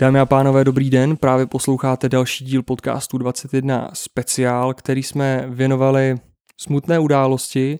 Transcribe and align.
Dámy 0.00 0.20
a 0.20 0.26
pánové, 0.26 0.64
dobrý 0.64 0.90
den. 0.90 1.16
Právě 1.16 1.46
posloucháte 1.46 2.08
další 2.08 2.44
díl 2.44 2.62
podcastu 2.62 3.18
21 3.18 3.90
speciál, 3.92 4.74
který 4.74 5.02
jsme 5.02 5.44
věnovali 5.48 6.16
smutné 6.60 6.98
události, 6.98 7.78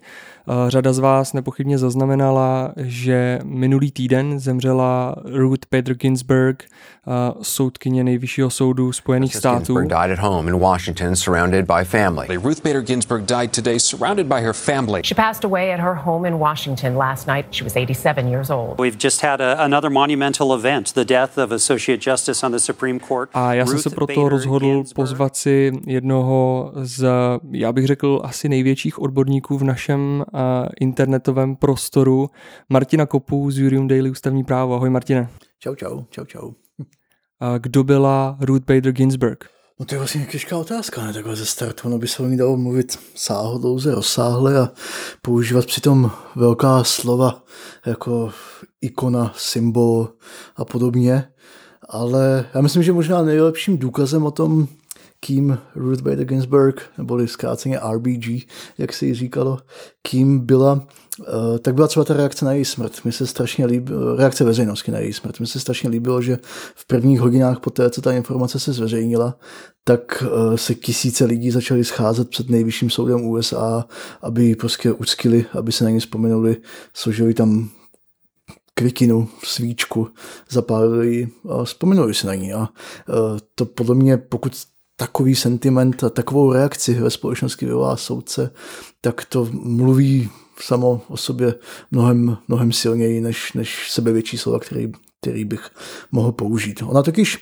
Eh, 0.51 0.71
řada 0.71 0.93
z 0.93 0.99
vás 0.99 1.33
nepochybně 1.33 1.79
zaznamenala, 1.79 2.73
že 2.77 3.39
minulý 3.45 3.91
týden 3.91 4.41
zemřela 4.41 5.15
Ruth 5.25 5.67
Bader 5.73 5.95
Ginsburg, 5.95 6.65
eh, 6.65 7.11
soudkyně 7.43 8.05
nejvyššího 8.05 8.51
soudu 8.51 8.93
Spojených 8.93 9.37
států. 9.37 9.79
died 9.79 9.95
at 9.95 10.19
home 10.19 10.49
in 10.49 10.59
Washington 10.59 11.17
surrounded 11.17 11.67
by 11.67 11.85
family. 11.85 12.37
Ruth 12.37 12.63
Bader 12.65 12.83
Ginsburg 12.83 13.25
died 13.25 13.53
today 13.53 13.81
surrounded 13.81 14.27
by 14.27 14.41
her 14.41 14.53
family. 14.53 15.03
She 15.05 15.15
passed 15.15 15.45
away 15.45 15.75
at 15.75 15.81
her 15.81 15.95
home 15.95 16.29
in 16.29 16.35
Washington 16.35 16.97
last 16.97 17.27
night. 17.27 17.47
She 17.51 17.65
was 17.65 17.77
87 17.77 18.29
years 18.29 18.51
old. 18.51 18.81
We've 18.81 18.99
just 19.03 19.23
had 19.23 19.41
a, 19.41 19.65
another 19.65 19.91
monumental 19.91 20.55
event, 20.59 20.93
the 20.93 21.05
death 21.05 21.39
of 21.39 21.53
Associate 21.53 22.11
Justice 22.11 22.47
on 22.47 22.53
the 22.53 22.59
Supreme 22.59 23.01
Court. 23.01 23.31
A 23.35 23.55
já 23.55 23.67
jsem 23.67 23.79
se 23.79 23.91
proto 23.91 24.29
rozhodl 24.29 24.85
pozvat 24.95 25.37
si 25.37 25.73
jednoho 25.87 26.73
z, 26.75 27.09
já 27.51 27.73
bych 27.73 27.87
řekl, 27.87 28.21
asi 28.25 28.49
největších 28.49 28.70
odborníků 28.99 29.59
v 29.59 29.65
našem 29.65 30.25
internetovém 30.81 31.57
prostoru 31.57 32.31
Martina 32.69 33.07
Kopu 33.07 33.51
z 33.51 33.59
Jurium 33.59 33.89
Daily 33.89 34.11
ústavní 34.11 34.45
právo. 34.45 34.75
Ahoj 34.75 34.91
Martine. 34.91 35.29
Čau, 35.59 35.75
čau, 35.75 36.05
čau, 36.11 36.25
čau. 36.25 36.51
Kdo 37.59 37.85
byla 37.85 38.37
Ruth 38.41 38.65
Bader 38.65 38.93
Ginsburg? 38.93 39.45
No 39.81 39.87
to 39.87 39.95
je 39.95 39.99
vlastně 39.99 40.27
těžká 40.31 40.59
otázka, 40.59 41.05
ne? 41.05 41.13
Takhle 41.13 41.37
ze 41.37 41.47
startu, 41.47 41.89
ono 41.89 41.99
by 41.99 42.09
se 42.09 42.23
o 42.23 42.27
ní 42.27 42.37
dalo 42.37 42.57
mluvit 42.57 42.99
sáhodlouze, 43.15 43.95
rozsáhle 43.95 44.59
a 44.59 44.69
používat 45.23 45.67
přitom 45.67 46.11
velká 46.37 46.85
slova 46.85 47.43
jako 47.87 48.31
ikona, 48.81 49.33
symbol 49.37 50.09
a 50.57 50.65
podobně. 50.65 51.25
Ale 51.89 52.45
já 52.55 52.61
myslím, 52.61 52.83
že 52.83 52.93
možná 52.93 53.23
nejlepším 53.23 53.79
důkazem 53.79 54.27
o 54.27 54.31
tom, 54.31 54.69
kým 55.21 55.59
Ruth 55.75 56.03
Bader 56.03 56.25
Ginsburg, 56.25 56.83
neboli 56.99 57.29
zkráceně 57.29 57.81
RBG, 57.93 58.47
jak 58.79 58.93
se 58.93 59.07
jí 59.07 59.15
říkalo, 59.15 59.59
kým 60.03 60.39
byla, 60.39 60.87
eh, 61.21 61.59
tak 61.59 61.75
byla 61.75 61.89
třeba 61.89 62.05
ta 62.05 62.15
reakce 62.15 62.45
na 62.45 62.53
její 62.53 62.65
smrt. 62.65 63.05
Mi 63.05 63.13
se 63.13 63.27
strašně 63.27 63.67
líbilo, 63.67 64.17
reakce 64.17 64.45
veřejnosti 64.45 64.91
na 64.91 64.99
její 64.99 65.13
smrt. 65.13 65.41
Mi 65.41 65.47
se 65.47 65.61
strašně 65.61 65.91
líbilo, 65.91 66.23
že 66.23 66.39
v 66.75 66.87
prvních 66.87 67.21
hodinách 67.21 67.61
po 67.61 67.71
té, 67.71 67.91
co 67.91 68.03
ta 68.03 68.13
informace 68.13 68.61
se 68.61 68.73
zveřejnila, 68.73 69.39
tak 69.85 70.25
eh, 70.27 70.59
se 70.59 70.75
tisíce 70.75 71.25
lidí 71.25 71.51
začali 71.51 71.85
scházet 71.85 72.29
před 72.29 72.51
nejvyšším 72.51 72.91
soudem 72.91 73.25
USA, 73.25 73.85
aby 74.23 74.45
ji 74.45 74.57
prostě 74.57 74.93
uctili, 74.93 75.47
aby 75.59 75.73
se 75.73 75.85
na 75.85 75.91
ní 75.91 76.01
vzpomenuli, 76.01 76.57
složili 76.95 77.35
tam 77.35 77.71
květinu, 78.75 79.29
svíčku, 79.45 80.09
zapálili 80.51 81.15
ji 81.15 81.29
a 81.49 81.65
vzpomenuli 81.65 82.15
se 82.15 82.27
na 82.27 82.35
ní. 82.35 82.53
A 82.53 82.69
eh, 82.69 83.13
to 83.55 83.67
podle 83.67 83.95
mě, 83.95 84.17
pokud 84.17 84.57
takový 85.01 85.35
sentiment 85.35 86.05
a 86.05 86.11
takovou 86.11 86.53
reakci 86.53 86.95
ve 86.95 87.11
společnosti 87.11 87.67
vyvolá 87.67 87.97
soudce, 87.97 88.51
tak 89.01 89.25
to 89.25 89.49
mluví 89.53 90.31
samo 90.63 91.03
o 91.09 91.17
sobě 91.17 91.55
mnohem, 91.91 92.37
mnohem 92.49 92.73
silněji 92.73 93.21
než, 93.21 93.53
než 93.53 93.93
sebevětší 93.93 94.39
slova, 94.39 94.59
který, 94.59 94.93
který 95.21 95.45
bych 95.45 95.71
mohl 96.13 96.33
použít. 96.33 96.83
Ona 96.83 97.03
totiž 97.03 97.39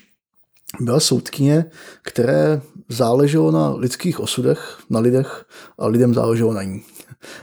byla 0.80 1.00
soudkyně, 1.00 1.64
které 2.02 2.60
záleželo 2.88 3.50
na 3.50 3.70
lidských 3.70 4.20
osudech, 4.20 4.78
na 4.90 5.00
lidech 5.00 5.44
a 5.78 5.86
lidem 5.86 6.14
záleželo 6.14 6.52
na 6.52 6.62
ní. 6.62 6.82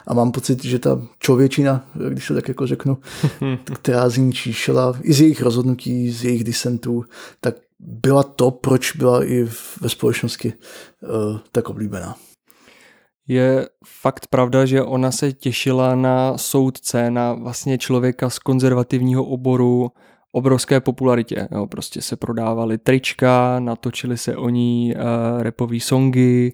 A 0.07 0.13
mám 0.13 0.31
pocit, 0.31 0.65
že 0.65 0.79
ta 0.79 1.07
člověčina, 1.19 1.89
když 2.09 2.27
to 2.27 2.33
tak 2.33 2.47
jako 2.47 2.67
řeknu, 2.67 2.97
která 3.73 4.09
z 4.09 4.17
ní 4.17 4.33
číšela, 4.33 4.99
i 5.01 5.13
z 5.13 5.21
jejich 5.21 5.41
rozhodnutí, 5.41 6.11
z 6.11 6.23
jejich 6.23 6.43
disentů, 6.43 7.03
tak 7.41 7.55
byla 7.79 8.23
to, 8.23 8.51
proč 8.51 8.95
byla 8.95 9.25
i 9.25 9.47
ve 9.81 9.89
společnosti 9.89 10.53
uh, 10.53 11.39
tak 11.51 11.69
oblíbená. 11.69 12.15
Je 13.27 13.69
fakt 14.01 14.27
pravda, 14.27 14.65
že 14.65 14.81
ona 14.81 15.11
se 15.11 15.33
těšila 15.33 15.95
na 15.95 16.37
soudce, 16.37 17.11
na 17.11 17.33
vlastně 17.33 17.77
člověka 17.77 18.29
z 18.29 18.39
konzervativního 18.39 19.25
oboru, 19.25 19.91
obrovské 20.31 20.79
popularitě. 20.79 21.47
Jo, 21.51 21.67
prostě 21.67 22.01
se 22.01 22.15
prodávaly 22.15 22.77
trička, 22.77 23.59
natočily 23.59 24.17
se 24.17 24.35
o 24.35 24.49
ní 24.49 24.93
uh, 24.95 25.41
repové 25.41 25.79
songy, 25.79 26.51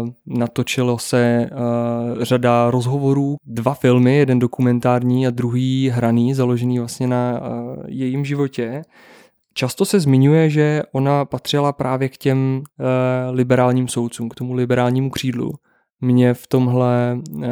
uh, 0.00 0.08
natočilo 0.26 0.98
se 0.98 1.50
uh, 1.52 2.22
řada 2.22 2.70
rozhovorů, 2.70 3.36
dva 3.46 3.74
filmy, 3.74 4.16
jeden 4.16 4.38
dokumentární 4.38 5.26
a 5.26 5.30
druhý 5.30 5.88
hraný, 5.88 6.34
založený 6.34 6.78
vlastně 6.78 7.06
na 7.06 7.40
uh, 7.40 7.84
jejím 7.86 8.24
životě. 8.24 8.82
Často 9.54 9.84
se 9.84 10.00
zmiňuje, 10.00 10.50
že 10.50 10.82
ona 10.92 11.24
patřila 11.24 11.72
právě 11.72 12.08
k 12.08 12.16
těm 12.16 12.38
uh, 12.58 12.86
liberálním 13.34 13.88
soudcům, 13.88 14.28
k 14.28 14.34
tomu 14.34 14.54
liberálnímu 14.54 15.10
křídlu. 15.10 15.52
Mě 16.00 16.34
v 16.34 16.46
tomhle 16.46 17.18
uh, 17.30 17.44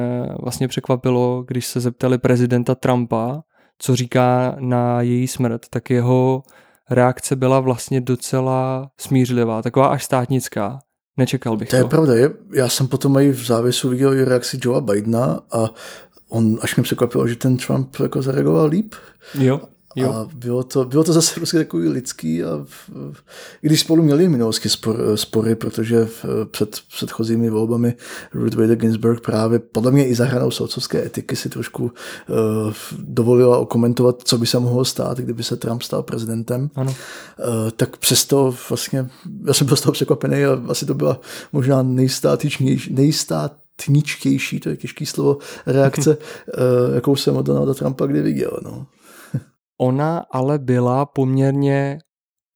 vlastně 0.43 0.69
překvapilo, 0.69 1.45
když 1.47 1.67
se 1.67 1.81
zeptali 1.81 2.19
prezidenta 2.19 2.75
Trumpa, 2.75 3.43
co 3.79 3.97
říká 3.97 4.57
na 4.61 5.01
její 5.01 5.29
smrt, 5.29 5.63
tak 5.71 5.91
jeho 5.91 6.43
reakce 6.91 7.37
byla 7.37 7.61
vlastně 7.61 8.01
docela 8.01 8.91
smířlivá, 9.01 9.63
taková 9.63 9.87
až 9.87 10.05
státnická. 10.05 10.79
Nečekal 11.17 11.57
bych 11.57 11.69
to. 11.69 11.77
To 11.77 11.83
je 11.83 11.89
pravda. 11.89 12.15
Je, 12.15 12.31
já 12.55 12.69
jsem 12.69 12.89
potom 12.89 13.19
i 13.19 13.31
v 13.31 13.47
závěsu 13.47 13.89
viděl 13.89 14.15
i 14.15 14.25
reakci 14.25 14.59
Joea 14.63 14.81
Bidena 14.81 15.41
a 15.53 15.71
on 16.29 16.59
až 16.63 16.77
mě 16.77 16.83
překvapilo, 16.83 17.29
že 17.29 17.37
ten 17.37 17.57
Trump 17.57 17.97
jako 18.03 18.23
zareagoval 18.23 18.67
líp. 18.67 18.95
Jo. 19.39 19.61
Jo. 19.97 20.13
A 20.13 20.29
bylo 20.35 20.63
to, 20.63 20.85
bylo 20.85 21.05
to 21.05 21.13
zase 21.13 21.35
prostě 21.35 21.59
takový 21.59 21.89
lidský 21.89 22.45
a 22.45 22.65
v, 22.65 22.91
i 23.63 23.67
když 23.67 23.81
spolu 23.81 24.03
měli 24.03 24.29
minulosti 24.29 24.69
spor, 24.69 24.97
spory, 25.15 25.55
protože 25.55 26.05
v, 26.05 26.25
před 26.51 26.81
předchozími 26.95 27.51
volbami 27.51 27.95
Ruth 28.35 28.55
Bader 28.55 28.77
Ginsburg 28.77 29.21
právě 29.21 29.59
podle 29.59 29.91
mě 29.91 30.07
i 30.09 30.15
za 30.15 30.25
hranou 30.25 30.51
soudcovské 30.51 31.07
etiky 31.07 31.37
si 31.37 31.49
trošku 31.49 31.85
uh, 31.85 32.73
dovolila 32.99 33.59
okomentovat, 33.59 34.23
co 34.25 34.39
by 34.39 34.47
se 34.47 34.59
mohlo 34.59 34.85
stát, 34.85 35.19
kdyby 35.19 35.43
se 35.43 35.57
Trump 35.57 35.83
stal 35.83 36.03
prezidentem. 36.03 36.71
Ano. 36.75 36.91
Uh, 36.91 37.71
tak 37.77 37.97
přesto 37.97 38.55
vlastně, 38.69 39.09
já 39.47 39.55
jsem 39.55 39.67
byl 39.67 39.77
z 39.77 39.81
toho 39.81 39.93
překvapený 39.93 40.45
a 40.45 40.63
asi 40.69 40.87
to 40.87 40.95
byla 40.95 41.21
možná 41.53 41.83
nejstátičnější, 41.83 42.95
nejstát 42.95 43.53
tničtější, 43.85 44.61
to 44.61 44.69
je 44.69 44.77
těžké 44.77 45.07
slovo, 45.07 45.39
reakce, 45.67 46.17
uh, 46.17 46.95
jakou 46.95 47.17
jsem 47.17 47.37
od 47.37 47.47
Donalda 47.47 47.75
Trumpa 47.75 48.07
kdy 48.07 48.23
viděl. 48.23 48.59
No. 48.63 48.87
Ona 49.81 50.25
ale 50.31 50.59
byla 50.59 51.07
poměrně 51.07 51.99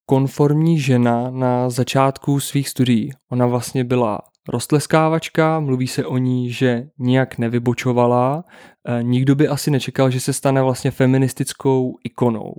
konformní 0.06 0.80
žena 0.80 1.30
na 1.30 1.70
začátku 1.70 2.40
svých 2.40 2.68
studií. 2.68 3.10
Ona 3.30 3.46
vlastně 3.46 3.84
byla 3.84 4.18
rostleskávačka, 4.48 5.60
mluví 5.60 5.86
se 5.86 6.06
o 6.06 6.18
ní, 6.18 6.50
že 6.50 6.86
nijak 6.98 7.38
nevybočovala. 7.38 8.44
E, 8.88 9.02
nikdo 9.02 9.34
by 9.34 9.48
asi 9.48 9.70
nečekal, 9.70 10.10
že 10.10 10.20
se 10.20 10.32
stane 10.32 10.62
vlastně 10.62 10.90
feministickou 10.90 11.94
ikonou, 12.04 12.52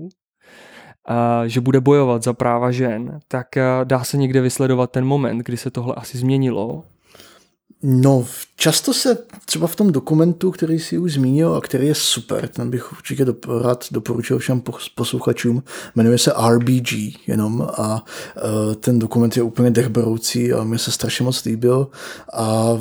že 1.46 1.62
bude 1.62 1.82
bojovat 1.82 2.24
za 2.24 2.34
práva 2.34 2.72
žen, 2.72 3.20
tak 3.28 3.58
e, 3.58 3.64
dá 3.84 4.04
se 4.04 4.18
někde 4.18 4.42
vysledovat 4.42 4.92
ten 4.92 5.06
moment, 5.06 5.38
kdy 5.38 5.58
se 5.58 5.72
tohle 5.72 5.96
asi 5.96 6.18
změnilo 6.18 6.84
No, 7.84 8.26
často 8.56 8.94
se 8.94 9.18
třeba 9.46 9.68
v 9.68 9.76
tom 9.76 9.92
dokumentu, 9.92 10.52
který 10.52 10.80
si 10.80 10.98
už 10.98 11.14
zmínil 11.14 11.56
a 11.56 11.62
který 11.62 11.88
je 11.88 11.96
super, 11.96 12.48
ten 12.48 12.70
bych 12.70 12.92
určitě 12.92 13.26
rád 13.62 13.86
doporučil 13.92 14.40
všem 14.40 14.64
posluchačům, 14.96 15.64
jmenuje 15.96 16.18
se 16.18 16.34
RBG 16.50 16.92
jenom 17.28 17.62
a 17.62 18.06
uh, 18.36 18.74
ten 18.74 19.00
dokument 19.00 19.38
je 19.38 19.44
úplně 19.44 19.72
dechberoucí 19.72 20.54
a 20.54 20.64
mi 20.64 20.80
se 20.80 20.92
strašně 20.92 21.26
moc 21.26 21.46
líbil 21.46 21.88
a 22.34 22.78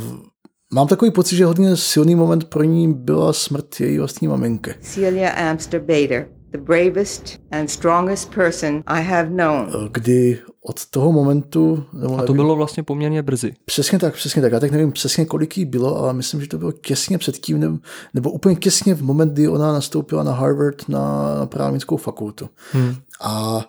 Mám 0.74 0.88
takový 0.88 1.10
pocit, 1.10 1.36
že 1.36 1.44
hodně 1.44 1.76
silný 1.76 2.14
moment 2.14 2.44
pro 2.44 2.62
ní 2.62 2.94
byla 2.94 3.32
smrt 3.32 3.80
její 3.80 3.98
vlastní 3.98 4.28
maminky. 4.28 4.74
Celia 4.80 5.30
Amster 5.30 5.80
Bader 5.80 6.35
the 6.56 6.62
bravest 6.62 7.38
and 7.50 7.70
strongest 7.70 8.34
person 8.34 8.82
I 8.86 9.02
have 9.02 9.28
known. 9.30 9.68
Eh, 9.68 9.88
kdy 9.92 10.38
od 10.60 10.86
toho 10.86 11.12
momentu... 11.12 11.84
Nebo 11.92 12.14
A 12.14 12.16
to 12.16 12.22
nevím, 12.22 12.36
bylo 12.36 12.56
vlastně 12.56 12.82
poměrně 12.82 13.22
brzy. 13.22 13.54
Přesně 13.64 13.98
tak, 13.98 14.14
přesně 14.14 14.42
tak. 14.42 14.52
Já 14.52 14.60
tak 14.60 14.70
nevím 14.70 14.92
přesně, 14.92 15.26
kolik 15.26 15.58
jí 15.58 15.64
bylo, 15.64 15.98
ale 15.98 16.12
myslím, 16.12 16.40
že 16.40 16.48
to 16.48 16.58
bylo 16.58 16.72
těsně 16.72 17.18
předtím, 17.18 17.60
nebo, 17.60 17.78
nebo 18.14 18.30
úplně 18.30 18.56
těsně 18.56 18.94
v 18.94 19.02
moment, 19.02 19.32
kdy 19.32 19.48
ona 19.48 19.72
nastoupila 19.72 20.22
na 20.22 20.32
Harvard 20.32 20.88
na, 20.88 21.34
na 21.38 21.46
právnickou 21.46 21.96
fakultu. 21.96 22.48
Hmm. 22.72 22.94
A 23.20 23.64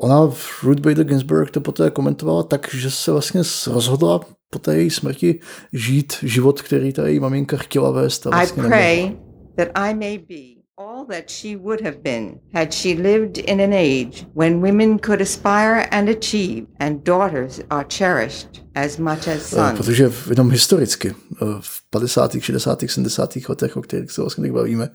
ona, 0.00 0.20
Ruth 0.62 0.80
Bader 0.80 1.04
Ginsburg, 1.04 1.50
to 1.50 1.60
poté 1.60 1.90
komentovala 1.90 2.42
tak, 2.42 2.74
že 2.74 2.90
se 2.90 3.12
vlastně 3.12 3.42
rozhodla 3.66 4.20
po 4.50 4.58
té 4.58 4.76
její 4.76 4.90
smrti 4.90 5.40
žít 5.72 6.12
život, 6.22 6.62
který 6.62 6.92
ta 6.92 7.06
její 7.06 7.20
maminka 7.20 7.56
chtěla 7.56 7.90
vést. 7.90 8.26
A 8.26 8.30
vlastně 8.30 8.62
I 8.62 8.66
pray 8.66 9.16
that 9.56 9.68
I 9.74 9.94
may 9.94 10.18
be 10.18 10.55
all 10.78 11.06
that 11.06 11.30
she 11.30 11.56
would 11.56 11.80
have 11.80 12.02
been 12.02 12.38
had 12.52 12.74
she 12.74 12.94
lived 12.94 13.38
in 13.38 13.60
an 13.60 13.72
age 13.72 14.26
when 14.34 14.60
women 14.60 14.98
could 14.98 15.20
aspire 15.22 15.88
and 15.90 16.08
achieve, 16.08 16.66
and 16.78 17.02
daughters 17.02 17.60
are 17.70 17.84
cherished 17.84 18.60
as 18.74 18.98
much 18.98 19.28
as 19.28 19.42
sons. 19.46 19.78
Protože 19.78 20.12
jenom 20.28 20.50
historicky, 20.50 21.14
v 21.60 21.82
50., 21.90 22.36
60., 22.40 22.84
70. 22.86 23.36
letech, 23.48 23.76
o 23.76 23.82
kterých 23.82 24.10
se 24.10 24.20
vlastně 24.20 24.52
bavíme, 24.52 24.88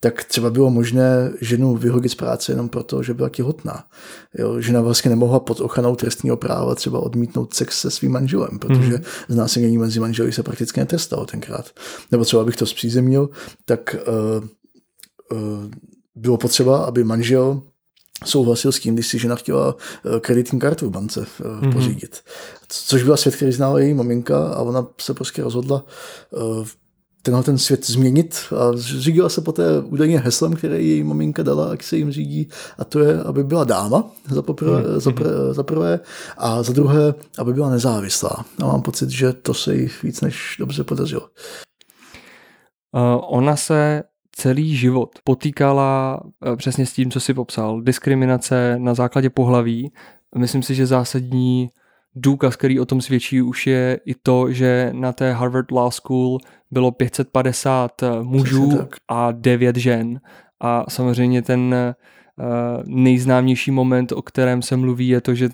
tak 0.00 0.24
třeba 0.24 0.50
bylo 0.50 0.70
možné 0.70 1.32
ženu 1.40 1.76
vyhodit 1.76 2.12
z 2.12 2.14
práce 2.14 2.52
jenom 2.52 2.68
proto, 2.68 3.02
že 3.02 3.14
byla 3.14 3.28
těhotná. 3.28 3.84
Jo, 4.38 4.60
žena 4.60 4.80
vlastně 4.80 5.08
nemohla 5.08 5.40
pod 5.40 5.60
ochranou 5.60 5.96
trestního 5.96 6.36
práva 6.36 6.74
třeba 6.74 7.00
odmítnout 7.00 7.54
sex 7.54 7.80
se 7.80 7.90
svým 7.90 8.12
manželem, 8.12 8.58
protože 8.58 8.92
mm. 8.96 9.02
znásilnění 9.28 9.78
mezi 9.78 10.00
manželi 10.00 10.32
se 10.32 10.42
prakticky 10.42 10.80
netrestalo 10.80 11.26
tenkrát. 11.26 11.70
Nebo 12.10 12.24
třeba 12.24 12.44
bych 12.44 12.56
to 12.56 12.66
zpřízemnil, 12.66 13.30
tak 13.64 13.96
uh, 14.40 14.48
bylo 16.14 16.36
potřeba, 16.36 16.84
aby 16.84 17.04
manžel 17.04 17.62
souhlasil 18.24 18.72
s 18.72 18.80
tím, 18.80 18.94
když 18.94 19.08
si 19.08 19.18
žena 19.18 19.36
chtěla 19.36 19.76
kreditní 20.20 20.58
kartu 20.58 20.86
v 20.86 20.90
bance 20.90 21.20
mm-hmm. 21.20 21.72
pořídit. 21.72 22.20
Což 22.68 23.02
byla 23.02 23.16
svět, 23.16 23.36
který 23.36 23.52
znala 23.52 23.80
její 23.80 23.94
maminka 23.94 24.48
a 24.48 24.62
ona 24.62 24.86
se 25.00 25.14
prostě 25.14 25.42
rozhodla 25.42 25.84
tenhle 27.22 27.42
ten 27.42 27.58
svět 27.58 27.86
změnit 27.86 28.36
a 28.56 28.72
řídila 28.74 29.28
se 29.28 29.40
poté 29.40 29.80
údajně 29.80 30.18
heslem, 30.18 30.56
které 30.56 30.80
její 30.80 31.02
maminka 31.02 31.42
dala, 31.42 31.70
jak 31.70 31.82
se 31.82 31.96
jim 31.96 32.12
řídí, 32.12 32.48
a 32.78 32.84
to 32.84 33.00
je, 33.00 33.22
aby 33.22 33.44
byla 33.44 33.64
dáma 33.64 34.10
za, 34.30 34.42
poprvé, 34.42 34.80
mm. 34.80 35.00
za, 35.00 35.12
pr, 35.12 35.24
za 35.52 35.62
prvé 35.62 36.00
a 36.36 36.62
za 36.62 36.72
druhé, 36.72 37.14
aby 37.38 37.52
byla 37.52 37.70
nezávislá. 37.70 38.44
A 38.62 38.66
mám 38.66 38.82
pocit, 38.82 39.10
že 39.10 39.32
to 39.32 39.54
se 39.54 39.74
jí 39.74 39.88
víc 40.02 40.20
než 40.20 40.56
dobře 40.58 40.84
podařilo. 40.84 41.22
Uh, 42.92 43.20
ona 43.28 43.56
se 43.56 44.02
celý 44.36 44.76
život 44.76 45.18
potýkala 45.24 46.20
uh, 46.24 46.56
přesně 46.56 46.86
s 46.86 46.92
tím, 46.92 47.10
co 47.10 47.20
si 47.20 47.34
popsal. 47.34 47.80
Diskriminace 47.80 48.74
na 48.78 48.94
základě 48.94 49.30
pohlaví. 49.30 49.92
Myslím 50.36 50.62
si, 50.62 50.74
že 50.74 50.86
zásadní 50.86 51.68
důkaz, 52.14 52.56
který 52.56 52.80
o 52.80 52.84
tom 52.84 53.00
svědčí, 53.00 53.42
už 53.42 53.66
je 53.66 54.00
i 54.06 54.14
to, 54.14 54.52
že 54.52 54.90
na 54.92 55.12
té 55.12 55.32
Harvard 55.32 55.70
Law 55.70 55.90
School 55.90 56.38
bylo 56.70 56.90
550 56.90 58.02
eh, 58.02 58.22
mužů 58.22 58.78
a 59.08 59.32
9 59.32 59.76
žen. 59.76 60.20
A 60.60 60.84
samozřejmě 60.88 61.42
ten 61.42 61.74
uh, 62.38 62.44
nejznámější 62.86 63.70
moment, 63.70 64.12
o 64.12 64.22
kterém 64.22 64.62
se 64.62 64.76
mluví, 64.76 65.08
je 65.08 65.20
to, 65.20 65.34
že 65.34 65.48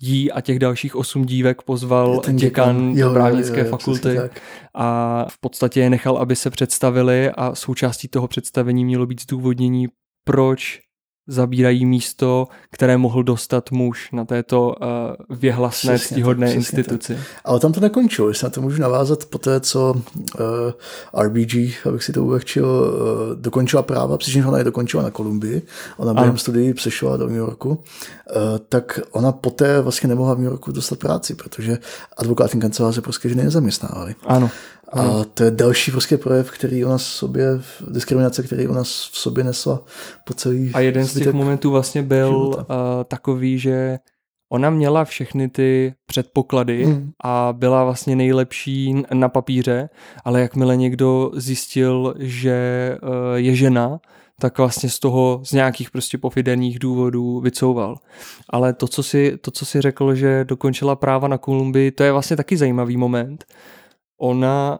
jí 0.00 0.32
a 0.32 0.40
těch 0.40 0.58
dalších 0.58 0.96
osm 0.96 1.24
dívek 1.24 1.62
pozval 1.62 2.16
děkan, 2.16 2.36
děkan 2.36 2.92
jo, 2.96 3.12
právnické 3.12 3.58
jo, 3.58 3.64
jo, 3.64 3.70
fakulty 3.70 4.18
a 4.74 5.26
v 5.30 5.40
podstatě 5.40 5.80
je 5.80 5.90
nechal, 5.90 6.16
aby 6.16 6.36
se 6.36 6.50
představili 6.50 7.30
a 7.30 7.54
součástí 7.54 8.08
toho 8.08 8.28
představení 8.28 8.84
mělo 8.84 9.06
být 9.06 9.22
zdůvodnění, 9.22 9.88
proč 10.24 10.80
zabírají 11.28 11.86
místo, 11.86 12.48
které 12.70 12.96
mohl 12.96 13.22
dostat 13.22 13.70
muž 13.70 14.08
na 14.12 14.24
této 14.24 14.66
uh, 14.68 15.36
věhlasné, 15.38 15.98
ctihodné 15.98 16.54
instituci. 16.54 17.14
Tak. 17.14 17.24
Ale 17.44 17.60
tam 17.60 17.72
to 17.72 17.80
nekončilo, 17.80 18.28
jestli 18.28 18.44
na 18.44 18.50
to 18.50 18.60
můžu 18.60 18.82
navázat 18.82 19.24
po 19.24 19.38
té, 19.38 19.60
co 19.60 19.94
uh, 19.94 21.22
RBG, 21.22 21.86
abych 21.86 22.04
si 22.04 22.12
to 22.12 22.24
ulehčil, 22.24 22.66
uh, 22.66 23.40
dokončila 23.40 23.82
práva, 23.82 24.18
přičemž 24.18 24.46
ona 24.46 24.58
je 24.58 24.64
dokončila 24.64 25.02
na 25.02 25.10
Kolumbii, 25.10 25.62
ona 25.96 26.14
během 26.14 26.38
studií 26.38 26.74
přešla 26.74 27.16
do 27.16 27.26
New 27.26 27.36
Yorku, 27.36 27.68
uh, 27.70 27.76
tak 28.68 29.00
ona 29.10 29.32
poté 29.32 29.80
vlastně 29.80 30.08
nemohla 30.08 30.34
v 30.34 30.38
New 30.38 30.46
Yorku 30.46 30.72
dostat 30.72 30.98
práci, 30.98 31.34
protože 31.34 31.78
advokátní 32.16 32.60
kanceláře 32.60 33.00
prostě 33.00 33.28
ženy 33.28 33.44
nezaměstnávali. 33.44 34.14
Ano. 34.26 34.50
A 34.92 35.24
to 35.34 35.44
je 35.44 35.50
další 35.50 35.90
prostě 35.90 36.18
projev, 36.18 36.50
který 36.50 36.84
u 36.84 36.88
nás 36.88 37.02
v 37.02 37.12
sobě, 37.12 37.46
diskriminace, 37.90 38.42
který 38.42 38.68
u 38.68 38.72
nás 38.72 39.10
v 39.12 39.18
sobě 39.18 39.44
nesla 39.44 39.82
po 40.24 40.34
celý 40.34 40.70
A 40.74 40.80
jeden 40.80 41.04
z 41.04 41.14
těch 41.14 41.32
momentů 41.32 41.70
vlastně 41.70 42.02
byl 42.02 42.30
uh, 42.36 42.54
takový, 43.04 43.58
že 43.58 43.98
ona 44.52 44.70
měla 44.70 45.04
všechny 45.04 45.48
ty 45.48 45.94
předpoklady 46.06 46.84
hmm. 46.84 47.10
a 47.24 47.54
byla 47.58 47.84
vlastně 47.84 48.16
nejlepší 48.16 49.02
na 49.12 49.28
papíře, 49.28 49.88
ale 50.24 50.40
jakmile 50.40 50.76
někdo 50.76 51.30
zjistil, 51.34 52.14
že 52.18 52.96
uh, 53.02 53.08
je 53.34 53.54
žena, 53.54 54.00
tak 54.40 54.58
vlastně 54.58 54.90
z 54.90 54.98
toho 54.98 55.40
z 55.44 55.52
nějakých 55.52 55.90
prostě 55.90 56.18
pofiderních 56.18 56.78
důvodů 56.78 57.40
vycouval. 57.40 57.96
Ale 58.50 58.72
to 58.72 58.88
co, 58.88 59.02
si, 59.02 59.38
to, 59.40 59.50
co 59.50 59.66
si 59.66 59.80
řekl, 59.80 60.14
že 60.14 60.44
dokončila 60.44 60.96
práva 60.96 61.28
na 61.28 61.38
Kolumbii, 61.38 61.90
to 61.90 62.02
je 62.04 62.12
vlastně 62.12 62.36
taky 62.36 62.56
zajímavý 62.56 62.96
moment, 62.96 63.44
ona 64.18 64.78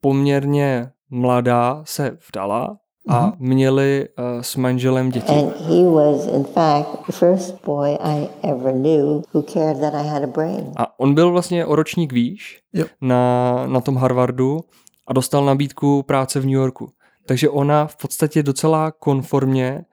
poměrně 0.00 0.90
mladá 1.10 1.82
se 1.84 2.18
vdala 2.28 2.78
a 3.08 3.26
mm-hmm. 3.26 3.36
měli 3.38 4.08
uh, 4.08 4.40
s 4.40 4.56
manželem 4.56 5.10
děti. 5.10 5.32
And 5.32 5.60
he 5.60 5.84
was 5.84 6.26
in 6.26 6.44
fact 6.44 7.06
the 7.06 7.12
first 7.12 7.64
boy 7.64 7.96
I 8.00 8.28
ever 8.42 8.72
knew 8.72 9.22
who 9.34 9.42
cared 9.42 9.80
that 9.80 9.94
I 9.94 10.08
had 10.08 10.24
a 10.24 10.26
brain. 10.26 10.72
A 10.76 11.00
on 11.00 11.14
byl 11.14 11.30
vlastně 11.30 11.66
o 11.66 11.76
ročník 11.76 12.12
výš 12.12 12.62
yep. 12.72 12.88
na, 13.00 13.66
na 13.66 13.80
tom 13.80 13.96
Harvardu 13.96 14.60
a 15.06 15.12
dostal 15.12 15.44
nabídku 15.44 16.02
práce 16.02 16.40
v 16.40 16.44
New 16.44 16.54
Yorku. 16.54 16.88
Takže 17.26 17.48
ona 17.48 17.86
v 17.86 17.96
podstatě 17.96 18.42
docela 18.42 18.90
konformně 18.90 19.84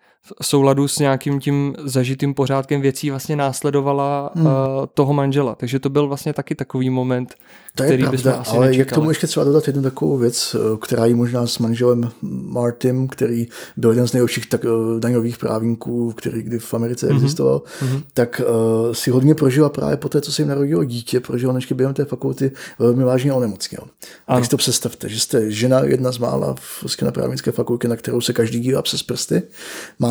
v 0.42 0.46
souladu 0.46 0.88
s 0.88 1.00
nějakým 1.00 1.40
tím 1.40 1.76
zažitým 1.84 2.34
pořádkem 2.34 2.82
věcí 2.82 3.10
vlastně 3.10 3.36
následovala 3.36 4.32
hmm. 4.36 4.46
uh, 4.46 4.52
toho 4.94 5.14
manžela. 5.14 5.56
Takže 5.56 5.80
to 5.80 5.90
byl 5.90 6.08
vlastně 6.08 6.34
taky 6.34 6.56
takový 6.56 6.90
moment, 6.90 7.36
to 7.76 7.84
který 7.84 8.04
je 8.04 8.10
pravda, 8.10 8.34
asi 8.34 8.52
ale 8.52 8.76
je 8.76 8.86
k 8.86 8.92
tomu 8.92 9.10
ještě 9.10 9.28
třeba 9.28 9.44
dodat 9.44 9.68
jednu 9.68 9.82
takovou 9.82 10.18
věc, 10.18 10.56
eh, 10.56 10.78
která 10.82 11.06
je 11.06 11.16
možná 11.16 11.48
s 11.48 11.60
manželem 11.60 12.12
Martym, 12.22 13.08
který 13.08 13.48
byl 13.78 13.90
jeden 13.90 14.08
z 14.08 14.14
nejlepších 14.14 14.46
tak, 14.46 14.64
uh, 14.64 15.00
daňových 15.00 15.38
právníků, 15.38 16.12
který 16.12 16.44
kdy 16.44 16.60
v 16.60 16.74
Americe 16.74 17.08
mm-hmm. 17.08 17.16
existoval, 17.16 17.62
mm-hmm. 17.82 18.04
tak 18.14 18.42
uh, 18.48 18.94
si 18.94 19.12
hodně 19.12 19.36
prožila 19.36 19.70
právě 19.70 19.98
po 19.98 20.10
té, 20.10 20.22
co 20.22 20.32
se 20.32 20.42
jim 20.42 20.50
narodilo 20.50 20.84
dítě, 20.84 21.20
prožila 21.20 21.56
ještě 21.56 21.76
během 21.76 21.94
té 21.94 22.06
fakulty 22.06 22.52
velmi 22.80 23.04
vážně 23.04 23.34
onemocněl. 23.34 23.82
Tak 24.28 24.44
si 24.44 24.50
to 24.50 24.58
představte, 24.58 25.10
že 25.10 25.20
jste 25.20 25.52
žena 25.52 25.80
jedna 25.80 26.12
z 26.12 26.18
mála 26.18 26.56
v, 26.60 27.02
na 27.02 27.12
právnické 27.12 27.52
fakultě, 27.52 27.88
na 27.88 27.96
kterou 27.96 28.22
se 28.22 28.34
každý 28.34 28.60
dívá 28.60 28.82
přes 28.82 29.04
prsty, 29.04 29.44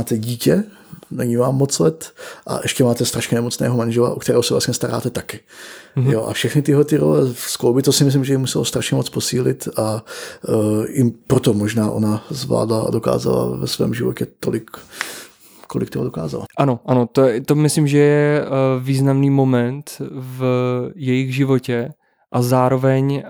máte 0.04 0.18
dítě, 0.18 0.64
není 1.10 1.36
vám 1.36 1.56
moc 1.56 1.78
let 1.78 2.12
a 2.46 2.60
ještě 2.62 2.84
máte 2.84 3.04
strašně 3.04 3.34
nemocného 3.34 3.76
manžela, 3.76 4.12
o 4.12 4.18
kterého 4.18 4.42
se 4.42 4.54
vlastně 4.54 4.74
staráte 4.74 5.10
taky. 5.10 5.40
Mm-hmm. 5.96 6.10
Jo, 6.10 6.24
a 6.24 6.32
všechny 6.32 6.62
tyhle 6.62 6.84
ty 6.84 6.96
role 6.96 7.34
z 7.34 7.56
klouby, 7.56 7.82
to 7.82 7.92
si 7.92 8.04
myslím, 8.04 8.24
že 8.24 8.32
jim 8.32 8.40
muselo 8.40 8.64
strašně 8.64 8.96
moc 8.96 9.10
posílit 9.10 9.68
a 9.76 10.04
uh, 10.48 10.84
jim 10.88 11.12
proto 11.26 11.54
možná 11.54 11.90
ona 11.90 12.24
zvládla 12.30 12.82
a 12.82 12.90
dokázala 12.90 13.56
ve 13.56 13.66
svém 13.66 13.94
životě 13.94 14.26
tolik 14.40 14.70
kolik 15.66 15.90
toho 15.90 16.04
dokázala. 16.04 16.44
Ano, 16.58 16.80
ano, 16.86 17.06
to, 17.12 17.22
to 17.46 17.54
myslím, 17.54 17.86
že 17.86 17.98
je 17.98 18.44
uh, 18.44 18.48
významný 18.84 19.30
moment 19.30 20.02
v 20.10 20.42
jejich 20.94 21.34
životě 21.34 21.90
a 22.32 22.42
zároveň 22.42 23.14
uh, 23.14 23.22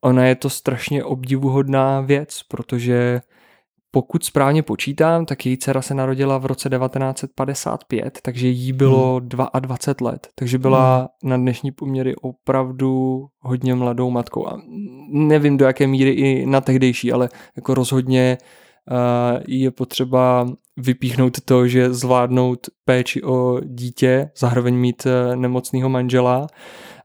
ona 0.00 0.26
je 0.26 0.34
to 0.34 0.50
strašně 0.50 1.04
obdivuhodná 1.04 2.00
věc, 2.00 2.40
protože 2.48 3.20
pokud 3.94 4.24
správně 4.24 4.62
počítám, 4.62 5.26
tak 5.26 5.46
její 5.46 5.58
dcera 5.58 5.82
se 5.82 5.94
narodila 5.94 6.38
v 6.38 6.46
roce 6.46 6.68
1955, 6.68 8.18
takže 8.22 8.48
jí 8.48 8.72
bylo 8.72 9.20
hmm. 9.20 9.28
22 9.60 10.10
let, 10.10 10.28
takže 10.34 10.58
byla 10.58 10.98
hmm. 10.98 11.30
na 11.30 11.36
dnešní 11.36 11.72
poměry 11.72 12.14
opravdu 12.16 13.24
hodně 13.40 13.74
mladou 13.74 14.10
matkou. 14.10 14.46
A 14.46 14.62
nevím 15.10 15.56
do 15.56 15.64
jaké 15.64 15.86
míry 15.86 16.10
i 16.10 16.46
na 16.46 16.60
tehdejší, 16.60 17.12
ale 17.12 17.28
jako 17.56 17.74
rozhodně 17.74 18.38
uh, 18.90 19.42
je 19.48 19.70
potřeba 19.70 20.48
vypíchnout 20.76 21.40
to, 21.40 21.68
že 21.68 21.92
zvládnout 21.92 22.66
péči 22.84 23.22
o 23.22 23.60
dítě, 23.64 24.30
zároveň 24.36 24.74
mít 24.74 25.06
uh, 25.06 25.36
nemocného 25.36 25.88
manžela 25.88 26.46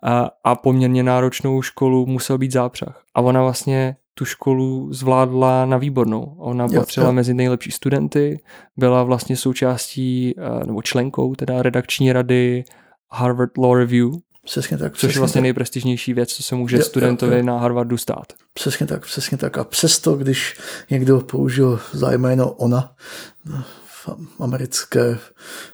a, 0.04 0.30
a 0.44 0.56
poměrně 0.56 1.04
náročnou 1.04 1.62
školu 1.62 2.06
musel 2.06 2.38
být 2.38 2.52
zápřah. 2.52 3.04
A 3.16 3.22
ona 3.22 3.42
vlastně 3.42 3.96
tu 4.20 4.26
školu 4.26 4.94
zvládla 4.94 5.66
na 5.66 5.78
výbornou. 5.78 6.36
Ona 6.38 6.68
jo, 6.72 6.82
patřila 6.82 7.06
jo. 7.06 7.14
mezi 7.14 7.34
nejlepší 7.34 7.72
studenty, 7.72 8.40
byla 8.78 9.04
vlastně 9.04 9.38
součástí, 9.38 10.34
eh, 10.38 10.66
nebo 10.66 10.82
členkou 10.82 11.36
teda 11.36 11.62
redakční 11.62 12.14
rady 12.14 12.64
Harvard 13.12 13.58
Law 13.58 13.78
Review, 13.78 14.10
Přesně 14.46 14.78
tak. 14.78 14.96
Což 14.96 15.16
je 15.16 15.20
vlastně 15.20 15.40
tak. 15.40 15.44
nejprestižnější 15.44 16.14
věc, 16.14 16.34
co 16.34 16.44
se 16.44 16.56
může 16.56 16.78
jo, 16.78 16.84
studentovi 16.84 17.32
jo, 17.32 17.38
jo. 17.38 17.46
na 17.46 17.60
Harvardu 17.60 17.98
stát. 17.98 18.34
Přesně 18.54 18.86
tak, 18.86 19.06
přesně 19.06 19.38
tak. 19.38 19.58
A 19.58 19.64
přesto, 19.64 20.16
když 20.16 20.58
někdo 20.90 21.20
použil 21.20 21.80
zájmeno 21.92 22.52
ona 22.52 22.92
v 23.86 24.10
americké, 24.40 25.18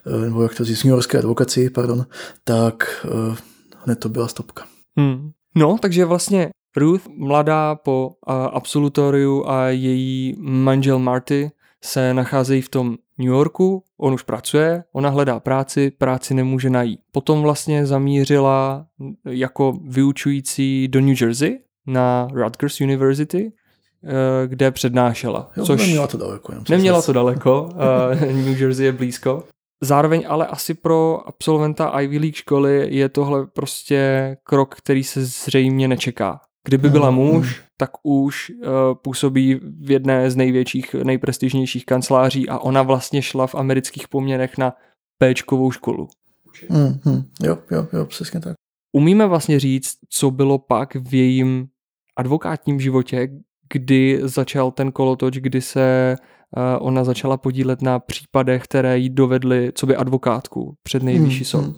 eh, 0.06 0.24
nebo 0.24 0.42
jak 0.42 0.54
to 0.54 0.64
říct, 0.64 0.84
New 0.84 0.90
Yorkské 0.90 1.18
advokaci, 1.18 1.70
pardon, 1.70 2.06
tak 2.44 3.06
uh, 3.28 3.36
hned 3.84 3.96
to 3.96 4.08
byla 4.08 4.28
stopka. 4.28 4.64
Hmm. 4.98 5.30
No, 5.54 5.78
takže 5.82 6.04
vlastně 6.04 6.50
Ruth, 6.76 7.02
mladá 7.16 7.74
po 7.74 8.12
absolutoriu 8.52 9.48
a 9.48 9.68
její 9.68 10.34
manžel 10.38 10.98
Marty 10.98 11.50
se 11.84 12.14
nacházejí 12.14 12.62
v 12.62 12.68
tom 12.68 12.96
New 13.18 13.28
Yorku, 13.28 13.82
on 13.98 14.14
už 14.14 14.22
pracuje, 14.22 14.84
ona 14.92 15.10
hledá 15.10 15.40
práci, 15.40 15.90
práci 15.90 16.34
nemůže 16.34 16.70
najít. 16.70 17.00
Potom 17.12 17.42
vlastně 17.42 17.86
zamířila 17.86 18.86
jako 19.24 19.78
vyučující 19.88 20.88
do 20.88 21.00
New 21.00 21.22
Jersey 21.22 21.58
na 21.86 22.28
Rutgers 22.32 22.80
University, 22.80 23.52
kde 24.46 24.70
přednášela. 24.70 25.50
Jo, 25.56 25.66
což 25.66 25.80
neměla 25.80 26.06
to 26.06 26.18
daleko. 26.18 26.52
Neměla 26.68 27.02
to 27.02 27.12
daleko, 27.12 27.62
uh, 27.62 28.20
New 28.46 28.60
Jersey 28.60 28.86
je 28.86 28.92
blízko. 28.92 29.44
Zároveň 29.80 30.24
ale 30.28 30.46
asi 30.46 30.74
pro 30.74 31.28
absolventa 31.28 32.00
Ivy 32.00 32.18
League 32.18 32.34
školy 32.34 32.86
je 32.90 33.08
tohle 33.08 33.46
prostě 33.46 34.36
krok, 34.44 34.74
který 34.74 35.04
se 35.04 35.24
zřejmě 35.24 35.88
nečeká. 35.88 36.40
Kdyby 36.66 36.90
byla 36.90 37.10
Mhm, 37.10 37.20
muž, 37.20 37.62
tak 37.76 37.90
už 38.02 38.50
uh, 38.50 38.66
působí 38.94 39.60
v 39.80 39.90
jedné 39.90 40.30
z 40.30 40.36
největších, 40.36 40.94
nejprestižnějších 40.94 41.86
kanceláří 41.86 42.48
a 42.48 42.58
ona 42.58 42.82
vlastně 42.82 43.22
šla 43.22 43.46
v 43.46 43.54
amerických 43.54 44.08
poměrech 44.08 44.58
na 44.58 44.72
Pčkovou 45.18 45.70
školu. 45.70 46.08
Hmm, 46.68 47.00
hmm. 47.04 47.22
Jo, 47.42 47.58
jo, 47.70 47.86
jo, 47.92 48.06
přesně 48.06 48.40
tak. 48.40 48.54
Umíme 48.92 49.26
vlastně 49.26 49.60
říct, 49.60 49.96
co 50.08 50.30
bylo 50.30 50.58
pak 50.58 50.94
v 50.94 51.14
jejím 51.14 51.68
advokátním 52.16 52.80
životě, 52.80 53.28
kdy 53.72 54.20
začal 54.22 54.70
ten 54.70 54.92
kolotoč, 54.92 55.38
kdy 55.38 55.60
se 55.60 56.16
uh, 56.20 56.35
ona 56.80 57.04
začala 57.04 57.36
podílet 57.36 57.82
na 57.82 57.98
případech, 57.98 58.62
které 58.62 58.98
jí 58.98 59.10
dovedly, 59.10 59.72
co 59.74 59.86
by 59.86 59.96
advokátku 59.96 60.74
před 60.82 61.02
nejvyšší 61.02 61.44
soud. 61.44 61.64
Hmm. 61.64 61.74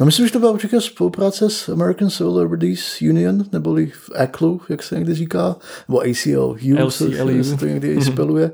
No 0.00 0.06
myslím, 0.06 0.26
že 0.26 0.32
to 0.32 0.38
byla 0.38 0.52
určitě 0.52 0.80
spolupráce 0.80 1.50
s 1.50 1.68
American 1.68 2.10
Civil 2.10 2.38
Liberties 2.38 3.00
Union, 3.02 3.44
neboli 3.52 3.86
v 3.86 4.10
ACLU, 4.14 4.60
jak 4.68 4.82
se 4.82 4.94
někdy 4.94 5.14
říká, 5.14 5.56
nebo 5.88 6.00
ACLU, 6.00 6.56
se, 6.90 7.04
LCLU. 7.04 7.44
se 7.44 7.56
to 7.56 7.66
někdy 7.66 7.88
i 7.88 8.04
speluje. 8.04 8.50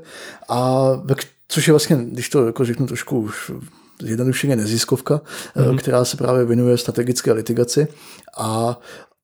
A 0.49 0.87
což 1.47 1.67
je 1.67 1.71
vlastně, 1.71 1.97
když 2.11 2.29
to 2.29 2.45
jako 2.45 2.65
řeknu 2.65 2.87
trošku 2.87 3.19
už 3.19 3.51
jednodušeně 4.05 4.55
neziskovka, 4.55 5.21
mm-hmm. 5.55 5.77
která 5.77 6.05
se 6.05 6.17
právě 6.17 6.45
věnuje 6.45 6.77
strategické 6.77 7.31
litigaci 7.31 7.87
a 8.37 8.79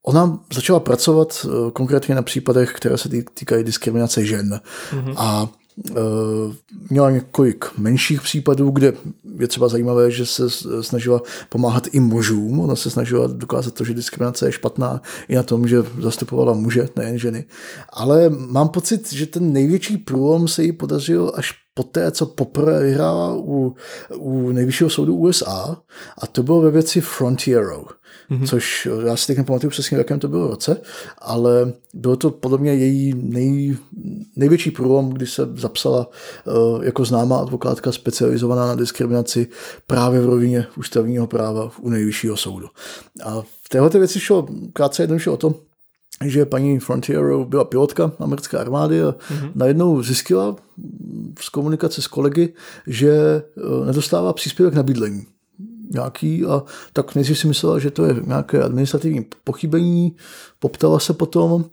Ona 0.05 0.39
začala 0.53 0.79
pracovat 0.79 1.45
eh, 1.45 1.71
konkrétně 1.71 2.15
na 2.15 2.21
případech, 2.21 2.73
které 2.73 2.97
se 2.97 3.09
tý- 3.09 3.23
týkají 3.33 3.63
diskriminace 3.63 4.25
žen. 4.25 4.59
Mm-hmm. 4.91 5.13
A 5.17 5.49
měla 6.89 7.11
několik 7.11 7.65
menších 7.77 8.21
případů, 8.21 8.69
kde 8.69 8.93
je 9.39 9.47
třeba 9.47 9.67
zajímavé, 9.67 10.11
že 10.11 10.25
se 10.25 10.49
snažila 10.81 11.21
pomáhat 11.49 11.87
i 11.91 11.99
mužům. 11.99 12.59
Ona 12.59 12.75
se 12.75 12.89
snažila 12.89 13.27
dokázat 13.27 13.73
to, 13.73 13.83
že 13.83 13.93
diskriminace 13.93 14.47
je 14.47 14.51
špatná 14.51 15.01
i 15.27 15.35
na 15.35 15.43
tom, 15.43 15.67
že 15.67 15.83
zastupovala 15.99 16.53
muže, 16.53 16.89
nejen 16.95 17.17
ženy. 17.17 17.45
Ale 17.89 18.29
mám 18.29 18.69
pocit, 18.69 19.13
že 19.13 19.25
ten 19.25 19.53
největší 19.53 19.97
průlom 19.97 20.47
se 20.47 20.63
jí 20.63 20.71
podařil 20.71 21.31
až 21.35 21.53
poté, 21.73 22.11
co 22.11 22.25
poprvé 22.25 22.83
vyhrála 22.83 23.35
u, 23.35 23.75
u 24.17 24.51
nejvyššího 24.51 24.89
soudu 24.89 25.15
USA 25.15 25.77
a 26.17 26.27
to 26.27 26.43
bylo 26.43 26.61
ve 26.61 26.71
věci 26.71 27.01
Frontiero, 27.01 27.83
mm-hmm. 28.31 28.47
což 28.47 28.87
já 29.05 29.15
si 29.15 29.27
teď 29.27 29.37
nepamatuju 29.37 29.69
přesně, 29.69 29.97
v 29.97 29.99
jakém 29.99 30.19
to 30.19 30.27
bylo 30.27 30.47
roce, 30.47 30.81
ale 31.17 31.73
bylo 31.93 32.15
to 32.15 32.31
podle 32.31 32.57
mě 32.57 32.73
její 32.73 33.13
nej, 33.15 33.77
největší 34.35 34.71
průlom, 34.71 35.09
kdy 35.09 35.27
se 35.27 35.49
zapsala 35.55 36.09
uh, 36.45 36.83
jako 36.83 37.05
známá 37.05 37.37
advokátka 37.37 37.91
specializovaná 37.91 38.67
na 38.67 38.75
diskriminaci 38.75 39.47
právě 39.87 40.21
v 40.21 40.25
rovině 40.25 40.65
ústavního 40.77 41.27
práva 41.27 41.71
u 41.81 41.89
nejvyššího 41.89 42.37
soudu. 42.37 42.67
A 43.23 43.41
v 43.41 43.69
této 43.69 43.99
věci 43.99 44.19
šlo 44.19 44.47
krátce 44.73 45.03
jednoduše 45.03 45.29
o 45.29 45.37
to, 45.37 45.55
že 46.25 46.45
paní 46.45 46.79
Frontiero 46.79 47.45
byla 47.45 47.63
pilotka 47.63 48.11
americké 48.19 48.57
armády 48.57 49.03
a 49.03 49.11
mm-hmm. 49.11 49.51
najednou 49.55 50.03
zjistila 50.03 50.55
z 51.39 51.49
komunikace 51.49 52.01
s 52.01 52.07
kolegy, 52.07 52.53
že 52.87 53.11
eh, 53.11 53.85
nedostává 53.85 54.33
příspěvek 54.33 54.73
na 54.73 54.83
bydlení 54.83 55.25
nějaký 55.93 56.45
a 56.45 56.63
tak 56.93 57.15
nejdřív 57.15 57.39
si 57.39 57.47
myslela, 57.47 57.79
že 57.79 57.91
to 57.91 58.05
je 58.05 58.15
nějaké 58.25 58.63
administrativní 58.63 59.25
pochybení, 59.43 60.15
poptala 60.59 60.99
se 60.99 61.13
potom, 61.13 61.65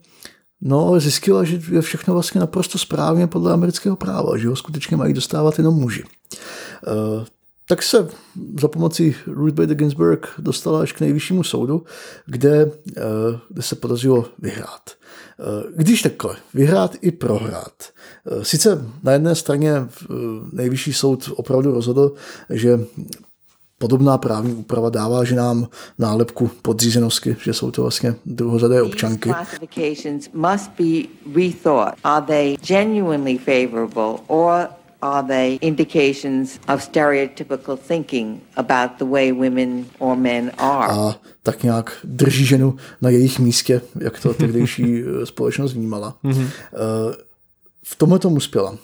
no 0.61 0.87
ale 0.87 1.01
zjistila, 1.01 1.45
že 1.45 1.61
je 1.73 1.81
všechno 1.83 2.15
vlastně 2.15 2.41
naprosto 2.41 2.79
správně 2.79 3.27
podle 3.27 3.53
amerického 3.53 3.97
práva, 3.97 4.37
že 4.37 4.49
ho 4.49 4.57
skutečně 4.57 4.97
mají 4.97 5.15
dostávat 5.15 5.59
jenom 5.59 5.75
muži. 5.75 6.05
Uh, 6.05 7.25
tak 7.69 7.83
se 7.83 8.09
za 8.61 8.69
pomocí 8.69 9.15
Ruth 9.27 9.55
Bader 9.55 9.77
Ginsburg 9.77 10.29
dostala 10.39 10.81
až 10.81 10.93
k 10.93 11.01
nejvyššímu 11.01 11.43
soudu, 11.43 11.85
kde, 12.27 12.71
kde 13.49 13.63
se 13.63 13.75
podařilo 13.75 14.25
vyhrát. 14.39 14.91
Když 15.77 16.03
takhle, 16.03 16.37
vyhrát 16.55 16.97
i 17.01 17.11
prohrát. 17.11 17.83
Sice 18.43 18.87
na 19.03 19.13
jedné 19.13 19.35
straně 19.35 19.73
nejvyšší 20.53 20.93
soud 20.93 21.31
opravdu 21.37 21.73
rozhodl, 21.73 22.13
že 22.51 22.81
podobná 23.81 24.19
právní 24.19 24.55
úprava 24.55 24.91
dává 24.91 25.25
ženám 25.25 25.69
nálepku 25.99 26.51
podřízenosti, 26.63 27.37
že 27.45 27.53
jsou 27.53 27.71
to 27.71 27.83
vlastně 27.83 28.15
druhořadé 28.27 28.83
občanky. 28.83 29.31
Are 35.03 35.27
they 35.27 35.59
indications 35.61 36.61
of 36.75 36.83
stereotypical 36.83 37.77
thinking 37.77 38.43
about 38.57 38.91
the 38.99 39.05
way 39.05 39.33
women 39.33 39.87
or 39.99 40.17
men 40.17 40.51
are? 40.59 40.93
A 40.93 41.17
tak 41.43 41.63
nějak 41.63 41.93
drží 42.05 42.45
ženu 42.45 42.77
na 43.01 43.11
jejich 43.11 43.39
místě, 43.39 43.81
jak 44.01 44.21
to 44.21 44.35
tehdejší 44.35 45.03
společnost 45.25 45.73
vnímala. 45.73 46.17
Mm-hmm. 46.25 46.49
V 47.85 47.97
tomhle 47.97 48.19
tomu 48.19 48.37
uspěla. 48.37 48.77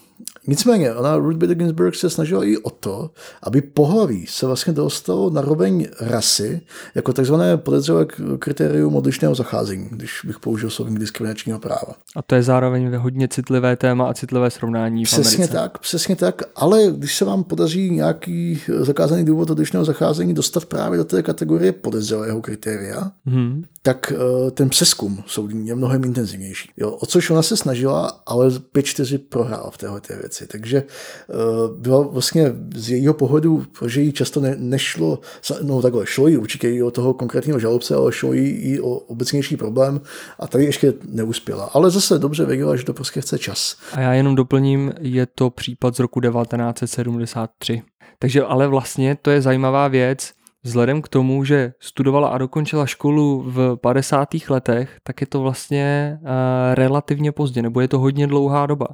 Nicméně, 0.47 0.95
ona 0.95 1.17
Ruth 1.17 1.37
Bader 1.37 1.57
Ginsburg 1.57 1.95
se 1.95 2.11
snažila 2.11 2.45
i 2.45 2.57
o 2.57 2.71
to, 2.71 3.11
aby 3.43 3.63
pohlaví 3.63 4.27
se 4.27 4.47
vlastně 4.47 4.73
dostalo 4.73 5.31
na 5.31 5.41
roveň 5.41 5.87
rasy 6.01 6.61
jako 6.95 7.13
takzvané 7.13 7.57
podezřelé 7.57 8.07
kritérium 8.39 8.97
odlišného 8.97 9.35
zacházení, 9.35 9.89
když 9.91 10.21
bych 10.25 10.41
použil 10.41 10.71
slovník 10.71 10.99
diskriminačního 10.99 11.59
práva. 11.59 11.95
A 12.17 12.23
to 12.23 12.35
je 12.35 12.43
zároveň 12.43 12.97
hodně 12.97 13.29
citlivé 13.29 13.77
téma 13.77 14.09
a 14.09 14.15
citlivé 14.15 14.51
srovnání 14.51 15.05
v 15.05 15.09
Přesně 15.09 15.37
Americe. 15.37 15.53
tak, 15.53 15.79
přesně 15.79 16.17
tak, 16.17 16.43
ale 16.57 16.83
když 16.97 17.17
se 17.17 17.25
vám 17.25 17.45
podaří 17.45 17.91
nějaký 17.91 18.61
zakázaný 18.81 19.25
důvod 19.25 19.51
odlišného 19.51 19.85
zacházení 19.85 20.35
dostat 20.35 20.65
právě 20.65 20.99
do 20.99 21.05
té 21.05 21.23
kategorie 21.23 21.73
podezřelého 21.73 22.43
kritéria, 22.43 23.13
hmm. 23.27 23.65
tak 23.83 24.13
uh, 24.17 24.51
ten 24.51 24.69
přeskum 24.69 25.23
soudní 25.27 25.69
je 25.69 25.75
mnohem 25.75 26.05
intenzivnější. 26.05 26.71
Jo, 26.77 26.91
o 26.91 27.07
což 27.07 27.31
ona 27.31 27.43
se 27.43 27.57
snažila, 27.57 28.23
ale 28.27 28.49
5-4 28.49 29.19
prohrála 29.29 29.71
v 29.71 29.79
téhle 29.79 30.01
té 30.01 30.17
věci. 30.17 30.36
Takže 30.47 30.83
uh, 30.83 31.77
bylo 31.77 32.05
vlastně 32.05 32.53
z 32.75 32.91
jejího 32.91 33.15
pohledu, 33.15 33.65
že 33.87 34.01
jí 34.01 34.13
často 34.13 34.41
ne, 34.41 34.57
nešlo, 34.59 35.19
no 35.63 35.83
takhle, 35.83 36.07
šlo 36.07 36.29
jí 36.29 36.37
určitě 36.37 36.71
i 36.71 36.83
o 36.83 36.91
toho 36.91 37.15
konkrétního 37.15 37.59
žalobce, 37.59 37.95
ale 37.95 38.13
šlo 38.13 38.33
jí 38.33 38.49
i 38.49 38.81
o 38.81 38.91
obecnější 38.91 39.57
problém 39.57 40.01
a 40.39 40.47
tady 40.47 40.65
ještě 40.65 40.95
neuspěla. 41.09 41.71
Ale 41.73 41.91
zase 41.91 42.19
dobře 42.19 42.45
věděla, 42.45 42.77
že 42.77 42.85
to 42.85 42.95
prostě 42.95 43.21
chce 43.21 43.39
čas. 43.39 43.77
A 43.93 44.01
já 44.01 44.13
jenom 44.13 44.35
doplním, 44.35 44.93
je 45.01 45.27
to 45.27 45.51
případ 45.51 45.97
z 45.97 45.99
roku 45.99 46.21
1973. 46.21 47.83
Takže 48.19 48.43
ale 48.43 48.69
vlastně 48.69 49.17
to 49.23 49.31
je 49.31 49.43
zajímavá 49.43 49.89
věc, 49.89 50.33
Vzhledem 50.67 51.03
k 51.03 51.09
tomu, 51.09 51.45
že 51.45 51.73
studovala 51.81 52.29
a 52.29 52.39
dokončila 52.39 52.87
školu 52.87 53.45
v 53.47 53.77
50. 53.77 54.29
letech, 54.49 54.99
tak 55.03 55.21
je 55.21 55.27
to 55.27 55.41
vlastně 55.41 56.19
uh, 56.23 56.29
relativně 56.75 57.33
pozdě, 57.33 57.63
nebo 57.63 57.81
je 57.81 57.89
to 57.89 57.99
hodně 57.99 58.27
dlouhá 58.27 58.67
doba. 58.67 58.87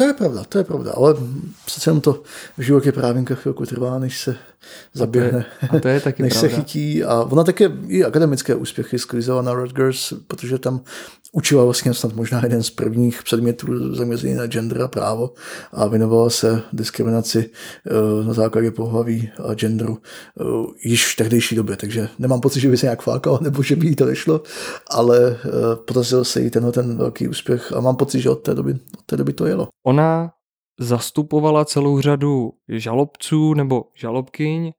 To 0.00 0.06
je 0.06 0.12
pravda, 0.12 0.44
to 0.48 0.58
je 0.58 0.64
pravda, 0.64 0.92
ale 0.96 1.14
přece 1.64 1.90
jenom 1.90 2.00
to 2.00 2.22
v 2.58 2.62
životě 2.62 2.92
právníka 2.92 3.34
chvilku 3.34 3.66
trvá, 3.66 3.98
než 3.98 4.20
se 4.20 4.36
zaběhne, 4.94 5.46
a 5.62 5.66
to 5.66 5.74
je, 5.76 5.78
a 5.78 5.80
to 5.80 5.88
je 5.88 6.00
taky 6.10 6.22
než 6.22 6.32
pravda. 6.32 6.48
se 6.48 6.56
chytí. 6.56 7.04
A 7.04 7.22
ona 7.22 7.44
také 7.44 7.72
i 7.88 8.04
akademické 8.04 8.54
úspěchy 8.54 8.98
sklízela 8.98 9.42
na 9.42 9.54
Rutgers, 9.54 10.12
protože 10.26 10.58
tam 10.58 10.80
učila 11.32 11.64
vlastně 11.64 11.94
snad 11.94 12.14
možná 12.14 12.40
jeden 12.42 12.62
z 12.62 12.70
prvních 12.70 13.22
předmětů 13.22 13.94
zaměřený 13.94 14.34
na 14.34 14.46
gender 14.46 14.82
a 14.82 14.88
právo 14.88 15.30
a 15.72 15.86
věnovala 15.86 16.30
se 16.30 16.62
diskriminaci 16.72 17.50
uh, 18.20 18.26
na 18.26 18.32
základě 18.32 18.70
pohlaví 18.70 19.30
a 19.48 19.54
genderu 19.54 19.98
uh, 20.40 20.66
již 20.84 21.12
v 21.12 21.16
tehdejší 21.16 21.56
době, 21.56 21.76
takže 21.76 22.08
nemám 22.18 22.40
pocit, 22.40 22.60
že 22.60 22.68
by 22.68 22.76
se 22.76 22.86
nějak 22.86 23.02
flákala 23.02 23.38
nebo 23.42 23.62
že 23.62 23.76
by 23.76 23.86
jí 23.86 23.96
to 23.96 24.06
nešlo, 24.06 24.42
ale 24.90 25.30
uh, 25.30 25.34
podařil 25.84 26.24
se 26.24 26.40
jí 26.40 26.50
tenhle 26.50 26.72
ten 26.72 26.96
velký 26.96 27.28
úspěch 27.28 27.72
a 27.72 27.80
mám 27.80 27.96
pocit, 27.96 28.20
že 28.20 28.30
od 28.30 28.42
té 28.42 28.54
doby, 28.54 28.72
od 28.72 29.04
té 29.06 29.16
doby 29.16 29.32
to 29.32 29.46
jelo. 29.46 29.68
Ona 29.90 30.30
zastupovala 30.80 31.64
celou 31.64 32.00
řadu 32.00 32.52
žalobců 32.68 33.54
nebo 33.54 33.84
žalobkyň. 33.96 34.72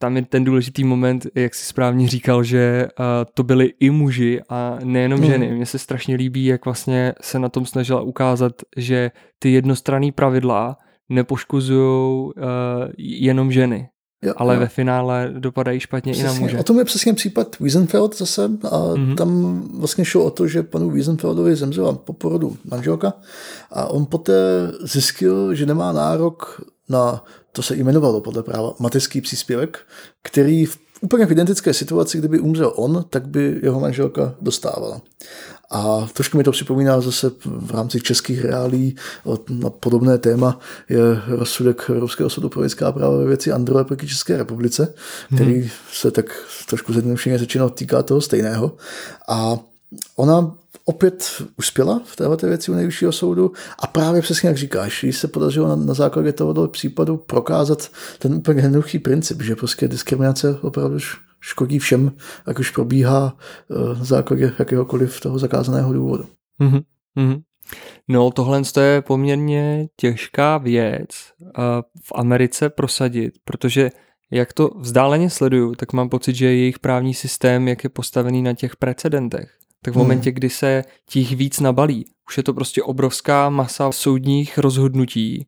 Tam 0.00 0.16
je 0.16 0.22
ten 0.24 0.44
důležitý 0.44 0.84
moment, 0.84 1.26
jak 1.34 1.54
si 1.54 1.64
správně 1.64 2.08
říkal, 2.08 2.42
že 2.44 2.88
uh, 2.98 3.04
to 3.34 3.42
byli 3.42 3.72
i 3.80 3.90
muži 3.90 4.40
a 4.48 4.78
nejenom 4.84 5.20
Hmm. 5.20 5.28
ženy. 5.30 5.52
Mně 5.52 5.66
se 5.66 5.78
strašně 5.78 6.16
líbí, 6.16 6.44
jak 6.44 6.64
vlastně 6.64 7.14
se 7.20 7.38
na 7.38 7.48
tom 7.48 7.66
snažila 7.66 8.00
ukázat, 8.00 8.52
že 8.76 9.10
ty 9.38 9.52
jednostranné 9.52 10.12
pravidla 10.12 10.76
nepoškozují 11.08 12.24
uh, 12.24 12.32
jenom 12.98 13.52
ženy. 13.52 13.88
Jo, 14.22 14.32
ale 14.36 14.54
jo. 14.54 14.60
ve 14.60 14.68
finále 14.68 15.30
dopadají 15.38 15.80
špatně 15.80 16.12
Přesně. 16.12 16.30
i 16.30 16.34
na 16.34 16.40
muže. 16.40 16.58
O 16.58 16.62
tom 16.62 16.78
je 16.78 16.84
přesně 16.84 17.14
případ 17.14 17.58
Wiesenfeld 17.60 18.18
zase 18.18 18.44
a 18.44 18.48
Mhm. 18.48 18.60
mm-hmm. 18.70 19.14
tam 19.14 19.62
vlastně 19.74 20.04
šlo 20.04 20.24
o 20.24 20.30
to, 20.30 20.46
že 20.46 20.62
panu 20.62 20.90
Wiesenfeldovi 20.90 21.56
zemřela 21.56 21.92
po 21.92 22.12
porodu 22.12 22.56
manželka 22.70 23.12
a 23.70 23.86
on 23.86 24.06
poté 24.06 24.70
zjistil, 24.82 25.54
že 25.54 25.66
nemá 25.66 25.92
nárok 25.92 26.60
na, 26.88 27.24
to 27.52 27.62
se 27.62 27.76
jmenovalo 27.76 28.20
podle 28.20 28.42
práva, 28.42 28.72
mateřský 28.78 29.20
příspěvek, 29.20 29.78
který 30.22 30.66
v 30.66 30.78
úplně 31.00 31.26
v 31.26 31.32
identické 31.32 31.74
situaci, 31.74 32.18
kdyby 32.18 32.38
umřel 32.40 32.72
on, 32.76 33.04
tak 33.10 33.28
by 33.28 33.60
jeho 33.62 33.80
manželka 33.80 34.34
dostávala. 34.40 35.00
A 35.70 36.08
trošku 36.12 36.38
mi 36.38 36.44
to 36.44 36.52
připomíná 36.52 37.00
zase 37.00 37.30
v 37.44 37.70
rámci 37.70 38.00
českých 38.00 38.44
reálí 38.44 38.96
na 39.48 39.70
podobné 39.70 40.18
téma 40.18 40.58
je 40.88 40.98
rozsudek 41.26 41.90
Evropského 41.90 42.30
soudu 42.30 42.48
pro 42.48 42.60
lidská 42.60 42.92
práva 42.92 43.16
ve 43.16 43.24
věci 43.24 43.52
Androje 43.52 43.84
proti 43.84 44.08
České 44.08 44.36
republice, 44.36 44.94
který 45.34 45.54
hmm. 45.60 45.70
se 45.92 46.10
tak 46.10 46.26
trošku 46.68 46.92
zjednodušeně 46.92 47.38
řečeno 47.38 47.70
týká 47.70 48.02
toho 48.02 48.20
stejného. 48.20 48.76
A 49.28 49.58
ona 50.16 50.52
opět 50.84 51.42
uspěla 51.58 52.00
v 52.04 52.16
této 52.16 52.46
věci 52.46 52.70
u 52.70 52.74
nejvyššího 52.74 53.12
soudu 53.12 53.52
a 53.78 53.86
právě 53.86 54.22
přesně 54.22 54.48
jak 54.48 54.56
říkáš, 54.56 55.04
jí 55.04 55.12
se 55.12 55.28
podařilo 55.28 55.68
na, 55.68 55.76
na 55.76 55.94
základě 55.94 56.32
tohoto 56.32 56.68
případu 56.68 57.16
prokázat 57.16 57.90
ten 58.18 58.34
úplně 58.34 58.62
jednoduchý 58.62 58.98
princip, 58.98 59.42
že 59.42 59.56
prostě 59.56 59.88
diskriminace 59.88 60.58
opravdu 60.62 60.98
škodí 61.40 61.78
všem, 61.78 62.12
jak 62.46 62.58
už 62.58 62.70
probíhá 62.70 63.36
eh, 63.70 63.98
na 63.98 64.04
základě 64.04 64.52
jakéhokoliv 64.58 65.20
toho 65.20 65.38
zakázaného 65.38 65.92
důvodu. 65.92 66.24
Mm-hmm. 66.60 67.42
No 68.08 68.30
tohle 68.30 68.62
je 68.80 69.02
poměrně 69.02 69.88
těžká 69.96 70.58
věc 70.58 71.08
eh, 71.42 71.50
v 72.02 72.12
Americe 72.14 72.70
prosadit, 72.70 73.34
protože 73.44 73.90
jak 74.30 74.52
to 74.52 74.70
vzdáleně 74.78 75.30
sleduju, 75.30 75.74
tak 75.74 75.92
mám 75.92 76.08
pocit, 76.08 76.34
že 76.34 76.46
jejich 76.46 76.78
právní 76.78 77.14
systém, 77.14 77.68
jak 77.68 77.84
je 77.84 77.90
postavený 77.90 78.42
na 78.42 78.54
těch 78.54 78.76
precedentech, 78.76 79.50
tak 79.82 79.94
v 79.94 79.96
hmm. 79.96 80.04
momentě, 80.04 80.32
kdy 80.32 80.50
se 80.50 80.84
těch 81.10 81.32
víc 81.32 81.60
nabalí, 81.60 82.04
už 82.28 82.36
je 82.36 82.42
to 82.42 82.54
prostě 82.54 82.82
obrovská 82.82 83.50
masa 83.50 83.92
soudních 83.92 84.58
rozhodnutí, 84.58 85.46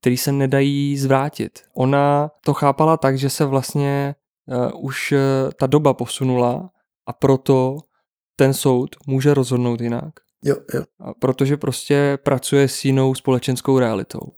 které 0.00 0.16
se 0.16 0.32
nedají 0.32 0.96
zvrátit. 0.96 1.62
Ona 1.74 2.30
to 2.44 2.54
chápala 2.54 2.96
tak, 2.96 3.18
že 3.18 3.30
se 3.30 3.44
vlastně 3.44 4.14
už 4.74 5.12
uh, 5.12 5.18
ta 5.56 5.66
doba 5.66 5.94
posunula 5.94 6.70
a 7.06 7.12
proto 7.12 7.78
ten 8.36 8.54
soud 8.54 8.96
může 9.06 9.34
rozhodnout 9.34 9.80
jinak. 9.80 10.14
Jo, 10.44 10.56
jo. 10.74 10.84
Protože 11.18 11.56
prostě 11.56 12.18
pracuje 12.22 12.68
s 12.68 12.84
jinou 12.84 13.14
společenskou 13.14 13.78
realitou. 13.78 14.32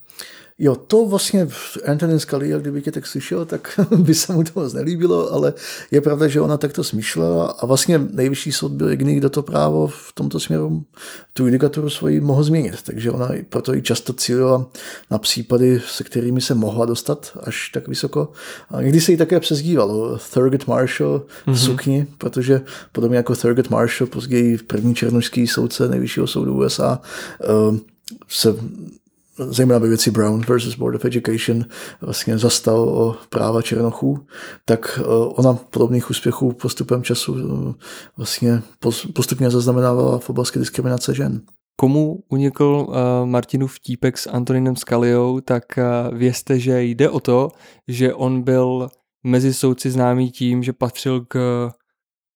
Jo, 0.61 0.75
to 0.75 1.07
vlastně 1.07 1.49
Antonin 1.87 2.19
Scalia, 2.19 2.59
kdyby 2.59 2.83
tě 2.83 2.93
tak 2.93 3.07
slyšel, 3.07 3.45
tak 3.45 3.81
by 3.97 4.15
se 4.15 4.33
mu 4.33 4.45
to 4.45 4.61
moc 4.61 4.73
nelíbilo, 4.73 5.33
ale 5.33 5.55
je 5.91 6.01
pravda, 6.01 6.29
že 6.29 6.41
ona 6.41 6.57
takto 6.57 6.85
smýšlela 6.85 7.47
a 7.47 7.67
vlastně 7.67 7.99
nejvyšší 7.99 8.53
soud 8.53 8.73
byl 8.73 8.89
jediný, 8.89 9.17
kdo 9.17 9.31
to 9.31 9.43
právo 9.43 9.87
v 9.87 10.13
tomto 10.15 10.41
směru 10.41 10.85
tu 11.33 11.45
judikaturu 11.45 11.91
svoji 11.91 12.21
mohl 12.21 12.43
změnit. 12.43 12.75
Takže 12.83 13.11
ona 13.11 13.29
proto 13.49 13.75
i 13.75 13.83
často 13.83 14.13
cílila 14.13 14.67
na 15.11 15.19
případy, 15.19 15.81
se 15.87 16.05
kterými 16.05 16.41
se 16.41 16.55
mohla 16.55 16.87
dostat 16.87 17.39
až 17.43 17.71
tak 17.75 17.89
vysoko. 17.89 18.33
A 18.71 18.83
někdy 18.83 19.01
se 19.01 19.13
jí 19.13 19.19
také 19.19 19.41
přezdívalo 19.41 20.19
Thurgood 20.33 20.67
Marshall 20.67 21.19
v 21.19 21.49
mm-hmm. 21.49 21.67
sukni, 21.67 22.07
protože 22.19 22.61
podobně 22.93 23.17
jako 23.17 23.37
Thurgood 23.37 23.71
Marshall, 23.71 24.09
později 24.09 24.59
první 24.59 24.95
černožský 24.95 25.47
soudce 25.47 25.89
nejvyššího 25.89 26.27
soudu 26.27 26.55
USA, 26.55 27.01
eh, 27.43 27.79
se 28.29 28.55
zejména 29.39 29.79
ve 29.79 29.89
věci 29.89 30.11
Brown 30.11 30.41
versus 30.49 30.77
Board 30.77 30.97
of 30.97 31.05
Education 31.05 31.65
vlastně 32.01 32.39
zastal 32.39 32.81
o 32.81 33.17
práva 33.29 33.63
černochů, 33.63 34.27
tak 34.65 35.01
eh, 35.03 35.05
ona 35.29 35.53
podobných 35.55 36.11
úspěchů 36.11 36.53
postupem 36.53 37.03
času 37.03 37.37
eh, 37.39 37.75
vlastně 38.17 38.63
postupně 39.15 39.51
zaznamenávala 39.51 40.19
v 40.19 40.31
oblasti 40.31 40.59
diskriminace 40.59 41.15
žen. 41.15 41.41
Komu 41.81 42.23
unikl 42.29 42.87
uh, 42.89 42.95
Martinův 43.25 43.75
vtípek 43.75 44.19
s 44.19 44.27
Antoninem 44.27 44.77
Scaliou, 44.77 45.41
tak 45.41 45.65
uh, 45.79 46.19
vězte, 46.19 46.59
že 46.59 46.83
jde 46.83 47.11
o 47.11 47.21
to, 47.21 47.49
že 47.89 48.15
on 48.15 48.43
byl 48.43 48.89
mezi 49.25 49.55
soudci 49.55 49.91
známý 49.91 50.31
tím, 50.31 50.63
že 50.63 50.73
patřil 50.73 51.25
k 51.29 51.71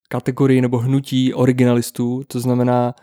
kategorii 0.09 0.61
nebo 0.61 0.77
hnutí 0.77 1.33
originalistů, 1.33 2.21
to 2.27 2.39
znamená 2.39 2.95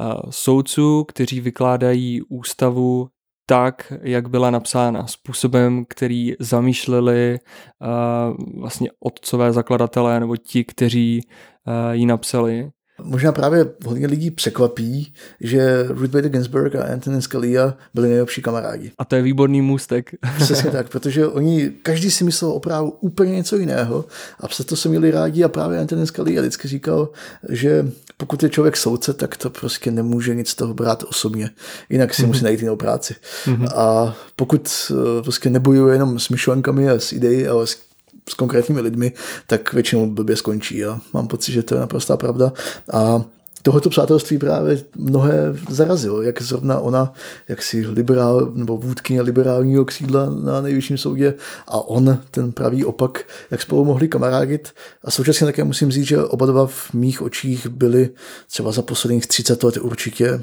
uh, 0.00 0.30
soudců, 0.30 1.04
kteří 1.04 1.40
vykládají 1.40 2.22
ústavu 2.22 3.08
tak, 3.50 3.92
jak 4.02 4.28
byla 4.28 4.50
napsána, 4.50 5.06
způsobem, 5.06 5.84
který 5.88 6.34
zamýšleli 6.40 7.38
uh, 7.80 8.60
vlastně 8.60 8.90
otcové 9.00 9.52
zakladatelé 9.52 10.20
nebo 10.20 10.36
ti, 10.36 10.64
kteří 10.64 11.20
uh, 11.66 11.92
ji 11.92 12.06
napsali. 12.06 12.70
Možná 13.02 13.32
právě 13.32 13.66
hodně 13.86 14.06
lidí 14.06 14.30
překvapí, 14.30 15.12
že 15.40 15.84
Ruth 15.88 16.10
Bader 16.10 16.30
Ginsburg 16.30 16.74
a 16.74 16.84
Antonin 16.84 17.22
Scalia 17.22 17.74
byli 17.94 18.08
nejlepší 18.08 18.42
kamarádi. 18.42 18.92
A 18.98 19.04
to 19.04 19.16
je 19.16 19.22
výborný 19.22 19.60
můstek. 19.62 20.10
Přesně 20.36 20.70
tak, 20.70 20.88
protože 20.88 21.26
oni, 21.26 21.70
každý 21.82 22.10
si 22.10 22.24
myslel 22.24 22.50
o 22.50 22.60
právu 22.60 22.90
úplně 23.00 23.32
něco 23.32 23.56
jiného 23.56 24.04
a 24.40 24.48
přesto 24.48 24.76
se 24.76 24.88
měli 24.88 25.10
rádi 25.10 25.44
a 25.44 25.48
právě 25.48 25.78
Antonin 25.78 26.06
Scalia 26.06 26.40
vždycky 26.40 26.68
říkal, 26.68 27.08
že 27.48 27.90
pokud 28.16 28.42
je 28.42 28.48
člověk 28.48 28.76
soudce, 28.76 29.12
tak 29.12 29.36
to 29.36 29.50
prostě 29.50 29.90
nemůže 29.90 30.34
nic 30.34 30.48
z 30.48 30.54
toho 30.54 30.74
brát 30.74 31.04
osobně, 31.08 31.50
jinak 31.88 32.14
si 32.14 32.22
mm-hmm. 32.22 32.26
musí 32.26 32.44
najít 32.44 32.60
jinou 32.60 32.76
práci. 32.76 33.14
Mm-hmm. 33.46 33.68
A 33.74 34.16
pokud 34.36 34.70
eh, 34.90 35.22
prostě 35.22 35.50
nebojuje 35.50 35.94
jenom 35.94 36.18
s 36.18 36.28
myšlenkami 36.28 36.90
a 36.90 36.94
s 36.94 37.12
ideí, 37.12 37.46
ale 37.46 37.66
s 37.66 37.87
s 38.28 38.34
konkrétními 38.34 38.80
lidmi, 38.80 39.12
tak 39.46 39.72
většinou 39.72 40.06
blbě 40.10 40.36
skončí. 40.36 40.84
A 40.84 41.00
mám 41.12 41.28
pocit, 41.28 41.52
že 41.52 41.62
to 41.62 41.74
je 41.74 41.80
naprostá 41.80 42.16
pravda. 42.16 42.52
A 42.92 43.24
tohoto 43.62 43.90
přátelství 43.90 44.38
právě 44.38 44.84
mnohé 44.96 45.56
zarazilo, 45.68 46.22
jak 46.22 46.42
zrovna 46.42 46.78
ona, 46.78 47.12
jak 47.48 47.62
si 47.62 47.86
liberál, 47.86 48.52
nebo 48.54 48.76
vůdkyně 48.76 49.22
liberálního 49.22 49.84
křídla 49.84 50.30
na 50.30 50.60
nejvyšším 50.60 50.98
soudě 50.98 51.34
a 51.66 51.88
on, 51.88 52.18
ten 52.30 52.52
pravý 52.52 52.84
opak, 52.84 53.24
jak 53.50 53.62
spolu 53.62 53.84
mohli 53.84 54.08
kamarádit. 54.08 54.68
A 55.04 55.10
současně 55.10 55.46
také 55.46 55.64
musím 55.64 55.90
říct, 55.90 56.06
že 56.06 56.24
oba 56.24 56.46
dva 56.46 56.66
v 56.66 56.94
mých 56.94 57.22
očích 57.22 57.66
byli 57.66 58.10
třeba 58.50 58.72
za 58.72 58.82
posledních 58.82 59.26
30 59.26 59.62
let 59.62 59.76
určitě 59.76 60.28
eh, 60.28 60.42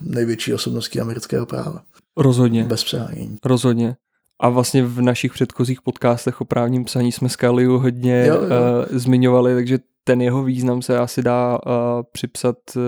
největší 0.00 0.54
osobností 0.54 1.00
amerického 1.00 1.46
práva. 1.46 1.82
Rozhodně. 2.16 2.64
Bez 2.64 2.84
přehánění. 2.84 3.38
Rozhodně. 3.44 3.96
A 4.40 4.48
vlastně 4.48 4.84
v 4.84 5.02
našich 5.02 5.32
předchozích 5.32 5.82
podcastech 5.82 6.40
o 6.40 6.44
právním 6.44 6.84
psaní 6.84 7.12
jsme 7.12 7.28
Skaliu 7.28 7.78
hodně 7.78 8.26
jo, 8.26 8.34
jo. 8.34 8.40
Uh, 8.40 8.98
zmiňovali, 8.98 9.54
takže 9.54 9.78
ten 10.04 10.22
jeho 10.22 10.42
význam 10.42 10.82
se 10.82 10.98
asi 10.98 11.22
dá 11.22 11.58
uh, 11.66 11.72
připsat 12.12 12.56
uh, 12.76 12.82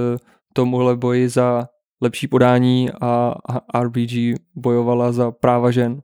tomuhle 0.52 0.96
boji 0.96 1.28
za 1.28 1.68
lepší 2.00 2.26
podání 2.26 2.90
a, 3.00 3.34
a 3.74 3.82
RBG 3.82 4.38
bojovala 4.54 5.12
za 5.12 5.30
práva 5.30 5.70
žen. 5.70 6.00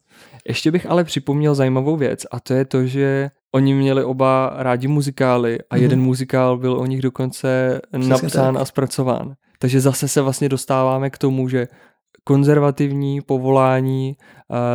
Ještě 0.49 0.71
bych 0.71 0.91
ale 0.91 1.05
připomněl 1.05 1.55
zajímavou 1.55 1.97
věc 1.97 2.27
a 2.31 2.41
to 2.41 2.55
je 2.55 2.65
to, 2.65 2.87
že 2.87 3.31
oni 3.55 3.75
měli 3.75 4.05
oba 4.05 4.53
rádi 4.57 4.89
muzikály 4.89 5.59
a 5.71 5.77
mm-hmm. 5.77 5.83
jeden 5.83 6.01
muzikál 6.01 6.59
byl 6.59 6.73
o 6.73 6.87
nich 6.87 7.03
dokonce 7.03 7.81
Přesně 7.93 8.09
napsán 8.09 8.55
tak. 8.55 8.63
a 8.63 8.65
zpracován. 8.65 9.35
Takže 9.59 9.81
zase 9.81 10.09
se 10.09 10.21
vlastně 10.21 10.49
dostáváme 10.49 11.11
k 11.11 11.19
tomu, 11.19 11.49
že 11.49 11.69
konzervativní 12.25 13.21
povolání, 13.21 14.17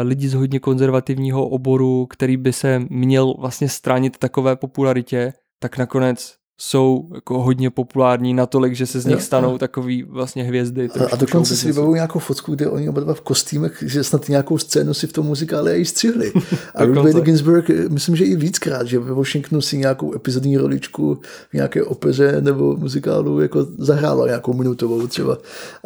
lidi 0.04 0.30
z 0.30 0.34
hodně 0.34 0.60
konzervativního 0.60 1.50
oboru, 1.50 2.06
který 2.06 2.38
by 2.38 2.54
se 2.54 2.82
měl 2.90 3.34
vlastně 3.40 3.70
stranit 3.70 4.18
takové 4.18 4.56
popularitě, 4.56 5.34
tak 5.60 5.78
nakonec 5.78 6.40
jsou 6.62 7.10
jako 7.16 7.44
hodně 7.44 7.70
populární 7.70 8.34
natolik, 8.34 8.76
že 8.76 8.86
se 8.86 9.00
z 9.00 9.06
nich 9.06 9.22
stanou 9.22 9.58
takový 9.58 10.04
vlastně 10.04 10.44
hvězdy. 10.44 10.90
A, 10.90 11.14
a 11.14 11.16
dokonce 11.16 11.56
si 11.56 11.68
vybavují 11.68 11.96
nějakou 11.96 12.20
fotku, 12.20 12.56
kde 12.56 12.70
oni 12.70 12.90
oba 12.90 13.02
dva 13.02 13.14
v 13.14 13.22
kostýmech, 13.22 13.84
že 13.88 14.04
snad 14.04 14.30
nějakou 14.30 14.58
scénu 14.58 14.94
si 14.94 15.08
v 15.08 15.14
tom 15.14 15.26
muzikále 15.26 15.78
i 15.78 15.86
střihli. 15.86 16.32
A 16.76 16.86
Ruth 16.86 17.22
Ginsburg, 17.22 17.70
myslím, 17.90 18.16
že 18.16 18.26
i 18.26 18.36
víckrát, 18.36 18.88
že 18.88 19.00
ve 19.00 19.14
Washingtonu 19.14 19.62
si 19.62 19.78
nějakou 19.78 20.16
epizodní 20.16 20.58
roličku 20.58 21.22
v 21.50 21.54
nějaké 21.54 21.84
opeře 21.84 22.42
nebo 22.42 22.78
muzikálu 22.78 23.42
jako 23.42 23.68
zahrála 23.78 24.26
nějakou 24.28 24.54
minutovou 24.54 25.08
třeba. 25.08 25.38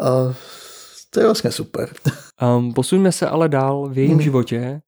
A 0.01 0.33
to 1.13 1.19
je 1.19 1.25
vlastně 1.25 1.51
super. 1.51 1.93
Um, 2.57 2.73
posuňme 2.75 3.11
se 3.11 3.27
ale 3.27 3.49
dál 3.49 3.89
v 3.89 3.97
jejím 3.97 4.11
hmm. 4.11 4.21
životě, 4.21 4.81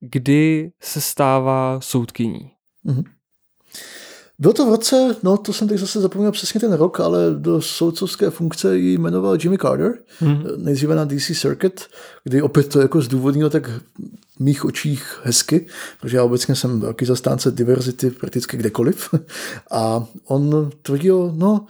kdy 0.00 0.70
se 0.80 1.00
stává 1.00 1.80
soudkyní. 1.80 2.50
Hmm. 2.84 3.04
Bylo 4.38 4.52
to 4.52 4.66
v 4.66 4.68
roce, 4.68 5.16
no 5.22 5.36
to 5.36 5.52
jsem 5.52 5.68
teď 5.68 5.78
zase 5.78 6.00
zapomněl 6.00 6.32
přesně 6.32 6.60
ten 6.60 6.72
rok, 6.72 7.00
ale 7.00 7.18
do 7.38 7.62
soudcovské 7.62 8.30
funkce 8.30 8.78
ji 8.78 8.98
jmenoval 8.98 9.38
Jimmy 9.42 9.58
Carter, 9.58 9.94
hmm. 10.18 10.44
nejdříve 10.56 10.94
na 10.94 11.04
DC 11.04 11.40
Circuit, 11.40 11.86
kdy 12.24 12.42
opět 12.42 12.68
to 12.68 12.80
jako 12.80 13.00
zdůvodnilo 13.00 13.50
tak 13.50 13.68
v 13.68 14.40
mých 14.40 14.64
očích 14.64 15.20
hezky, 15.22 15.66
protože 16.00 16.16
já 16.16 16.24
obecně 16.24 16.54
jsem 16.54 16.80
velký 16.80 17.04
zastánce 17.04 17.50
diverzity 17.50 18.10
prakticky 18.10 18.56
kdekoliv. 18.56 19.14
A 19.70 20.06
on 20.24 20.70
tvrdil, 20.82 21.32
no, 21.36 21.66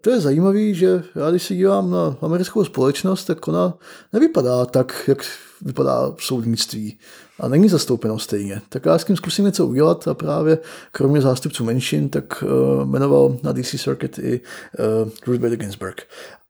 to 0.00 0.10
je 0.10 0.20
zajímavé, 0.20 0.74
že 0.74 1.02
já 1.14 1.30
když 1.30 1.42
se 1.42 1.54
dívám 1.54 1.90
na 1.90 2.16
americkou 2.20 2.64
společnost, 2.64 3.24
tak 3.24 3.48
ona 3.48 3.74
nevypadá 4.12 4.64
tak, 4.64 5.04
jak 5.08 5.18
vypadá 5.62 6.12
v 6.16 6.22
soudnictví 6.24 6.98
a 7.40 7.48
není 7.48 7.68
zastoupeno 7.68 8.18
stejně. 8.18 8.60
Tak 8.68 8.86
já 8.86 8.98
s 8.98 9.04
tím 9.04 9.16
zkusím 9.16 9.44
něco 9.44 9.66
udělat 9.66 10.08
a 10.08 10.14
právě 10.14 10.58
kromě 10.92 11.20
zástupců 11.20 11.64
menšin, 11.64 12.08
tak 12.08 12.42
uh, 12.42 12.84
jmenoval 12.84 13.36
na 13.42 13.52
DC 13.52 13.80
Circuit 13.82 14.18
i 14.18 14.40
uh, 14.78 15.10
Ruth 15.26 15.40
Bader 15.40 15.58
Ginsburg. 15.58 16.02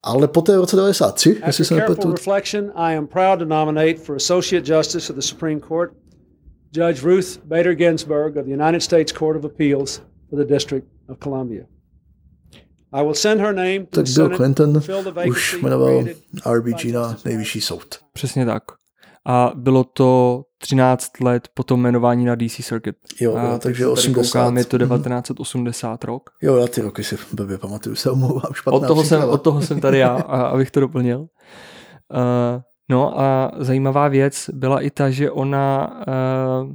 Ale 0.02 0.28
poté 0.28 0.56
v 0.56 0.60
roce 0.60 0.76
93, 0.76 1.40
jestli 1.46 1.64
se 1.64 1.74
nepletu... 1.74 2.12
reflection, 2.12 2.72
I 2.74 2.96
am 2.96 3.06
proud 3.06 3.38
to 3.38 3.44
nominate 3.44 3.94
for 3.94 4.16
Associate 4.16 4.74
Justice 4.74 5.12
of 5.12 5.16
the 5.16 5.22
Supreme 5.22 5.60
Court 5.60 5.92
Judge 6.72 7.02
Ruth 7.02 7.38
Bader 7.44 7.74
Ginsburg 7.74 8.36
of 8.36 8.44
the 8.44 8.52
United 8.52 8.82
States 8.82 9.12
Court 9.12 9.36
of 9.36 9.44
Appeals 9.44 10.02
for 10.30 10.38
the 10.38 10.44
District 10.54 10.86
of 11.08 11.18
Columbia. 11.20 11.62
I 12.52 12.54
will 12.54 12.54
send 12.54 12.54
her 12.54 12.54
name 12.54 12.84
to 12.84 12.85
Tak 13.90 14.04
Bill 14.14 14.36
Clinton 14.36 14.72
to 14.72 14.80
fill 14.80 15.02
the 15.02 15.10
vacancy 15.10 15.30
už 15.30 15.58
jmenoval 15.62 16.02
created 16.02 16.22
RBG 16.46 16.84
by 16.84 16.92
na 16.92 17.16
nejvyšší 17.24 17.60
soud. 17.60 17.98
Přesně 18.12 18.46
tak. 18.46 18.62
A 19.28 19.52
bylo 19.54 19.84
to 19.84 20.42
13 20.58 21.20
let 21.20 21.48
po 21.54 21.62
tom 21.62 21.80
jmenování 21.80 22.24
na 22.24 22.34
DC 22.34 22.64
Circuit. 22.64 22.96
Jo, 23.20 23.36
a 23.36 23.42
jo, 23.42 23.58
takže 23.58 23.84
teď 23.84 23.96
se 23.98 24.02
tady 24.08 24.14
80. 24.18 24.32
Koukám, 24.32 24.56
je 24.58 24.64
to 24.64 24.76
Mhm. 24.76 24.86
1980 24.88 26.04
rok. 26.04 26.30
Jo, 26.42 26.56
já 26.56 26.66
ty 26.66 26.80
roky 26.80 27.04
si 27.04 27.18
blbě 27.32 27.58
pamatuju, 27.58 27.96
se 27.96 28.10
omlouvám, 28.10 28.52
špatná 28.52 28.78
Od 28.80 28.86
toho, 28.86 29.04
jsem, 29.04 29.22
od 29.28 29.42
toho 29.42 29.62
jsem 29.62 29.80
tady 29.80 29.98
já, 29.98 30.14
a, 30.14 30.42
abych 30.42 30.70
to 30.70 30.80
doplnil. 30.80 31.20
Uh, 31.20 31.26
no 32.90 33.20
a 33.20 33.50
zajímavá 33.58 34.08
věc 34.08 34.50
byla 34.52 34.80
i 34.80 34.90
ta, 34.90 35.10
že 35.10 35.30
ona 35.30 35.88
uh, 36.62 36.72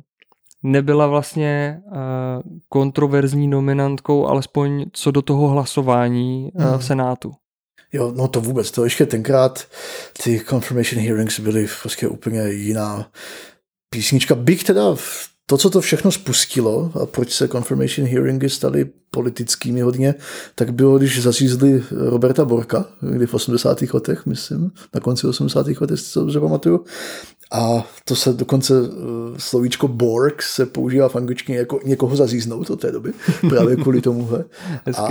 nebyla 0.63 1.07
vlastně 1.07 1.81
uh, 1.85 1.93
kontroverzní 2.69 3.47
nominantkou, 3.47 4.27
alespoň 4.27 4.85
co 4.93 5.11
do 5.11 5.21
toho 5.21 5.47
hlasování 5.47 6.51
Mhm. 6.55 6.77
v 6.77 6.85
Senátu. 6.85 7.31
Jo, 7.93 8.13
no 8.15 8.27
to 8.27 8.41
vůbec, 8.41 8.71
to 8.71 8.83
ještě 8.83 9.05
tenkrát 9.05 9.63
ty 10.23 10.41
confirmation 10.49 11.03
hearings 11.05 11.39
byly 11.39 11.67
prostě 11.81 12.07
úplně 12.07 12.49
jiná 12.49 13.07
písnička. 13.89 14.35
Bych 14.35 14.63
teda 14.63 14.95
v- 14.95 15.31
to, 15.45 15.57
co 15.57 15.69
to 15.69 15.81
všechno 15.81 16.11
spustilo 16.11 16.91
a 17.01 17.05
proč 17.05 17.31
se 17.31 17.47
confirmation 17.47 18.07
hearingy 18.07 18.49
staly 18.49 18.85
politickými 19.11 19.81
hodně, 19.81 20.15
tak 20.55 20.73
bylo, 20.73 20.97
když 20.97 21.21
zařízli 21.23 21.83
Roberta 21.91 22.45
Borka, 22.45 22.85
kdy 23.01 23.25
v 23.25 23.33
80. 23.33 23.93
letech, 23.93 24.25
myslím, 24.25 24.71
na 24.93 24.99
konci 25.01 25.27
80. 25.27 25.67
letech, 25.81 25.99
si 25.99 26.13
to 26.13 26.19
dobře 26.19 26.39
pamatuju. 26.39 26.85
A 27.51 27.87
to 28.05 28.15
se 28.15 28.33
dokonce 28.33 28.81
uh, 28.81 28.87
slovíčko 29.37 29.87
Borg 29.87 30.41
se 30.41 30.65
používá 30.65 31.09
v 31.09 31.15
angličtině 31.15 31.57
jako 31.57 31.79
někoho 31.85 32.15
zaříznout 32.15 32.69
od 32.69 32.81
té 32.81 32.91
doby, 32.91 33.13
právě 33.49 33.75
kvůli 33.75 34.01
tomuhle. 34.01 34.45
A, 34.97 35.07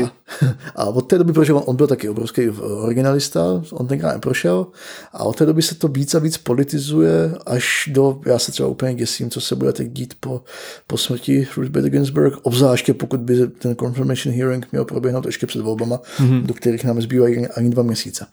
a 0.77 0.85
od 0.85 1.01
té 1.01 1.19
doby, 1.19 1.33
protože 1.33 1.53
on, 1.53 1.63
on 1.67 1.77
byl 1.77 1.87
taky 1.87 2.09
obrovský 2.09 2.49
originalista, 2.51 3.63
on 3.73 3.87
tenkrát 3.87 4.13
neprošel, 4.13 4.67
a 5.13 5.25
od 5.25 5.37
té 5.37 5.47
doby 5.47 5.63
se 5.63 5.75
to 5.75 5.89
víc 5.89 6.15
a 6.15 6.19
víc 6.19 6.39
politizuje 6.39 7.35
až 7.47 7.89
do, 7.93 8.21
já 8.27 8.39
se 8.39 8.53
třeba 8.53 8.69
úplně 8.69 8.95
děsím, 8.95 9.31
co 9.31 9.41
se 9.41 9.57
bude 9.57 9.73
teď 9.73 9.89
dít 9.91 10.15
po, 10.21 10.43
po 10.87 10.99
smrti 10.99 11.49
Ruth 11.57 11.71
Bader 11.71 11.91
Ginsburg, 11.91 12.39
obzvláště 12.43 12.95
pokud 12.95 13.21
by 13.21 13.47
ten 13.49 13.77
confirmation 13.77 14.35
hearing 14.35 14.67
měl 14.73 14.85
proběhnout 14.85 15.27
ještě 15.27 15.47
před 15.47 15.63
volbama, 15.63 16.01
mm-hmm. 16.19 16.43
do 16.43 16.55
kterých 16.55 16.85
nám 16.85 17.03
zbývají 17.03 17.47
ani 17.47 17.71
dva 17.71 17.83
měsíce. 17.83 18.27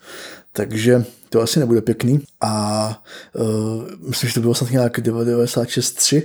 Takže 0.52 1.04
to 1.28 1.40
asi 1.40 1.60
nebude 1.60 1.80
pěkný. 1.80 2.20
A 2.40 3.02
uh, 3.34 3.84
myslím, 4.08 4.28
že 4.28 4.34
to 4.34 4.40
bylo 4.40 4.54
snad 4.54 4.70
nějak 4.70 4.98
96-3, 4.98 6.22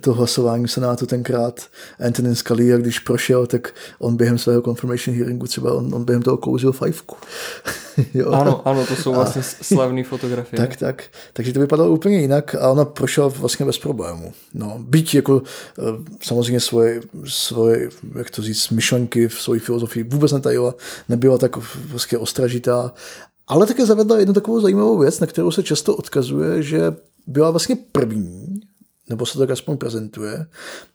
to 0.00 0.14
hlasování 0.14 0.64
v 0.64 0.72
Senátu 0.72 1.06
tenkrát. 1.06 1.60
Antonin 2.06 2.34
Scalia, 2.34 2.76
když 2.76 2.98
prošel, 2.98 3.46
tak 3.46 3.74
on 3.98 4.16
během 4.16 4.38
svého 4.38 4.62
confirmation 4.62 5.16
hearingu 5.16 5.46
třeba, 5.46 5.74
on, 5.74 5.94
on 5.94 6.04
během 6.04 6.22
toho 6.22 6.36
kouzil 6.36 6.72
fajfku. 6.72 7.16
jo. 8.14 8.30
Ano, 8.30 8.68
ano, 8.68 8.86
to 8.86 8.96
jsou 8.96 9.14
vlastně 9.14 9.42
slavné 9.42 10.04
fotografie. 10.04 10.60
Tak, 10.60 10.76
tak. 10.76 11.04
Takže 11.32 11.52
to 11.52 11.60
vypadalo 11.60 11.90
úplně 11.90 12.20
jinak 12.20 12.54
a 12.54 12.70
ona 12.70 12.84
prošla 12.84 13.28
vlastně 13.28 13.66
bez 13.66 13.78
problému. 13.78 14.32
No, 14.54 14.76
byť 14.78 15.14
jako 15.14 15.42
eh, 15.78 15.82
samozřejmě 16.22 16.60
svoje, 16.60 17.00
svoje, 17.24 17.88
jak 18.18 18.30
to 18.30 18.42
říct, 18.42 18.68
myšlenky 18.68 19.28
v 19.28 19.34
svojí 19.34 19.60
filozofii 19.60 20.02
vůbec 20.02 20.32
netajila, 20.32 20.74
nebyla 21.08 21.38
tak 21.38 21.56
vlastně 21.90 22.18
ostražitá, 22.18 22.92
ale 23.48 23.66
také 23.66 23.86
zavedla 23.86 24.18
jednu 24.18 24.34
takovou 24.34 24.60
zajímavou 24.60 24.98
věc, 24.98 25.20
na 25.20 25.26
kterou 25.26 25.50
se 25.50 25.62
často 25.62 25.96
odkazuje, 25.96 26.62
že 26.62 26.96
byla 27.26 27.50
vlastně 27.50 27.76
první, 27.92 28.60
nebo 29.10 29.26
se 29.26 29.32
to 29.32 29.38
tak 29.38 29.50
aspoň 29.50 29.76
prezentuje, 29.76 30.46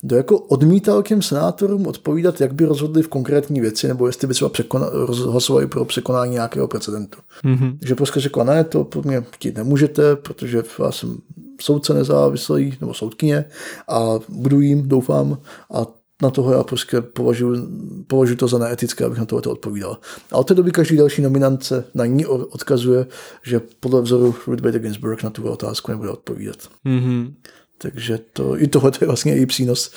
kdo 0.02 0.16
jako 0.16 0.40
odmítal 0.40 1.04
těm 1.04 1.22
senátorům 1.22 1.88
odpovídat, 1.88 2.42
jak 2.42 2.54
by 2.54 2.66
rozhodli 2.66 3.04
v 3.04 3.08
konkrétní 3.08 3.62
věci, 3.62 3.88
nebo 3.88 4.08
jestli 4.08 4.28
by 4.28 4.34
třeba 4.34 4.50
překona, 4.50 4.88
hlasovali 5.30 5.68
pro 5.68 5.86
překonání 5.86 6.34
nějakého 6.34 6.68
precedentu. 6.68 7.20
Mm-hmm. 7.46 7.78
Že 7.86 7.96
prostě 7.96 8.20
řekla, 8.20 8.44
ne, 8.44 8.64
to 8.64 8.84
pod 8.84 9.06
mě 9.06 9.26
chtít 9.32 9.58
nemůžete, 9.58 10.16
protože 10.16 10.64
já 10.84 10.92
jsem 10.92 11.18
soudce 11.62 11.94
nezávislý, 11.94 12.78
nebo 12.82 12.94
soudkyně 12.94 13.46
a 13.90 14.20
budu 14.30 14.60
jim, 14.60 14.88
doufám, 14.88 15.38
a 15.74 15.86
na 16.24 16.30
toho 16.30 16.54
já 16.54 16.64
prostě 16.64 17.02
považuji, 17.02 17.68
považuji 18.08 18.36
to 18.36 18.48
za 18.48 18.58
neetické, 18.58 19.06
abych 19.06 19.20
na 19.20 19.26
tohle 19.26 19.52
odpovídal. 19.52 19.98
A 20.32 20.38
od 20.38 20.48
té 20.48 20.54
doby 20.54 20.72
každý 20.72 20.98
další 20.98 21.22
nominant 21.22 21.64
se 21.64 21.86
na 21.94 22.06
ní 22.06 22.26
odkazuje, 22.26 23.06
že 23.44 23.62
podle 23.80 24.02
vzoru 24.02 24.36
Ruth 24.48 24.62
Bader 24.62 24.82
Ginsburg 24.82 25.24
na 25.24 25.30
tu 25.30 25.44
otázku 25.44 25.92
nebude 25.92 26.10
odpovídat. 26.10 26.58
Mm-hmm. 26.86 27.34
Takže 27.78 28.18
to, 28.34 28.62
i 28.62 28.68
tohle 28.68 28.92
je 29.02 29.08
vlastně 29.08 29.34
její 29.34 29.46
přínos. 29.46 29.92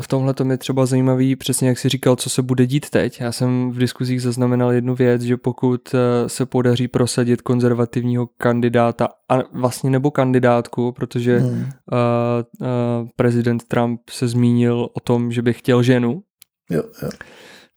V 0.00 0.08
tomhle 0.08 0.34
to 0.34 0.50
je 0.50 0.58
třeba 0.58 0.86
zajímavý, 0.86 1.36
přesně 1.36 1.68
jak 1.68 1.78
si 1.78 1.88
říkal, 1.88 2.16
co 2.16 2.30
se 2.30 2.42
bude 2.42 2.66
dít 2.66 2.90
teď. 2.90 3.20
Já 3.20 3.32
jsem 3.32 3.70
v 3.70 3.78
diskuzích 3.78 4.22
zaznamenal 4.22 4.72
jednu 4.72 4.94
věc, 4.94 5.22
že 5.22 5.36
pokud 5.36 5.94
eh, 5.94 6.28
se 6.28 6.46
podaří 6.46 6.88
prosadit 6.88 7.42
konzervativního 7.42 8.26
kandidáta 8.26 9.08
a 9.28 9.38
vlastně 9.52 9.90
nebo 9.90 10.10
kandidátku, 10.10 10.92
protože 10.92 11.38
hmm. 11.38 11.60
uh, 11.60 11.66
uh, 12.60 13.08
prezident 13.16 13.62
Trump 13.68 14.00
se 14.10 14.28
zmínil 14.28 14.88
o 14.94 15.00
tom, 15.00 15.32
že 15.32 15.42
by 15.42 15.52
chtěl 15.52 15.82
ženu, 15.82 16.22
jo, 16.70 16.82
jo. 17.02 17.08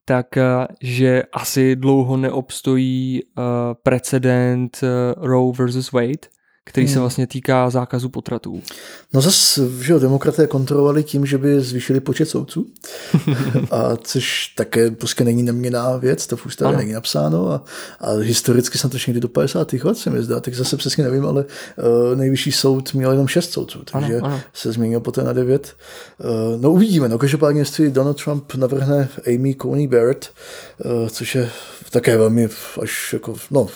tak 0.05 0.27
uh, 0.37 0.65
že 0.81 1.23
asi 1.33 1.75
dlouho 1.75 2.17
neobstojí 2.17 3.21
uh, 3.23 3.43
precedent 3.83 4.79
uh, 4.83 5.27
Roe 5.27 5.53
versus 5.57 5.91
Wade, 5.91 6.27
který 6.65 6.85
hmm. 6.85 6.93
se 6.93 6.99
vlastně 6.99 7.27
týká 7.27 7.69
zákazu 7.69 8.09
potratů. 8.09 8.61
No 9.13 9.21
zase, 9.21 9.61
že 9.81 9.93
jo, 9.93 9.99
demokraté 9.99 10.47
kontrolovali 10.47 11.03
tím, 11.03 11.25
že 11.25 11.37
by 11.37 11.61
zvýšili 11.61 11.99
počet 11.99 12.25
soudců, 12.25 12.67
a 13.71 13.97
což 13.97 14.47
také 14.55 14.91
prostě 14.91 15.23
není 15.23 15.43
neměná 15.43 15.97
věc, 15.97 16.27
to 16.27 16.37
v 16.37 16.45
ústavě 16.45 16.77
není 16.77 16.91
napsáno 16.91 17.51
a, 17.51 17.63
a 17.99 18.11
historicky 18.11 18.77
jsem 18.77 18.89
to 18.89 18.97
někdy 19.07 19.19
do 19.19 19.27
50. 19.27 19.73
let 19.73 19.97
se 19.97 20.09
mi 20.09 20.23
zdá, 20.23 20.39
tak 20.39 20.55
zase 20.55 20.77
přesně 20.77 21.03
nevím, 21.03 21.25
ale 21.25 21.45
uh, 21.45 22.17
nejvyšší 22.17 22.51
soud 22.51 22.93
měl 22.93 23.11
jenom 23.11 23.27
6 23.27 23.51
soudců, 23.51 23.79
takže 23.91 24.17
ano, 24.17 24.25
ano. 24.25 24.41
se 24.53 24.71
změnil 24.71 24.99
poté 24.99 25.23
na 25.23 25.33
9. 25.33 25.75
Uh, 26.17 26.61
no 26.61 26.71
uvidíme, 26.71 27.09
no 27.09 27.17
každopádně, 27.17 27.61
jestli 27.61 27.91
Donald 27.91 28.23
Trump 28.23 28.55
navrhne 28.55 29.09
Amy 29.27 29.55
Coney 29.61 29.87
Barrett, 29.87 30.31
uh, 30.85 31.09
což 31.09 31.35
je 31.35 31.49
také 31.91 32.17
velmi 32.17 32.49
až 32.81 33.13
jako, 33.13 33.35
no, 33.51 33.67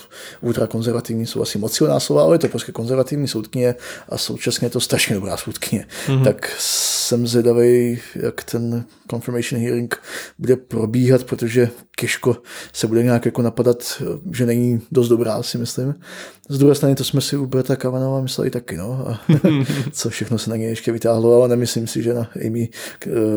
ultrakonzervativní 0.42 1.26
jsou 1.26 1.42
asi 1.42 1.58
moc 1.58 1.74
silná 1.74 2.00
slova, 2.00 2.24
ale 2.24 2.36
je 2.36 2.40
to 2.40 2.48
prostě 2.48 2.72
konzervativní 2.80 3.28
soudkyně 3.28 3.76
a 4.10 4.18
současně 4.18 4.66
je 4.66 4.70
to 4.70 4.80
strašně 4.80 5.16
dobrá 5.16 5.38
soudkyně. 5.38 5.86
Mm-hmm. 6.08 6.24
Tak 6.24 6.52
jsem 6.60 7.28
zvědavý, 7.28 8.00
jak 8.16 8.44
ten 8.44 8.84
confirmation 9.10 9.62
hearing 9.62 9.98
bude 10.38 10.56
probíhat, 10.56 11.24
protože 11.24 11.70
těžko 12.00 12.38
se 12.74 12.88
bude 12.88 13.04
nějak 13.04 13.26
jako 13.26 13.42
napadat, 13.42 14.04
že 14.34 14.46
není 14.46 14.82
dost 14.92 15.10
dobrá, 15.10 15.44
si 15.44 15.58
myslím. 15.58 15.96
Z 16.50 16.58
druhé 16.58 16.76
strany 16.76 16.96
to 16.96 17.04
jsme 17.04 17.22
si 17.22 17.38
u 17.38 17.46
Breta 17.46 17.76
Kavanova 17.76 18.22
mysleli 18.22 18.50
taky, 18.50 18.78
no. 18.78 19.08
A 19.08 19.22
co 19.92 20.10
všechno 20.10 20.38
se 20.38 20.50
na 20.50 20.56
něj 20.56 20.70
ještě 20.70 20.92
vytáhlo, 20.92 21.36
ale 21.36 21.48
nemyslím 21.48 21.88
si, 21.88 22.04
že 22.04 22.14
na 22.14 22.30
Amy 22.48 22.70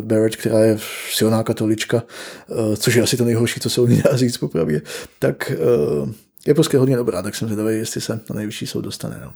Barrett, 0.01 0.37
která 0.37 0.65
je 0.65 0.79
silná 1.15 1.43
katolička, 1.43 2.03
což 2.77 2.95
je 2.95 3.03
asi 3.03 3.17
to 3.17 3.25
nejhorší, 3.25 3.61
co 3.61 3.71
se 3.71 3.81
o 3.81 3.87
ní 3.87 4.03
dá 4.03 4.17
říct 4.17 4.37
popravě, 4.37 4.83
tak 5.19 5.53
je 6.47 6.55
prostě 6.55 6.79
hodně 6.79 6.97
dobrá, 6.97 7.23
tak 7.23 7.35
jsem 7.35 7.49
zvědavý, 7.49 7.77
jestli 7.77 8.01
se 8.01 8.13
na 8.31 8.37
nejvyšší 8.37 8.67
soud 8.67 8.81
dostane. 8.81 9.21
No. 9.25 9.33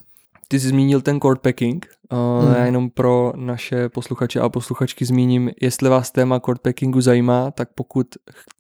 Ty 0.48 0.61
jsi 0.61 0.68
zmínil 0.68 1.00
ten 1.00 1.20
court 1.20 1.40
packing. 1.40 1.87
Uh, 2.12 2.44
hmm. 2.44 2.54
Já 2.54 2.64
jenom 2.64 2.90
pro 2.90 3.32
naše 3.37 3.88
posluchače 3.88 4.40
a 4.40 4.48
posluchačky 4.48 5.04
zmíním, 5.04 5.50
jestli 5.61 5.88
vás 5.88 6.11
téma 6.11 6.40
court 6.40 6.61
packingu 6.61 7.00
zajímá, 7.00 7.50
tak 7.50 7.68
pokud 7.74 8.06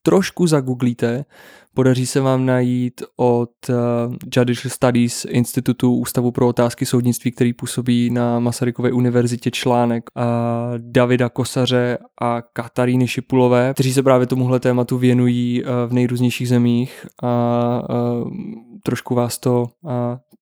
trošku 0.02 0.46
zagooglíte, 0.46 1.24
podaří 1.74 2.06
se 2.06 2.20
vám 2.20 2.46
najít 2.46 3.02
od 3.16 3.50
uh, 3.68 3.74
Judicial 4.36 4.70
Studies 4.70 5.26
Institutu 5.28 5.94
Ústavu 5.94 6.30
pro 6.30 6.48
otázky 6.48 6.86
soudnictví, 6.86 7.32
který 7.32 7.52
působí 7.52 8.10
na 8.10 8.38
Masarykově 8.38 8.92
univerzitě 8.92 9.50
článek 9.50 10.10
uh, 10.16 10.22
Davida 10.78 11.28
Kosaře 11.28 11.98
a 12.20 12.42
Kataríny 12.42 13.08
Šipulové, 13.08 13.74
kteří 13.74 13.92
se 13.92 14.02
právě 14.02 14.26
tomuhle 14.26 14.60
tématu 14.60 14.98
věnují 14.98 15.62
uh, 15.64 15.70
v 15.86 15.92
nejrůznějších 15.92 16.48
zemích 16.48 17.06
a 17.22 17.82
uh, 17.90 18.30
trošku 18.86 19.14
vás 19.14 19.38
to 19.38 19.66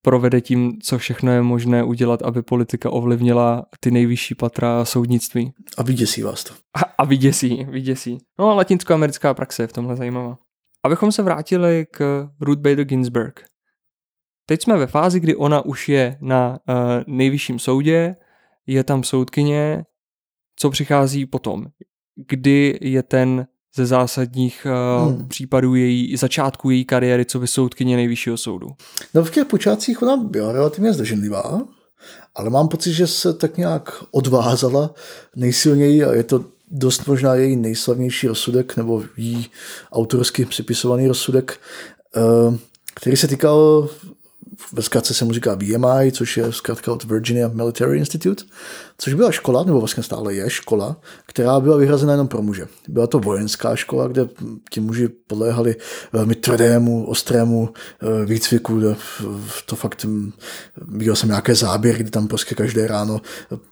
provede 0.02 0.40
tím, 0.40 0.78
co 0.82 0.98
všechno 0.98 1.32
je 1.32 1.42
možné 1.42 1.84
udělat, 1.84 2.22
aby 2.22 2.42
politika 2.42 2.90
ovlivnila 2.90 3.66
ty 3.80 3.90
nejvyšší 3.90 4.34
patra 4.34 4.84
soudnictví. 4.84 5.52
A 5.78 5.82
vyděsí 5.82 6.22
vás 6.22 6.44
to. 6.44 6.54
A, 6.74 6.80
a 6.98 7.04
vyděsí, 7.04 7.64
vyděsí. 7.64 8.18
No 8.38 8.50
a 8.50 8.54
latinskoamerická 8.54 9.34
praxe 9.34 9.62
je 9.62 9.66
v 9.66 9.72
tomhle 9.72 9.96
zajímavá. 9.96 10.38
Abychom 10.84 11.12
se 11.12 11.22
vrátili 11.22 11.86
k 11.90 12.28
Ruth 12.40 12.58
Bader 12.58 12.84
Ginsburg. 12.84 13.44
Teď 14.46 14.62
jsme 14.62 14.76
ve 14.76 14.86
fázi, 14.86 15.20
kdy 15.20 15.36
ona 15.36 15.64
už 15.64 15.88
je 15.88 16.18
na 16.20 16.58
uh, 16.68 16.74
nejvyšším 17.06 17.58
soudě, 17.58 18.16
je 18.66 18.84
tam 18.84 19.02
soudkyně, 19.02 19.84
co 20.56 20.70
přichází 20.70 21.26
potom. 21.26 21.66
Kdy 22.28 22.78
je 22.80 23.02
ten 23.02 23.46
ze 23.74 23.86
zásadních 23.86 24.66
uh, 25.06 25.12
hmm. 25.12 25.28
případů 25.28 25.74
její, 25.74 26.16
začátku 26.16 26.70
její 26.70 26.84
kariéry, 26.84 27.24
co 27.24 27.38
by 27.38 27.46
soudkyně 27.46 27.96
nejvyššího 27.96 28.36
soudu? 28.36 28.70
No 29.14 29.24
v 29.24 29.30
těch 29.30 29.44
počátcích 29.44 30.02
ona 30.02 30.16
byla 30.16 30.52
relativně 30.52 30.92
zdrženlivá, 30.92 31.60
ale 32.34 32.50
mám 32.50 32.68
pocit, 32.68 32.92
že 32.92 33.06
se 33.06 33.32
tak 33.32 33.56
nějak 33.56 34.04
odvázala 34.10 34.94
nejsilněji 35.36 36.04
a 36.04 36.12
je 36.14 36.22
to 36.22 36.44
dost 36.70 37.06
možná 37.06 37.34
její 37.34 37.56
nejslavnější 37.56 38.28
rozsudek, 38.28 38.76
nebo 38.76 39.02
jí 39.16 39.46
autorsky 39.92 40.44
připisovaný 40.44 41.08
rozsudek, 41.08 41.60
eh, 42.16 42.58
který 42.94 43.16
se 43.16 43.28
týkal 43.28 43.88
ve 44.72 44.82
zkratce 44.82 45.14
se 45.14 45.24
mu 45.24 45.32
říká 45.32 45.56
BMI, 45.56 46.12
což 46.12 46.36
je 46.36 46.52
zkrátka 46.52 46.92
od 46.92 47.04
Virginia 47.04 47.48
Military 47.48 47.98
Institute, 47.98 48.44
což 48.98 49.14
byla 49.14 49.30
škola, 49.30 49.64
nebo 49.64 49.78
vlastně 49.78 50.02
stále 50.02 50.34
je 50.34 50.50
škola, 50.50 50.96
která 51.26 51.60
byla 51.60 51.76
vyhrazena 51.76 52.12
jenom 52.12 52.28
pro 52.28 52.42
muže. 52.42 52.66
Byla 52.88 53.06
to 53.06 53.18
vojenská 53.18 53.76
škola, 53.76 54.08
kde 54.08 54.28
ti 54.70 54.80
muži 54.80 55.08
podléhali 55.08 55.76
velmi 56.12 56.34
tvrdému, 56.34 57.06
ostrému 57.06 57.68
eh, 58.02 58.26
výcviku. 58.26 58.80
To 59.66 59.76
fakt, 59.76 60.04
hm, 60.04 60.32
viděl 60.88 61.16
jsem 61.16 61.28
nějaké 61.28 61.54
záběry, 61.54 61.98
kdy 61.98 62.10
tam 62.10 62.28
prostě 62.28 62.54
každé 62.54 62.86
ráno 62.86 63.20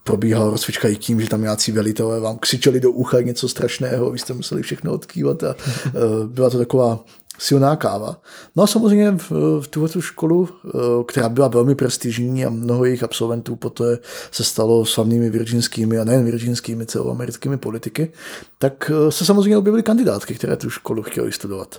probíhala 0.05 0.51
rozcvička 0.51 0.89
i 0.89 0.97
tím, 0.97 1.21
že 1.21 1.29
tam 1.29 1.43
nějací 1.43 1.73
velitelé 1.73 2.21
vám 2.21 2.39
křičeli 2.39 2.81
do 2.81 2.91
ucha 2.91 3.21
něco 3.21 3.49
strašného, 3.49 4.11
vy 4.11 4.19
jste 4.19 4.33
museli 4.33 4.63
všechno 4.63 4.93
odkývat 4.93 5.43
a 5.43 5.55
eh, 5.87 5.91
byla 6.27 6.51
to 6.51 6.59
taková 6.59 7.05
silná 7.43 7.77
káva. 7.77 8.21
No 8.57 8.63
a 8.63 8.67
samozřejmě 8.67 9.11
v, 9.11 9.31
v 9.61 9.69
tuhle 9.69 9.89
školu, 10.01 10.49
eh, 10.49 10.69
která 11.07 11.29
byla 11.29 11.49
velmi 11.49 11.75
prestižní 11.75 12.45
a 12.45 12.51
mnoho 12.51 12.85
jejich 12.85 13.03
absolventů 13.03 13.57
poté 13.57 13.99
se 14.31 14.45
stalo 14.45 14.85
slavnými 14.85 15.31
virginskými 15.31 15.99
a 15.99 16.05
nejen 16.05 16.25
virginskými 16.25 16.87
celoamerickými 16.87 17.57
politiky, 17.57 18.13
tak 18.59 18.91
eh, 18.95 19.13
se 19.13 19.25
samozřejmě 19.25 19.57
objevily 19.57 19.83
kandidátky, 19.83 20.35
které 20.35 20.57
tu 20.57 20.71
školu 20.71 21.03
chtěly 21.03 21.33
studovat. 21.33 21.79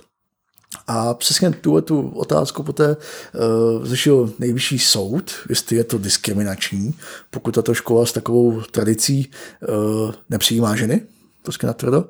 A 0.86 1.14
přesně 1.14 1.50
tuhle 1.50 1.82
tu 1.82 2.08
otázku 2.08 2.62
poté 2.62 2.96
uh, 2.96 3.86
řešil 3.86 4.32
nejvyšší 4.38 4.78
soud, 4.78 5.30
jestli 5.48 5.76
je 5.76 5.84
to 5.84 5.98
diskriminační, 5.98 6.94
pokud 7.30 7.54
tato 7.54 7.74
škola 7.74 8.06
s 8.06 8.12
takovou 8.12 8.60
tradicí 8.60 9.30
uh, 9.68 10.12
nepřijímá 10.30 10.76
ženy, 10.76 11.00
prostě 11.44 11.66
natvrdo. 11.66 12.04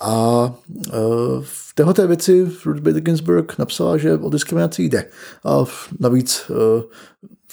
A 0.00 0.44
uh, 0.86 1.42
v 1.42 1.74
této 1.74 2.08
věci 2.08 2.50
Ruth 2.66 2.80
Bader 2.80 3.02
Ginsburg 3.02 3.58
napsala, 3.58 3.96
že 3.96 4.14
o 4.14 4.30
diskriminaci 4.30 4.82
jde. 4.82 5.04
A 5.44 5.64
navíc 6.00 6.50
uh, 6.50 6.56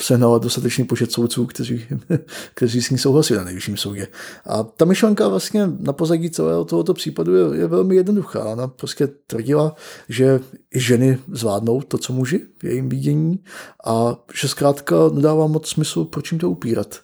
sehnala 0.04 0.38
dostatečný 0.38 0.84
počet 0.84 1.12
soudců, 1.12 1.46
kteří, 1.46 1.86
kteří 2.54 2.82
s 2.82 2.90
ní 2.90 2.98
souhlasili 2.98 3.40
na 3.40 3.46
nejvyšším 3.46 3.78
soudě. 3.78 4.08
A 4.46 4.64
ta 4.64 4.86
myšlenka 4.86 5.28
vlastně 5.28 5.70
na 5.80 5.94
pozadí 5.94 6.30
celého 6.30 6.66
tohoto 6.66 6.94
případu 6.94 7.36
je, 7.36 7.60
je 7.60 7.68
velmi 7.68 7.96
jednoduchá. 7.96 8.44
Ona 8.44 8.68
prostě 8.68 9.08
tvrdila, 9.28 9.76
že 10.10 10.40
i 10.76 10.80
ženy 10.80 11.20
zvládnou 11.32 11.82
to, 11.82 11.98
co 11.98 12.14
muži 12.14 12.42
v 12.60 12.64
jejím 12.64 12.90
vidění 12.90 13.40
a 13.86 14.16
že 14.34 14.48
zkrátka 14.48 14.96
nedává 15.14 15.48
moc 15.48 15.68
smysl, 15.68 16.06
proč 16.06 16.32
jim 16.32 16.40
to 16.40 16.50
upírat. 16.50 17.00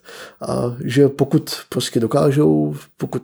A 0.48 0.76
že 0.84 1.08
pokud 1.08 1.50
prostě 1.68 2.00
dokážou, 2.00 2.74
pokud 2.96 3.22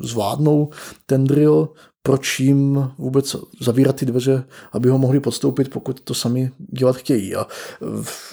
zvládnou 0.00 0.70
ten 1.06 1.24
drill, 1.24 1.68
proč 2.06 2.40
jim 2.40 2.90
vůbec 2.98 3.36
zavírat 3.60 3.96
ty 3.96 4.06
dveře, 4.06 4.44
aby 4.72 4.88
ho 4.88 4.98
mohli 4.98 5.20
podstoupit, 5.20 5.70
pokud 5.70 6.00
to 6.00 6.14
sami 6.14 6.50
dělat 6.58 6.96
chtějí. 6.96 7.36
A 7.36 7.46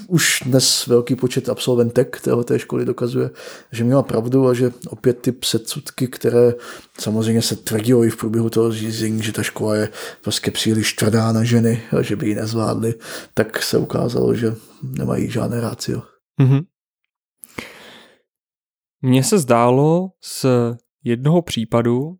už 0.08 0.44
dnes 0.46 0.88
velký 0.88 1.16
počet 1.16 1.50
absolventek 1.50 2.22
této 2.22 2.60
školy 2.60 2.86
dokazuje, 2.86 3.30
že 3.72 3.84
měla 3.84 4.04
pravdu 4.04 4.48
a 4.48 4.54
že 4.54 4.72
opět 4.90 5.14
ty 5.22 5.32
předsudky, 5.32 6.08
které 6.08 6.54
samozřejmě 7.00 7.42
se 7.42 7.56
tvrdilo 7.56 8.04
i 8.04 8.10
v 8.10 8.18
průběhu 8.18 8.50
toho 8.50 8.72
řízení, 8.72 9.24
že 9.24 9.32
ta 9.32 9.44
škola 9.44 9.76
je 9.76 9.90
prostě 10.22 10.52
příliš 10.52 10.94
tvrdá 10.94 11.32
na 11.32 11.44
ženy 11.44 11.84
a 11.98 12.02
že 12.02 12.16
by 12.16 12.28
ji 12.28 12.36
nezvládli, 12.36 12.94
tak 13.34 13.64
se 13.64 13.78
ukázalo, 13.78 14.36
že 14.36 14.56
nemají 14.84 15.30
žádné 15.30 15.62
rácio. 15.62 16.02
Mm-hmm. 16.42 16.64
Mně 19.02 19.24
se 19.24 19.40
zdálo 19.40 20.10
z 20.24 20.46
jednoho 21.04 21.42
případu, 21.42 22.16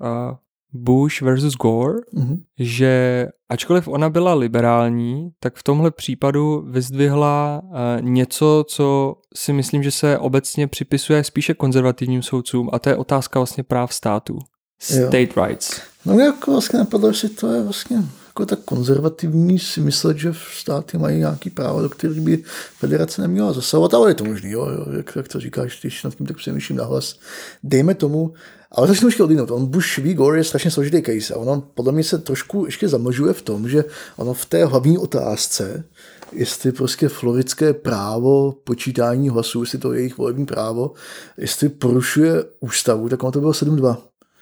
a 0.00 0.38
Bush 0.72 1.22
versus 1.22 1.54
Gore, 1.54 1.98
mm-hmm. 2.14 2.36
že 2.58 3.26
ačkoliv 3.48 3.88
ona 3.88 4.10
byla 4.10 4.34
liberální, 4.34 5.30
tak 5.40 5.56
v 5.56 5.62
tomhle 5.62 5.90
případu 5.90 6.64
vyzdvihla 6.70 7.62
uh, 7.64 7.70
něco, 8.00 8.64
co 8.68 9.14
si 9.34 9.52
myslím, 9.52 9.82
že 9.82 9.90
se 9.90 10.18
obecně 10.18 10.66
připisuje 10.66 11.24
spíše 11.24 11.54
konzervativním 11.54 12.22
soudcům 12.22 12.70
a 12.72 12.78
to 12.78 12.88
je 12.88 12.96
otázka 12.96 13.38
vlastně 13.38 13.62
práv 13.64 13.94
států. 13.94 14.38
State 14.80 15.36
jo. 15.36 15.44
rights. 15.44 15.80
No 16.04 16.18
jako 16.18 16.50
vlastně 16.50 16.78
napadlo, 16.78 17.12
že 17.12 17.28
to 17.28 17.52
je 17.52 17.62
vlastně 17.62 18.02
jako 18.38 18.46
tak 18.46 18.64
konzervativní 18.64 19.58
si 19.58 19.80
myslet, 19.80 20.16
že 20.16 20.32
státy 20.58 20.98
mají 20.98 21.18
nějaký 21.18 21.50
právo, 21.50 21.82
do 21.82 21.88
kterých 21.88 22.20
by 22.20 22.42
federace 22.78 23.22
neměla 23.22 23.52
zasahovat, 23.52 23.94
ale 23.94 24.10
je 24.10 24.14
to 24.14 24.24
možný, 24.24 24.50
jo, 24.50 24.66
jo 24.66 24.86
jak, 24.96 25.16
jak 25.16 25.28
to 25.28 25.40
říkáš, 25.40 25.80
když 25.80 26.02
nad 26.04 26.14
tím 26.14 26.26
tak 26.26 26.36
přemýšlím 26.36 26.78
nahlas. 26.78 27.18
Dejme 27.62 27.94
tomu, 27.94 28.32
ale 28.70 28.88
začnu 28.88 29.08
ještě 29.08 29.22
odinut. 29.22 29.50
On 29.50 29.66
Bush 29.66 29.98
v 29.98 30.14
Gore 30.14 30.38
je 30.38 30.44
strašně 30.44 30.70
složitý 30.70 31.02
case 31.02 31.34
a 31.34 31.36
ono 31.36 31.62
podle 31.74 31.92
mě 31.92 32.04
se 32.04 32.18
trošku 32.18 32.64
ještě 32.64 32.88
zamlžuje 32.88 33.32
v 33.32 33.42
tom, 33.42 33.68
že 33.68 33.84
ono 34.16 34.34
v 34.34 34.46
té 34.46 34.64
hlavní 34.64 34.98
otázce, 34.98 35.84
jestli 36.32 36.72
prostě 36.72 37.08
floridské 37.08 37.72
právo 37.72 38.54
počítání 38.64 39.28
hlasů, 39.28 39.62
jestli 39.62 39.78
to 39.78 39.92
je 39.92 40.00
jejich 40.00 40.18
volební 40.18 40.46
právo, 40.46 40.92
jestli 41.38 41.68
porušuje 41.68 42.44
ústavu, 42.60 43.08
tak 43.08 43.22
ono 43.22 43.32
to 43.32 43.40
bylo 43.40 43.52
7-2. 43.52 43.96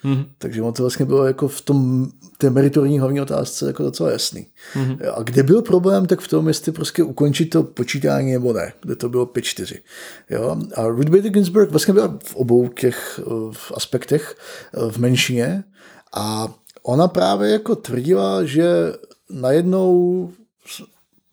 Mm-hmm. 0.06 0.26
Takže 0.38 0.62
ono 0.62 0.72
to 0.72 0.82
vlastně 0.82 1.06
bylo 1.06 1.26
jako 1.26 1.48
v 1.48 1.60
tom 1.60 2.08
té 2.38 2.50
meritorní 2.50 2.98
hlavní 2.98 3.20
otázce 3.20 3.66
jako 3.66 3.82
docela 3.82 4.10
jasný. 4.10 4.46
Mm-hmm. 4.74 5.12
A 5.14 5.22
kde 5.22 5.42
byl 5.42 5.62
problém, 5.62 6.06
tak 6.06 6.20
v 6.20 6.28
tom, 6.28 6.48
jestli 6.48 6.72
prostě 6.72 7.02
ukončit 7.02 7.46
to 7.46 7.62
počítání 7.62 8.32
nebo 8.32 8.52
ne, 8.52 8.72
kde 8.82 8.96
to 8.96 9.08
bylo 9.08 9.26
5-4. 9.26 9.80
Jo? 10.30 10.56
A 10.74 10.86
Ruth 10.86 11.08
Bader 11.08 11.30
Ginsburg 11.30 11.70
vlastně 11.70 11.94
byla 11.94 12.18
v 12.24 12.36
obou 12.36 12.68
těch 12.68 13.20
v 13.52 13.72
aspektech 13.74 14.36
v 14.90 14.98
menšině 14.98 15.64
a 16.14 16.54
ona 16.82 17.08
právě 17.08 17.50
jako 17.50 17.76
tvrdila, 17.76 18.44
že 18.44 18.92
najednou 19.30 20.30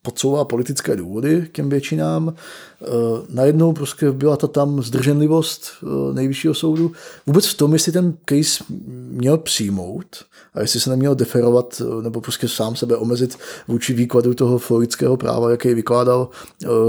podsouvá 0.05 0.45
politické 0.45 0.95
důvody 0.95 1.47
k 1.47 1.55
těm 1.55 1.69
většinám. 1.69 2.33
Eh, 2.81 2.85
najednou 3.29 3.73
prostě 3.73 4.11
byla 4.11 4.37
ta 4.37 4.47
tam 4.47 4.83
zdrženlivost 4.83 5.67
eh, 5.83 6.13
nejvyššího 6.13 6.53
soudu. 6.53 6.91
Vůbec 7.27 7.47
v 7.47 7.57
tom, 7.57 7.73
jestli 7.73 7.91
ten 7.91 8.13
case 8.29 8.63
měl 9.09 9.37
přijmout 9.37 10.05
a 10.53 10.61
jestli 10.61 10.79
se 10.79 10.89
neměl 10.89 11.15
deferovat 11.15 11.81
eh, 11.81 12.03
nebo 12.03 12.21
prostě 12.21 12.47
sám 12.47 12.75
sebe 12.75 12.95
omezit 12.95 13.37
vůči 13.67 13.93
výkladu 13.93 14.33
toho 14.33 14.57
floridského 14.57 15.17
práva, 15.17 15.51
jaký 15.51 15.73
vykládal 15.73 16.29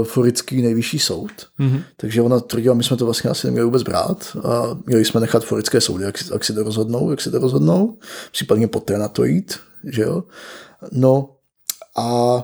floridský 0.03 0.61
nejvyšší 0.61 0.99
soud. 0.99 1.31
Mm-hmm. 1.59 1.81
Takže 1.97 2.21
ona 2.21 2.39
tvrdila, 2.39 2.75
my 2.75 2.83
jsme 2.83 2.97
to 2.97 3.05
vlastně 3.05 3.29
asi 3.29 3.47
neměli 3.47 3.65
vůbec 3.65 3.83
brát 3.83 4.37
a 4.43 4.77
měli 4.85 5.05
jsme 5.05 5.21
nechat 5.21 5.43
floridské 5.43 5.81
soudy, 5.81 6.03
jak, 6.03 6.15
jak 6.31 6.43
si 6.43 6.53
to 6.53 6.63
rozhodnou, 6.63 7.11
jak 7.11 7.21
si 7.21 7.31
to 7.31 7.39
rozhodnou, 7.39 7.97
případně 8.31 8.67
poté 8.67 8.97
na 8.97 9.07
to 9.07 9.23
jít, 9.23 9.59
že 9.83 10.01
jo. 10.01 10.23
No 10.91 11.29
a 11.97 12.43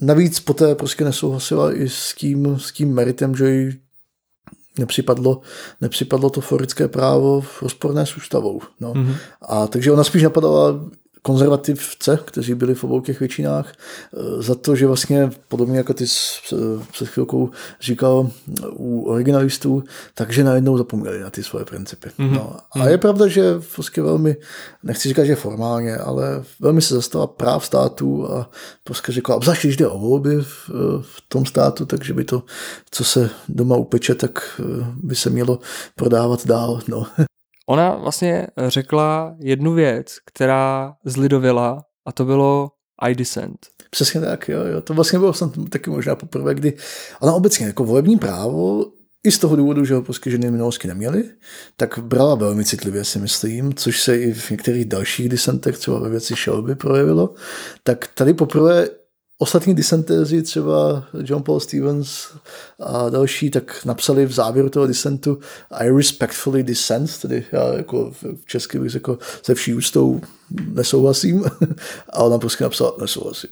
Navíc 0.00 0.40
poté 0.40 0.74
prostě 0.74 1.04
nesouhlasila 1.04 1.74
i 1.74 1.88
s 1.88 2.14
tím, 2.14 2.58
s 2.58 2.72
tím 2.72 2.94
meritem, 2.94 3.36
že 3.36 3.50
jí 3.50 3.80
nepřipadlo, 4.78 5.40
nepřipadlo 5.80 6.30
to 6.30 6.40
forické 6.40 6.88
právo 6.88 7.40
v 7.40 7.62
rozporné 7.62 8.06
s 8.06 8.16
ústavou. 8.16 8.60
No. 8.80 8.92
Mm-hmm. 8.92 9.16
A 9.42 9.66
takže 9.66 9.92
ona 9.92 10.04
spíš 10.04 10.22
napadala 10.22 10.80
konzervativce, 11.22 12.18
kteří 12.24 12.54
byli 12.54 12.74
v 12.74 12.84
obou 12.84 13.00
těch 13.00 13.20
většinách, 13.20 13.72
eh, 13.72 14.42
za 14.42 14.54
to, 14.54 14.76
že 14.76 14.86
vlastně 14.86 15.30
podobně 15.48 15.78
jako 15.78 15.94
ty 15.94 16.04
před 16.92 17.08
chvilkou 17.08 17.50
říkal 17.80 18.30
u 18.72 19.02
originalistů, 19.02 19.84
takže 20.14 20.44
najednou 20.44 20.78
zapomněli 20.78 21.20
na 21.20 21.30
ty 21.30 21.42
svoje 21.42 21.64
principy. 21.64 22.08
Mm-hmm. 22.08 22.32
No. 22.32 22.56
A 22.72 22.78
mhm. 22.78 22.88
je 22.88 22.98
pravda, 22.98 23.26
že 23.28 23.42
prostě 23.74 24.02
velmi, 24.02 24.36
nechci 24.82 25.08
říkat, 25.08 25.24
že 25.24 25.34
formálně, 25.36 25.96
ale 25.96 26.44
velmi 26.60 26.82
se 26.82 26.94
zastala 26.94 27.26
práv 27.26 27.66
států 27.66 28.32
a 28.32 28.50
prostě 28.84 29.12
řekla, 29.12 29.36
obzvlášť 29.36 29.62
když 29.62 29.76
jde 29.76 29.88
o 29.88 29.98
volby 29.98 30.36
v, 30.42 30.70
v 31.00 31.22
tom 31.28 31.46
státu, 31.46 31.86
takže 31.86 32.14
by 32.14 32.24
to, 32.24 32.42
co 32.90 33.04
se 33.04 33.30
doma 33.48 33.76
upeče, 33.76 34.14
tak 34.14 34.60
eh, 34.60 34.86
by 35.02 35.14
se 35.14 35.30
mělo 35.30 35.58
prodávat 35.94 36.46
dál. 36.46 36.80
No. 36.88 37.06
Ona 37.70 37.94
vlastně 37.96 38.46
řekla 38.68 39.36
jednu 39.38 39.72
věc, 39.72 40.16
která 40.26 40.94
zlidovila 41.04 41.84
a 42.06 42.12
to 42.12 42.24
bylo 42.24 42.70
I 43.02 43.14
dissent. 43.14 43.58
Přesně 43.90 44.20
tak, 44.20 44.48
jo, 44.48 44.64
jo. 44.64 44.80
To 44.80 44.94
vlastně 44.94 45.18
bylo 45.18 45.32
snad 45.32 45.50
taky 45.68 45.90
možná 45.90 46.14
poprvé, 46.14 46.54
kdy 46.54 46.76
ona 47.20 47.32
obecně 47.32 47.66
jako 47.66 47.84
volební 47.84 48.18
právo 48.18 48.84
i 49.24 49.32
z 49.32 49.38
toho 49.38 49.56
důvodu, 49.56 49.84
že 49.84 49.94
ho 49.94 50.02
prostě 50.02 50.30
ženy 50.30 50.50
minulosti 50.50 50.88
neměly, 50.88 51.24
tak 51.76 51.98
brala 51.98 52.34
velmi 52.34 52.64
citlivě, 52.64 53.04
si 53.04 53.18
myslím, 53.18 53.74
což 53.74 54.02
se 54.02 54.18
i 54.18 54.32
v 54.32 54.50
některých 54.50 54.84
dalších 54.84 55.28
disentech, 55.28 55.78
třeba 55.78 55.98
ve 55.98 56.08
věci 56.08 56.34
Shelby 56.34 56.74
projevilo, 56.74 57.34
tak 57.82 58.06
tady 58.14 58.34
poprvé 58.34 58.88
Ostatní 59.42 59.74
disentéři, 59.74 60.42
třeba 60.42 61.04
John 61.22 61.42
Paul 61.42 61.60
Stevens 61.60 62.28
a 62.80 63.08
další, 63.08 63.50
tak 63.50 63.84
napsali 63.84 64.26
v 64.26 64.32
závěru 64.32 64.68
toho 64.68 64.86
disentu 64.86 65.38
I 65.70 65.90
respectfully 65.90 66.62
dissent, 66.62 67.18
tedy 67.18 67.44
já 67.52 67.74
jako 67.74 68.10
v 68.10 68.46
česky 68.46 68.78
bych 68.78 68.90
řekl 68.90 69.18
se 69.42 69.54
vší 69.54 69.74
ústou 69.74 70.20
nesouhlasím 70.50 71.44
a 72.10 72.22
ona 72.22 72.38
prostě 72.38 72.64
napsala 72.64 72.94
nesouhlasím. 73.00 73.50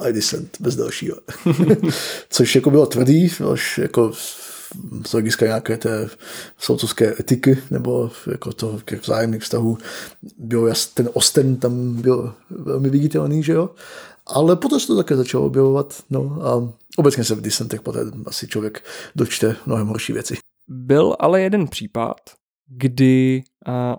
I 0.00 0.12
dissent, 0.12 0.56
bez 0.60 0.76
dalšího. 0.76 1.16
Což 2.30 2.54
jako 2.54 2.70
bylo 2.70 2.86
tvrdý, 2.86 3.32
až 3.52 3.78
jako 3.78 4.12
z 5.06 5.12
hlediska 5.12 5.46
nějaké 5.46 5.76
té 5.76 6.08
soudcovské 6.58 7.14
etiky 7.20 7.58
nebo 7.70 8.10
jako 8.30 8.52
toho 8.52 8.80
těch 8.84 9.02
vzájemných 9.02 9.42
vztahů 9.42 9.78
bylo 10.38 10.66
jas, 10.66 10.86
ten 10.86 11.08
osten 11.12 11.56
tam 11.56 11.94
byl 11.94 12.34
velmi 12.50 12.90
viditelný, 12.90 13.42
že 13.42 13.52
jo. 13.52 13.70
Ale 14.34 14.56
potom 14.56 14.80
se 14.80 14.86
to 14.86 14.96
také 14.96 15.16
začalo 15.16 15.46
objevovat, 15.46 16.02
no 16.10 16.38
a 16.42 16.72
obecně 16.96 17.24
se 17.24 17.34
v 17.34 17.40
disentech 17.40 17.80
poté 17.82 18.00
asi 18.26 18.48
člověk 18.48 18.84
dočte 19.16 19.56
mnohem 19.66 19.86
horší 19.86 20.12
věci. 20.12 20.36
Byl 20.68 21.16
ale 21.18 21.40
jeden 21.40 21.68
případ, 21.68 22.16
kdy 22.66 23.42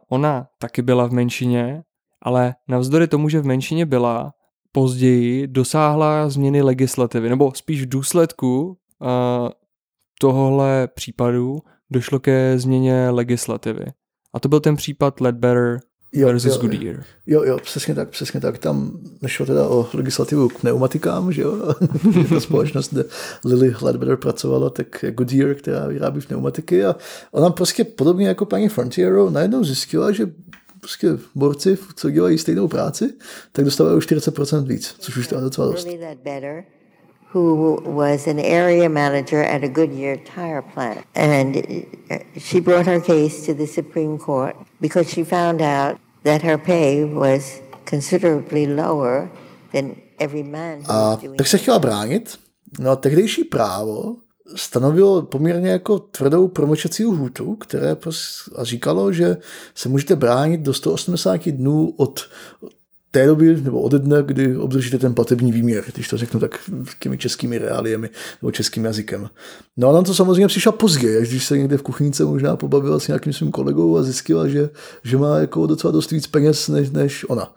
ona 0.10 0.48
taky 0.60 0.82
byla 0.82 1.08
v 1.08 1.12
menšině, 1.12 1.84
ale 2.22 2.56
navzdory 2.68 3.08
tomu, 3.08 3.30
že 3.30 3.40
v 3.40 3.46
menšině 3.46 3.86
byla, 3.86 4.34
později 4.72 5.48
dosáhla 5.48 6.30
změny 6.30 6.62
legislativy, 6.62 7.30
nebo 7.30 7.54
spíš 7.56 7.82
v 7.82 7.90
důsledku 7.90 8.78
tohohle 10.20 10.88
případu 10.88 11.60
došlo 11.92 12.20
ke 12.20 12.60
změně 12.60 13.10
legislativy. 13.10 13.86
A 14.34 14.40
to 14.40 14.50
byl 14.50 14.60
ten 14.60 14.76
případ 14.76 15.22
Ledbetter 15.22 15.80
jo, 16.14 16.28
versus 16.28 16.56
jo, 16.56 16.62
Goodyear. 16.62 17.04
Jo, 17.28 17.44
jo, 17.44 17.58
přesně 17.58 17.96
tak, 17.96 18.10
přesně 18.10 18.40
tak. 18.40 18.58
Tam 18.58 19.00
nešlo 19.22 19.46
teda 19.46 19.68
o 19.68 19.90
legislativu 19.94 20.50
k 20.50 20.60
pneumatikám, 20.60 21.32
že 21.32 21.42
jo? 21.42 21.76
Ta 22.30 22.40
společnost, 22.40 22.94
kde 22.94 23.04
Lily 23.46 23.76
Ledbetter 23.82 24.18
pracovala, 24.18 24.70
tak 24.70 25.06
Goodyear, 25.12 25.56
která 25.56 25.88
vyrábí 25.88 26.22
pneumatiky 26.22 26.86
a 26.86 26.96
ona 27.32 27.50
prostě 27.50 27.84
podobně 27.84 28.28
jako 28.28 28.46
paní 28.46 28.70
Frontiero 28.70 29.30
najednou 29.30 29.64
zjistila, 29.64 30.12
že 30.12 30.32
prostě 30.80 31.18
borci, 31.36 31.78
co 31.96 32.10
dělají 32.10 32.38
stejnou 32.38 32.68
práci, 32.68 33.14
tak 33.52 33.66
dostávají 33.66 33.98
o 33.98 34.00
40% 34.00 34.64
víc, 34.64 34.96
což 35.00 35.18
už 35.18 35.32
je 35.32 35.38
docela 35.38 35.72
dost. 35.72 35.88
Who 37.32 37.82
was 37.86 38.28
an 38.28 38.40
area 38.40 38.90
manager 38.90 39.44
at 39.44 39.64
a 39.64 39.70
Goodyear 39.70 40.18
tire 40.18 40.62
plant. 40.62 41.06
And 41.16 41.58
uh, 42.10 42.18
she 42.38 42.60
brought 42.60 42.86
her 42.88 43.00
case 43.00 43.46
to 43.46 43.54
the 43.54 43.68
Supreme 43.68 44.18
Court 44.18 44.56
because 44.82 45.10
she 45.10 45.24
found 45.24 45.62
out 45.62 46.00
that 46.24 46.42
her 46.42 46.58
pay 46.58 47.06
was 47.06 47.62
considerably 47.86 48.66
lower 48.66 49.30
than 49.72 50.02
every 50.20 50.44
man 50.44 50.84
doing 51.22 51.38
tak 51.38 51.48
se 51.48 51.58
chtěla 51.58 51.80
bránit. 51.80 52.40
No 52.80 52.92
a 52.92 52.96
tehdejší 52.96 53.44
právo 53.44 54.16
stanovilo 54.56 55.22
poměrně 55.22 55.70
jako 55.70 56.00
tvrdou 56.00 56.48
promlčecí 56.48 57.04
hůtu, 57.04 57.56
které 57.56 57.96
a 58.56 58.64
říkalo, 58.64 59.14
že 59.14 59.38
se 59.76 59.90
můžete 59.90 60.16
bránit 60.16 60.62
do 60.62 60.74
180 60.74 61.50
dnů 61.50 61.94
od 61.98 62.20
té 63.12 63.26
doby 63.26 63.62
nebo 63.62 63.82
ode 63.82 64.00
dne, 64.00 64.24
kdy 64.26 64.58
obdržíte 64.58 64.98
ten 64.98 65.14
platební 65.14 65.52
výměr, 65.52 65.84
když 65.94 66.08
to 66.08 66.18
řeknu 66.18 66.40
tak 66.40 66.70
těmi 67.00 67.18
českými 67.18 67.58
reáliemi 67.58 68.10
nebo 68.42 68.52
českým 68.52 68.86
jazykem. 68.86 69.30
No 69.78 69.90
a 69.90 69.94
nám 69.94 70.04
to 70.04 70.14
samozřejmě 70.14 70.48
přišla 70.48 70.72
později, 70.72 71.18
až 71.18 71.30
když 71.30 71.46
se 71.46 71.58
někde 71.58 71.78
v 71.78 71.82
kuchyňce 71.82 72.26
možná 72.26 72.56
pobavila 72.56 73.00
s 73.00 73.08
nějakým 73.08 73.34
svým 73.34 73.52
kolegou 73.52 73.98
a 73.98 74.04
zjistila, 74.04 74.48
že, 74.48 74.70
že 75.04 75.18
má 75.18 75.38
jako 75.38 75.68
docela 75.68 75.92
dost 75.92 76.12
víc 76.12 76.28
peněz 76.28 76.68
než, 76.68 76.90
než 76.90 77.26
ona. 77.30 77.54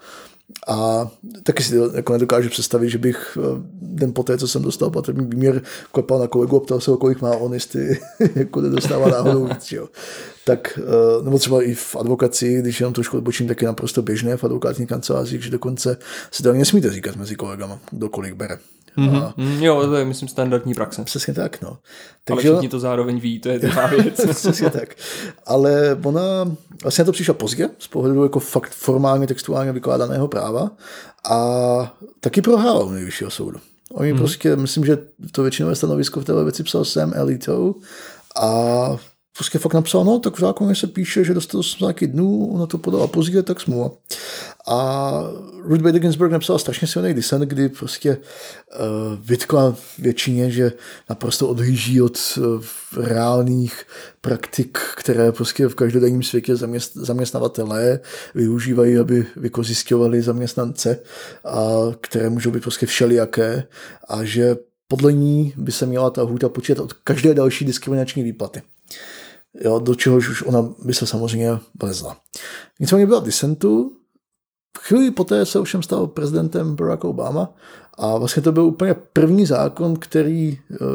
A 0.68 1.10
taky 1.42 1.62
si 1.62 1.76
jako 1.94 2.12
nedokážu 2.12 2.48
představit, 2.48 2.90
že 2.90 2.98
bych 2.98 3.38
eh, 3.40 3.62
den 3.82 4.12
poté, 4.12 4.38
co 4.38 4.48
jsem 4.48 4.62
dostal 4.62 4.90
platební 4.90 5.26
výměr, 5.26 5.62
klepal 5.92 6.18
na 6.18 6.26
kolegu 6.26 6.56
a 6.56 6.60
ptal 6.60 6.80
se, 6.80 6.90
kolik 7.00 7.22
má 7.22 7.30
on, 7.30 7.54
jestli 7.54 7.98
jako 8.34 8.60
nedostává 8.60 9.08
náhodou 9.08 9.46
víc. 9.46 9.72
Jo. 9.72 9.88
Tak, 10.44 10.78
eh, 10.78 11.24
nebo 11.24 11.38
třeba 11.38 11.62
i 11.62 11.74
v 11.74 11.96
advokaci, 11.96 12.60
když 12.60 12.80
jenom 12.80 12.94
trošku 12.94 13.16
odbočím, 13.16 13.48
tak 13.48 13.62
je 13.62 13.66
naprosto 13.66 14.02
běžné 14.02 14.36
v 14.36 14.44
advokátní 14.44 14.86
kanceláři, 14.86 15.40
že 15.40 15.50
dokonce 15.50 15.96
si 16.30 16.42
to 16.42 16.52
nesmíte 16.52 16.90
říkat 16.90 17.16
mezi 17.16 17.36
kolegama, 17.36 17.78
kdo 17.90 18.08
kolik 18.08 18.34
bere. 18.34 18.58
Mm-hmm. 18.98 19.22
A... 19.22 19.34
Mm, 19.36 19.62
jo, 19.62 19.86
to 19.86 19.96
je, 19.96 20.04
myslím, 20.04 20.28
standardní 20.28 20.74
praxe. 20.74 21.04
Přesně 21.04 21.34
tak, 21.34 21.62
no. 21.62 21.78
Takže 22.24 22.48
Ale 22.48 22.56
všichni 22.56 22.68
to 22.68 22.80
zároveň 22.80 23.20
ví, 23.20 23.38
to 23.38 23.48
je 23.48 23.58
druhá 23.58 23.86
věc. 23.86 24.20
Přesně 24.30 24.70
tak. 24.70 24.96
Ale 25.46 25.98
ona, 26.04 26.56
vlastně 26.82 27.04
to 27.04 27.12
přišla 27.12 27.34
pozdě, 27.34 27.68
z 27.78 27.88
pohledu 27.88 28.22
jako 28.22 28.40
fakt 28.40 28.72
formálně 28.72 29.26
textuálně 29.26 29.72
vykládaného 29.72 30.28
práva 30.28 30.70
a 31.30 31.96
taky 32.20 32.42
prohrála 32.42 32.84
u 32.84 32.90
nejvyššího 32.90 33.30
soudu. 33.30 33.58
Oni 33.92 34.10
hmm. 34.10 34.18
prostě, 34.18 34.56
myslím, 34.56 34.84
že 34.84 34.98
to 35.32 35.42
většinové 35.42 35.74
stanovisko 35.74 36.20
v 36.20 36.24
této 36.24 36.44
věci 36.44 36.62
psal 36.62 36.84
Sam 36.84 37.12
Elito 37.14 37.74
a 38.36 38.96
prostě 39.36 39.58
fakt 39.58 39.74
napsal, 39.74 40.04
no 40.04 40.18
tak 40.18 40.36
v 40.36 40.40
zákoně 40.40 40.74
se 40.74 40.86
píše, 40.86 41.24
že 41.24 41.34
dostal 41.34 41.62
jsem 41.62 41.78
nějaký 41.80 42.06
dnů, 42.06 42.54
ona 42.54 42.66
to 42.66 42.78
podala 42.78 43.06
pozdě, 43.06 43.42
tak 43.42 43.60
smůla. 43.60 43.90
A 44.68 45.12
Ruth 45.62 45.82
Bader 45.82 46.00
Ginsburg 46.00 46.32
napsala 46.32 46.58
strašně 46.58 46.88
silný 46.88 47.14
dissent, 47.14 47.42
kdy 47.42 47.68
prostě 47.68 48.16
uh, 48.16 48.86
vytkla 49.20 49.76
většině, 49.98 50.50
že 50.50 50.72
naprosto 51.10 51.48
odhlíží 51.48 52.02
od 52.02 52.18
uh, 52.38 52.64
reálných 53.04 53.84
praktik, 54.20 54.78
které 54.96 55.32
prostě 55.32 55.68
v 55.68 55.74
každodenním 55.74 56.22
světě 56.22 56.56
zaměst, 56.56 56.92
zaměstnavatelé 56.94 58.00
využívají, 58.34 58.98
aby 58.98 59.26
vykozistovali 59.36 60.22
zaměstnance, 60.22 60.98
a 61.44 61.68
které 62.00 62.30
můžou 62.30 62.50
být 62.50 62.62
prostě 62.62 62.86
všelijaké 62.86 63.64
a 64.08 64.24
že 64.24 64.56
podle 64.88 65.12
ní 65.12 65.54
by 65.56 65.72
se 65.72 65.86
měla 65.86 66.10
ta 66.10 66.22
hůta 66.22 66.48
počítat 66.48 66.82
od 66.82 66.92
každé 66.92 67.34
další 67.34 67.64
diskriminační 67.64 68.22
výplaty 68.22 68.62
jo, 69.60 69.78
do 69.78 69.94
čehož 69.94 70.28
už 70.28 70.42
ona 70.42 70.74
by 70.84 70.94
se 70.94 71.06
samozřejmě 71.06 71.50
vlezla. 71.82 72.16
Nicméně 72.80 73.06
byla 73.06 73.20
disentu, 73.20 73.96
chvíli 74.78 75.10
poté 75.10 75.46
se 75.46 75.58
ovšem 75.58 75.82
stal 75.82 76.06
prezidentem 76.06 76.76
Barack 76.76 77.04
Obama 77.04 77.48
a 77.98 78.18
vlastně 78.18 78.42
to 78.42 78.52
byl 78.52 78.64
úplně 78.64 78.94
první 79.12 79.46
zákon, 79.46 79.96
který 79.96 80.58
uh, 80.70 80.88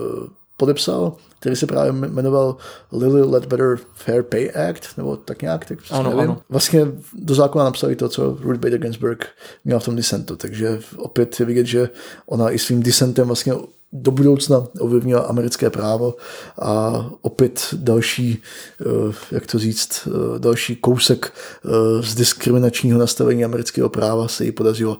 uh, 0.00 0.28
podepsal, 0.56 1.12
který 1.38 1.56
se 1.56 1.66
právě 1.66 1.92
jmenoval 1.92 2.56
Lily 2.92 3.22
Ledbetter 3.22 3.78
Fair 3.94 4.22
Pay 4.22 4.50
Act, 4.70 4.96
nebo 4.96 5.16
tak 5.16 5.42
nějak, 5.42 5.64
tak 5.64 5.78
ano, 5.90 6.10
nevím. 6.10 6.30
Ano. 6.30 6.42
Vlastně 6.48 6.86
do 7.14 7.34
zákona 7.34 7.64
napsali 7.64 7.96
to, 7.96 8.08
co 8.08 8.38
Ruth 8.40 8.60
Bader 8.60 8.78
Ginsburg 8.78 9.26
měla 9.64 9.80
v 9.80 9.84
tom 9.84 9.96
disentu, 9.96 10.36
takže 10.36 10.80
opět 10.96 11.40
je 11.40 11.46
vidět, 11.46 11.66
že 11.66 11.88
ona 12.26 12.50
i 12.50 12.58
svým 12.58 12.82
disentem 12.82 13.26
vlastně 13.26 13.52
do 13.92 14.10
budoucna 14.10 14.68
ovlivnila 14.80 15.20
americké 15.20 15.70
právo 15.70 16.14
a 16.62 17.04
opět 17.20 17.74
další, 17.76 18.42
eh, 18.80 18.84
jak 19.32 19.46
to 19.46 19.58
říct, 19.58 20.08
eh, 20.08 20.38
další 20.38 20.76
kousek 20.76 21.32
eh, 21.64 22.02
z 22.02 22.14
diskriminačního 22.14 22.98
nastavení 22.98 23.44
amerického 23.44 23.88
práva 23.88 24.28
se 24.28 24.44
jí 24.44 24.52
podařilo, 24.52 24.98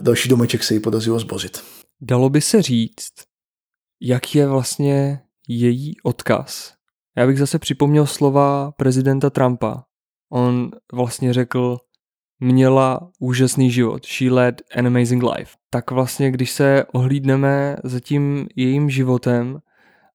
další 0.00 0.28
domeček 0.28 0.64
se 0.64 0.74
jí 0.74 0.80
podařilo 0.80 1.18
zbozit. 1.18 1.62
Dalo 2.00 2.30
by 2.30 2.40
se 2.40 2.62
říct, 2.62 3.12
jak 4.00 4.34
je 4.34 4.46
vlastně 4.46 5.20
její 5.48 5.94
odkaz. 6.02 6.72
Já 7.16 7.26
bych 7.26 7.38
zase 7.38 7.58
připomněl 7.58 8.06
slova 8.06 8.72
prezidenta 8.72 9.30
Trumpa. 9.30 9.84
On 10.32 10.70
vlastně 10.92 11.32
řekl, 11.32 11.78
měla 12.40 13.10
úžasný 13.18 13.70
život. 13.70 14.06
She 14.06 14.30
led 14.30 14.62
an 14.76 14.86
amazing 14.86 15.22
life. 15.22 15.59
Tak 15.70 15.90
vlastně, 15.90 16.30
když 16.30 16.50
se 16.50 16.84
ohlídneme 16.92 17.76
za 17.84 18.00
tím 18.00 18.46
jejím 18.56 18.90
životem, 18.90 19.60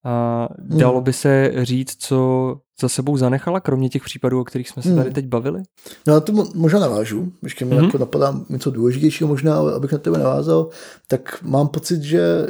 a 0.05 0.47
dalo 0.59 0.95
hmm. 0.95 1.03
by 1.03 1.13
se 1.13 1.51
říct, 1.63 1.95
co 1.99 2.55
za 2.81 2.89
sebou 2.89 3.17
zanechala, 3.17 3.59
kromě 3.59 3.89
těch 3.89 4.03
případů, 4.03 4.39
o 4.39 4.43
kterých 4.43 4.69
jsme 4.69 4.83
se 4.83 4.89
tady 4.89 5.01
hmm. 5.01 5.13
teď 5.13 5.25
bavili? 5.25 5.63
No 6.07 6.13
na 6.13 6.19
to 6.19 6.33
možná 6.55 6.79
navážu, 6.79 7.31
ještě 7.43 7.65
mi 7.65 7.75
mm-hmm. 7.75 7.85
jako 7.85 7.97
napadá 7.97 8.39
něco 8.49 8.71
důležitějšího 8.71 9.27
možná, 9.27 9.57
abych 9.57 9.91
na 9.91 9.97
tebe 9.97 10.17
navázal, 10.17 10.69
tak 11.07 11.39
mám 11.41 11.67
pocit, 11.67 12.01
že 12.01 12.47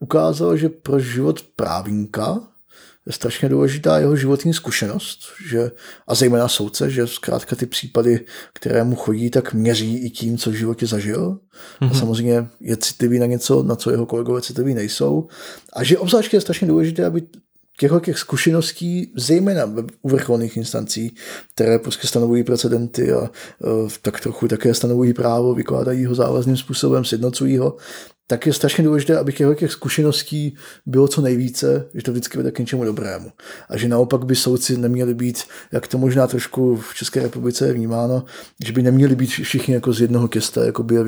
ukázal, 0.00 0.56
že 0.56 0.68
pro 0.68 0.98
život 0.98 1.42
právníka 1.56 2.40
strašně 3.10 3.48
důležitá 3.48 3.98
jeho 3.98 4.16
životní 4.16 4.54
zkušenost, 4.54 5.18
že, 5.48 5.70
a 6.06 6.14
zejména 6.14 6.48
soudce, 6.48 6.90
že 6.90 7.06
zkrátka 7.06 7.56
ty 7.56 7.66
případy, 7.66 8.24
které 8.52 8.84
mu 8.84 8.96
chodí, 8.96 9.30
tak 9.30 9.54
měří 9.54 9.98
i 9.98 10.10
tím, 10.10 10.38
co 10.38 10.50
v 10.50 10.54
životě 10.54 10.86
zažil. 10.86 11.30
Mm-hmm. 11.30 11.38
A 11.80 11.84
mhm. 11.84 11.94
samozřejmě 11.94 12.46
je 12.60 12.76
citlivý 12.76 13.18
na 13.18 13.26
něco, 13.26 13.62
na 13.62 13.76
co 13.76 13.90
jeho 13.90 14.06
kolegové 14.06 14.42
citliví 14.42 14.74
nejsou. 14.74 15.28
A 15.72 15.84
že 15.84 15.98
obzvláště 15.98 16.36
je 16.36 16.40
strašně 16.40 16.66
důležité, 16.66 17.04
aby 17.04 17.22
těchto 17.78 18.00
těch 18.00 18.18
zkušeností, 18.18 19.12
zejména 19.16 19.74
u 20.02 20.08
vrcholných 20.08 20.56
instancí, 20.56 21.14
které 21.54 21.78
prostě 21.78 22.06
stanovují 22.06 22.44
precedenty 22.44 23.12
a 23.12 23.20
uh, 23.20 23.28
tak 24.02 24.20
trochu 24.20 24.48
také 24.48 24.74
stanovují 24.74 25.12
právo, 25.12 25.54
vykládají 25.54 26.06
ho 26.06 26.14
závazným 26.14 26.56
způsobem, 26.56 27.04
sjednocují 27.04 27.58
ho, 27.58 27.76
tak 28.26 28.46
je 28.46 28.52
strašně 28.52 28.84
důležité, 28.84 29.18
aby 29.18 29.32
těch, 29.32 29.58
těch 29.58 29.72
zkušeností 29.72 30.56
bylo 30.86 31.08
co 31.08 31.20
nejvíce, 31.20 31.88
že 31.94 32.02
to 32.02 32.10
vždycky 32.10 32.38
vede 32.38 32.50
k 32.50 32.58
něčemu 32.58 32.84
dobrému. 32.84 33.32
A 33.68 33.76
že 33.76 33.88
naopak 33.88 34.24
by 34.24 34.36
soudci 34.36 34.76
neměli 34.76 35.14
být, 35.14 35.42
jak 35.72 35.86
to 35.86 35.98
možná 35.98 36.26
trošku 36.26 36.76
v 36.76 36.94
České 36.94 37.22
republice 37.22 37.66
je 37.66 37.72
vnímáno, 37.72 38.24
že 38.64 38.72
by 38.72 38.82
neměli 38.82 39.16
být 39.16 39.30
všichni 39.30 39.74
jako 39.74 39.92
z 39.92 40.00
jednoho 40.00 40.28
těsta, 40.28 40.64
jako 40.64 40.82
by 40.82 40.94
je 40.94 41.04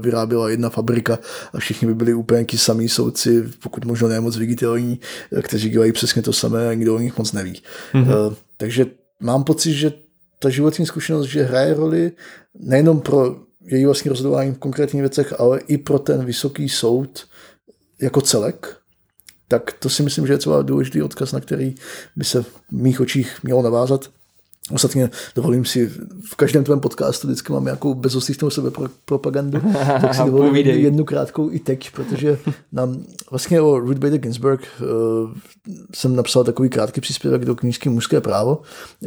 vyráběla 0.00 0.48
jedna 0.48 0.70
fabrika 0.70 1.18
a 1.52 1.58
všichni 1.58 1.88
by 1.88 1.94
byli 1.94 2.14
úplně 2.14 2.44
ti 2.44 2.58
samý 2.58 2.88
soudci, 2.88 3.44
pokud 3.62 3.84
možno 3.84 4.08
ne 4.08 4.20
moc 4.20 4.36
viditelní, 4.36 5.00
kteří 5.42 5.70
dělají 5.70 5.92
přesně 5.92 6.22
to 6.22 6.32
samé 6.32 6.68
a 6.68 6.74
nikdo 6.74 6.94
o 6.94 6.98
nich 6.98 7.18
moc 7.18 7.32
neví. 7.32 7.62
Mm-hmm. 7.94 8.34
Takže 8.56 8.86
mám 9.20 9.44
pocit, 9.44 9.72
že 9.72 9.92
ta 10.38 10.50
životní 10.50 10.86
zkušenost, 10.86 11.26
že 11.26 11.42
hraje 11.42 11.74
roli 11.74 12.12
nejenom 12.58 13.00
pro 13.00 13.36
její 13.62 13.86
vlastní 13.86 14.08
rozhodování 14.08 14.52
v 14.52 14.58
konkrétních 14.58 15.02
věcech, 15.02 15.40
ale 15.40 15.60
i 15.60 15.78
pro 15.78 15.98
ten 15.98 16.24
vysoký 16.24 16.68
soud 16.68 17.26
jako 18.00 18.20
celek, 18.20 18.76
tak 19.48 19.72
to 19.72 19.88
si 19.88 20.02
myslím, 20.02 20.26
že 20.26 20.32
je 20.32 20.38
třeba 20.38 20.62
důležitý 20.62 21.02
odkaz, 21.02 21.32
na 21.32 21.40
který 21.40 21.74
by 22.16 22.24
se 22.24 22.42
v 22.42 22.60
mých 22.70 23.00
očích 23.00 23.42
mělo 23.42 23.62
navázat. 23.62 24.10
Ostatně 24.72 25.10
dovolím 25.34 25.64
si, 25.64 25.92
v 26.30 26.34
každém 26.36 26.64
tvém 26.64 26.80
podcastu 26.80 27.26
vždycky 27.26 27.52
mám 27.52 27.64
nějakou 27.64 27.94
bezostýchnou 27.94 28.50
sebe 28.50 28.70
propagandu, 29.04 29.60
tak 30.00 30.14
si 30.14 30.22
dovolím 30.24 30.48
Povídej. 30.48 30.82
jednu 30.82 31.04
krátkou 31.04 31.50
i 31.52 31.58
teď, 31.58 31.90
protože 31.90 32.38
nám 32.72 33.02
vlastně 33.30 33.60
o 33.60 33.78
Ruth 33.78 33.98
Bader 33.98 34.18
Ginsburg 34.18 34.60
uh, 34.80 35.30
jsem 35.94 36.16
napsal 36.16 36.44
takový 36.44 36.68
krátký 36.68 37.00
příspěvek 37.00 37.44
do 37.44 37.54
knížky 37.54 37.88
Mužské 37.88 38.20
právo, 38.20 38.58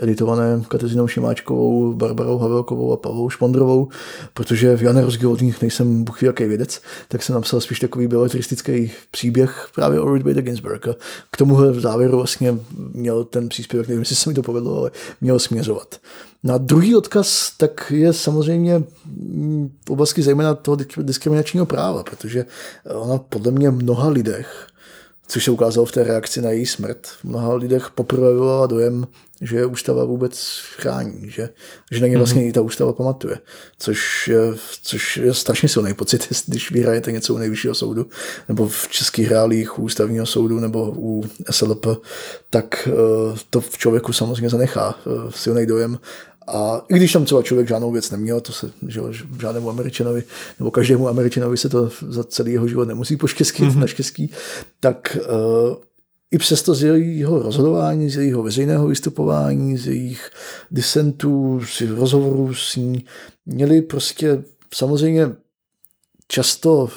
editované 0.01 0.64
Kateřinou 0.68 1.07
Šimáčkovou, 1.07 1.93
Barbarou 1.93 2.38
Havelkovou 2.38 2.93
a 2.93 2.97
Pavlou 2.97 3.30
Špondrovou, 3.30 3.88
protože 4.34 4.78
rozdíl 5.01 5.32
od 5.32 5.41
nich 5.41 5.61
nejsem 5.61 6.03
buchví 6.03 6.28
jaký 6.28 6.45
vědec, 6.45 6.82
tak 7.07 7.24
jsem 7.24 7.36
napsal 7.36 7.61
spíš 7.61 7.80
takový 7.80 8.07
beletristický 8.07 8.91
příběh 9.11 9.68
právě 9.76 9.99
o 9.99 10.05
Ruth 10.05 10.24
Bader 10.24 10.43
Ginsburg. 10.43 10.88
K 11.32 11.38
tomuhle 11.38 11.72
v 11.72 11.80
závěru 11.80 12.18
vlastně 12.18 12.57
měl 12.93 13.24
ten 13.24 13.49
příspěvek, 13.49 13.88
nevím, 13.88 14.01
jestli 14.01 14.16
se 14.16 14.30
mi 14.30 14.36
to 14.36 14.41
povedlo, 14.41 14.78
ale 14.78 14.91
měl 15.22 15.39
směřovat. 15.54 15.95
Na 16.43 16.58
druhý 16.58 16.95
odkaz 16.95 17.51
tak 17.58 17.91
je 17.95 18.14
samozřejmě 18.14 18.84
v 19.88 19.89
oblasti 19.89 20.22
zejména 20.22 20.54
toho 20.54 20.78
diskriminačního 21.01 21.66
práva, 21.66 22.04
protože 22.04 22.45
ona 22.95 23.18
podle 23.18 23.51
mě 23.51 23.72
mnoha 23.72 24.10
lidech 24.10 24.68
což 25.28 25.43
se 25.43 25.51
ukázalo 25.51 25.86
v 25.86 25.91
té 25.91 26.04
reakci 26.04 26.41
na 26.41 26.49
její 26.49 26.66
smrt. 26.66 27.08
V 27.08 27.24
mnoha 27.24 27.56
lidech 27.56 27.89
poprvé 27.95 28.34
vyvolala 28.34 28.68
dojem, 28.68 29.08
že 29.44 29.66
ústava 29.66 30.06
vůbec 30.06 30.62
chrání, 30.78 31.30
že, 31.30 31.50
že 31.91 32.02
na 32.02 32.08
ně 32.08 32.18
vlastně 32.18 32.41
mm-hmm. 32.41 32.50
i 32.50 32.54
ta 32.54 32.62
ústava 32.62 32.94
pamatuje, 32.94 33.38
což 33.80 34.28
je, 34.28 34.39
což 34.84 35.18
je 35.18 35.34
strašně 35.34 35.70
silný 35.70 35.94
pocit, 35.94 36.28
když 36.48 36.72
vyhrajete 36.72 37.12
něco 37.12 37.34
u 37.34 37.38
nejvyššího 37.38 37.76
soudu, 37.76 38.08
nebo 38.48 38.68
v 38.68 38.88
českých 38.88 39.30
reálích 39.30 39.80
u 39.80 39.84
ústavního 39.84 40.26
soudu, 40.26 40.60
nebo 40.60 40.94
u 40.98 41.24
SLP, 41.52 41.86
tak 42.50 42.88
eh, 42.88 43.38
to 43.50 43.62
v 43.62 43.78
člověku 43.78 44.14
samozřejmě 44.14 44.50
zanechá 44.50 45.00
eh, 45.00 45.32
silný 45.32 45.66
dojem 45.66 46.00
a 46.48 46.82
i 46.89 46.94
když 46.94 47.14
tam 47.14 47.26
třeba 47.26 47.44
člověk 47.44 47.68
žádnou 47.68 47.91
věc 47.91 48.12
neměl, 48.12 48.41
to 48.41 48.52
se 48.52 48.72
že 48.88 49.02
žádnému 49.39 49.70
američanovi, 49.70 50.24
nebo 50.60 50.72
každému 50.72 51.08
američanovi 51.08 51.58
se 51.58 51.70
to 51.70 51.89
za 52.08 52.24
celý 52.24 52.52
jeho 52.52 52.68
život 52.68 52.88
nemusí 52.88 53.18
poštěstí, 53.18 53.64
mm-hmm. 53.64 53.80
naštěstí, 53.80 54.32
tak 54.80 55.18
uh, 55.22 55.76
i 56.34 56.38
přesto 56.38 56.73
z 56.75 56.84
jejího 56.84 57.39
rozhodování, 57.39 58.09
z 58.09 58.17
jejího 58.17 58.43
veřejného 58.43 58.88
vystupování, 58.88 59.77
z 59.77 59.88
jejich 59.88 60.29
disentů, 60.71 61.61
z 61.65 61.81
rozhovorů 61.81 62.53
s 62.53 62.75
ní, 62.75 63.05
měli 63.45 63.81
prostě 63.81 64.43
samozřejmě 64.73 65.29
často 66.34 66.84
uh, 66.84 66.89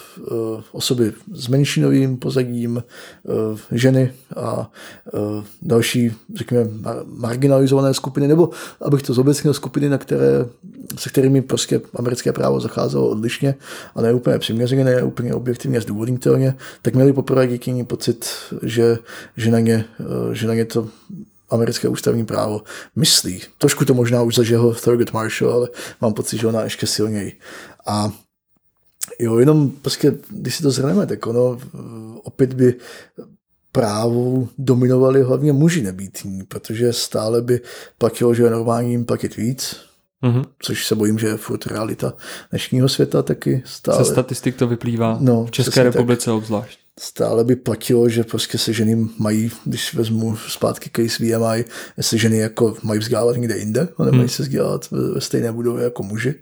osoby 0.73 1.13
s 1.33 1.49
menšinovým 1.49 2.17
pozadím, 2.17 2.83
uh, 3.23 3.59
ženy 3.73 4.13
a 4.37 4.71
uh, 5.13 5.45
další, 5.63 6.13
řekněme, 6.35 6.71
marginalizované 7.05 7.95
skupiny, 7.95 8.29
nebo 8.29 8.51
abych 8.81 9.03
to 9.03 9.15
zobecnil, 9.15 9.55
skupiny, 9.55 9.89
na 9.89 9.99
které, 9.99 10.47
se 10.99 11.11
kterými 11.11 11.43
prostě 11.43 11.81
americké 11.95 12.33
právo 12.33 12.61
zacházelo 12.61 13.09
odlišně 13.09 13.55
a 13.95 14.03
ne 14.03 14.13
úplně 14.13 14.39
přiměřeně, 14.39 14.85
ne 14.85 15.03
úplně 15.03 15.35
objektivně 15.35 15.81
zdůvodnitelně, 15.81 16.55
tak 16.83 16.95
měli 16.95 17.13
poprvé 17.13 17.47
díky 17.47 17.73
ní 17.73 17.85
pocit, 17.85 18.27
že, 18.63 18.99
že, 19.37 19.51
na 19.51 19.61
ně, 19.61 19.85
že 20.33 20.47
na 20.47 20.55
ně 20.55 20.65
to 20.65 20.89
americké 21.51 21.89
ústavní 21.89 22.27
právo 22.27 22.63
myslí. 22.97 23.43
Trošku 23.59 23.85
to 23.85 23.95
možná 23.95 24.23
už 24.23 24.35
zažil 24.35 24.77
Thurgood 24.85 25.13
Marshall, 25.13 25.53
ale 25.53 25.69
mám 26.01 26.13
pocit, 26.13 26.41
že 26.41 26.47
ona 26.47 26.63
ještě 26.63 26.87
silněji. 26.87 27.33
A 27.87 28.13
Jo, 29.19 29.39
jenom 29.39 29.71
prostě, 29.71 30.15
když 30.29 30.57
si 30.57 30.63
to 30.63 30.71
zhrneme, 30.71 31.07
tak 31.07 31.27
ono 31.27 31.59
opět 32.23 32.55
by 32.55 32.75
právu 33.73 34.49
dominovali 34.59 35.23
hlavně 35.23 35.53
muži 35.53 35.83
nebýtní, 35.83 36.43
protože 36.43 36.93
stále 36.93 37.43
by 37.43 37.61
platilo, 37.99 38.35
že 38.35 38.43
je 38.43 38.51
normální 38.51 38.91
jim 38.91 39.05
platit 39.05 39.37
víc, 39.37 39.77
mm-hmm. 40.23 40.45
což 40.59 40.87
se 40.87 40.95
bojím, 40.95 41.19
že 41.19 41.27
je 41.27 41.37
furt 41.37 41.67
realita 41.67 42.15
dnešního 42.51 42.89
světa 42.89 43.23
taky 43.23 43.63
stále. 43.65 44.05
Ze 44.05 44.11
statistik 44.11 44.57
to 44.57 44.69
vyplývá 44.69 45.19
no, 45.21 45.47
v 45.47 45.51
České 45.51 45.83
republice 45.83 46.25
tak. 46.25 46.35
obzvlášť 46.35 46.79
stále 47.01 47.45
by 47.45 47.57
platilo, 47.57 48.09
že 48.09 48.25
prostě 48.25 48.59
se 48.59 48.73
ženy 48.73 49.09
mají, 49.19 49.51
když 49.65 49.95
vezmu 49.95 50.37
zpátky 50.37 50.91
case 50.97 51.25
VMI, 51.25 51.65
jestli 51.97 52.19
ženy 52.19 52.39
jako 52.39 52.77
mají 52.83 53.01
vzdělávat 53.01 53.37
někde 53.37 53.59
jinde, 53.59 53.89
a 53.99 54.05
nemají 54.05 54.21
hmm. 54.21 54.29
se 54.29 54.43
vzdělávat 54.43 54.91
ve 54.91 55.21
stejné 55.21 55.53
budově 55.53 55.85
jako 55.85 56.03
muži. 56.03 56.35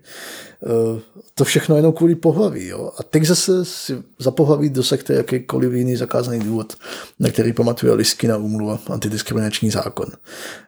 Eh, 0.66 1.00
to 1.34 1.44
všechno 1.44 1.76
jenom 1.76 1.92
kvůli 1.92 2.14
pohlaví. 2.14 2.66
Jo? 2.66 2.90
A 2.98 3.02
teď 3.02 3.24
zase 3.24 3.64
si 3.64 4.02
za 4.18 4.30
pohlaví 4.30 4.70
dosekte 4.70 5.14
jakýkoliv 5.14 5.72
jiný 5.72 5.96
zakázaný 5.96 6.38
důvod, 6.38 6.76
na 7.20 7.28
který 7.28 7.52
pamatuje 7.52 7.92
listina 7.92 8.36
úmluva 8.36 8.78
antidiskriminační 8.90 9.70
zákon. 9.70 10.06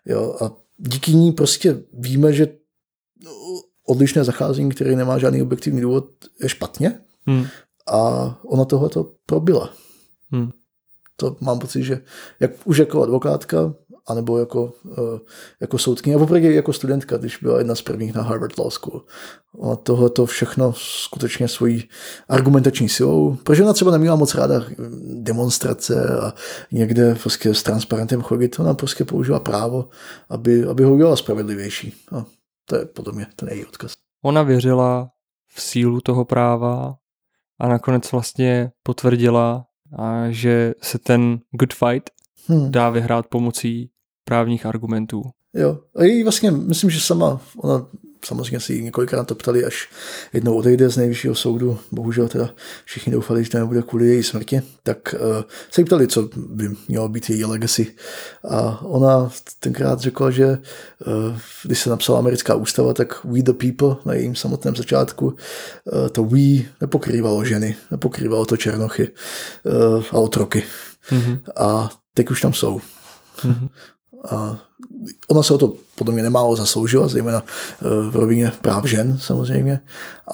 Jo? 0.07 0.37
A 0.41 0.51
díky 0.79 1.13
ní 1.13 1.33
prostě 1.33 1.83
víme, 1.93 2.33
že 2.33 2.49
odlišné 3.87 4.25
zacházení, 4.25 4.71
které 4.71 4.97
nemá 4.97 5.19
žádný 5.19 5.43
objektivní 5.43 5.81
důvod, 5.81 6.09
je 6.43 6.49
špatně. 6.49 7.01
Hmm. 7.27 7.47
A 7.87 8.01
ona 8.45 8.65
tohle 8.65 8.89
to 8.89 9.13
probila. 9.27 9.73
Hmm. 10.31 10.51
To 11.17 11.37
mám 11.41 11.59
pocit, 11.59 11.83
že 11.83 12.01
jak, 12.41 12.51
už 12.65 12.79
jako 12.79 13.03
advokátka, 13.03 13.75
anebo 14.09 14.39
jako, 14.39 14.73
uh, 14.85 15.19
jako 15.61 15.79
soudkyně, 15.79 16.17
a 16.17 16.19
poprvé 16.19 16.41
jako 16.41 16.73
studentka, 16.73 17.17
když 17.17 17.37
byla 17.37 17.59
jedna 17.59 17.75
z 17.75 17.83
prvních 17.83 18.15
na 18.15 18.23
Harvard 18.23 18.59
Law 18.59 18.71
School. 18.71 19.05
A 19.71 19.77
tohle 19.77 20.11
to 20.11 20.27
všechno 20.27 20.73
skutečně 20.77 21.49
svojí 21.49 21.89
argumentační 22.29 22.89
silou, 22.89 23.37
protože 23.43 23.63
ona 23.63 23.73
třeba 23.73 23.91
neměla 23.91 24.17
moc 24.17 24.35
ráda 24.35 24.65
demonstrace 25.15 26.19
a 26.19 26.33
někde 26.73 27.15
prostě 27.15 27.55
s 27.55 27.63
transparentem 27.63 28.23
chodit, 28.23 28.61
ona 28.61 28.75
prostě 28.75 29.05
použila 29.05 29.41
právo, 29.41 29.89
aby, 30.29 30.65
aby 30.65 30.85
ho 30.85 30.95
udělala 30.95 31.17
spravedlivější. 31.17 31.95
A 32.13 32.25
to 32.65 32.77
je 32.77 32.85
podle 32.85 33.13
mě 33.13 33.27
ten 33.37 33.49
její 33.49 33.67
odkaz. 33.67 33.93
Ona 34.25 34.43
věřila 34.43 35.09
v 35.55 35.63
sílu 35.63 36.01
toho 36.01 36.25
práva, 36.25 36.95
a 37.59 37.69
nakonec 37.69 38.13
vlastně 38.13 38.71
potvrdila, 38.83 39.65
že 40.29 40.75
se 40.83 40.99
ten 40.99 41.39
good 41.51 41.75
fight 41.75 42.11
hmm. 42.47 42.71
dá 42.71 42.91
vyhrát 42.91 43.27
pomocí 43.27 43.91
právních 44.29 44.67
argumentů. 44.67 45.23
Jo, 45.55 45.79
a 45.97 46.05
její 46.05 46.23
vlastně, 46.23 46.51
myslím, 46.51 46.91
že 46.91 47.01
sama, 47.01 47.41
ona 47.57 47.87
samozřejmě 48.25 48.61
si 48.61 48.73
ji 48.73 48.83
několikrát 48.83 49.25
to 49.25 49.35
ptali, 49.35 49.65
až 49.65 49.89
jednou 50.33 50.57
odejde 50.57 50.89
z 50.89 50.97
nejvyššího 50.97 51.35
soudu, 51.35 51.79
bohužel 51.93 52.29
teda 52.29 52.51
všichni 52.85 53.13
doufali, 53.13 53.45
že 53.45 53.51
to 53.51 53.59
nebude 53.59 53.83
kvůli 53.83 54.07
její 54.07 54.23
smrti, 54.23 54.63
tak 54.83 55.15
uh, 55.15 55.43
se 55.71 55.81
jí 55.81 55.85
ptali, 55.85 56.09
co 56.09 56.29
by 56.37 56.69
mělo 56.89 57.09
být 57.09 57.31
její 57.31 57.45
legacy. 57.45 57.95
A 58.49 58.83
ona 58.83 59.31
tenkrát 59.61 60.01
řekla, 60.01 60.31
že 60.31 60.47
uh, 60.49 61.39
když 61.65 61.81
se 61.81 61.91
napsala 61.91 62.19
americká 62.19 62.55
ústava, 62.55 62.95
tak 62.95 63.25
we 63.25 63.43
the 63.43 63.53
people 63.53 63.97
na 64.05 64.15
jejím 64.15 64.35
samotném 64.35 64.77
začátku, 64.77 65.27
uh, 65.27 66.09
to 66.09 66.25
we 66.25 66.39
nepokrývalo 66.81 67.45
ženy, 67.45 67.77
nepokrývalo 67.91 68.47
to 68.47 68.57
černochy 68.57 69.09
uh, 69.09 70.05
a 70.11 70.19
otroky. 70.19 70.65
Mm-hmm. 71.11 71.41
A 71.57 71.91
teď 72.15 72.31
už 72.31 72.41
tam 72.41 72.53
jsou. 72.53 72.81
Mm-hmm. 73.37 73.69
A 74.31 74.59
ona 75.29 75.43
se 75.43 75.55
o 75.55 75.59
to 75.59 75.75
podle 75.95 76.15
mě 76.15 76.23
nemálo 76.23 76.57
zasloužila, 76.57 77.09
zejména 77.09 77.43
eh, 77.43 78.11
v 78.11 78.17
rovině 78.17 78.53
práv 78.61 78.85
žen 78.85 79.19
samozřejmě. 79.19 79.81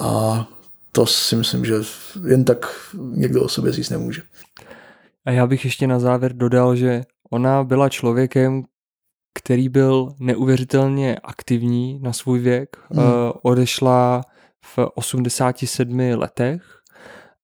A 0.01 0.47
to 0.93 1.07
si 1.07 1.37
myslím, 1.37 1.65
že 1.65 1.75
jen 2.27 2.45
tak 2.45 2.67
někdo 3.03 3.43
o 3.43 3.49
sobě 3.49 3.73
říct 3.73 3.91
nemůže. 3.91 4.23
A 5.25 5.31
já 5.31 5.47
bych 5.47 5.65
ještě 5.65 5.87
na 5.87 5.99
závěr 5.99 6.33
dodal, 6.33 6.77
že 6.77 7.03
ona 7.31 7.65
byla 7.65 7.89
člověkem, 7.89 8.63
který 9.35 9.69
byl 9.69 10.15
neuvěřitelně 10.21 11.17
aktivní 11.17 11.99
na 12.03 12.13
svůj 12.13 12.39
věk. 12.39 12.77
Hmm. 12.91 13.07
Odešla 13.43 14.23
v 14.65 14.79
87 14.95 15.99
letech 16.15 16.82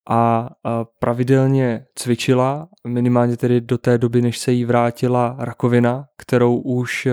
a 0.08 0.50
pravidelně 0.98 1.84
cvičila, 1.94 2.68
minimálně 2.86 3.36
tedy 3.36 3.60
do 3.60 3.78
té 3.78 3.98
doby, 3.98 4.22
než 4.22 4.38
se 4.38 4.52
jí 4.52 4.64
vrátila 4.64 5.36
rakovina, 5.38 6.04
kterou 6.16 6.56
už 6.56 7.06
e, 7.06 7.12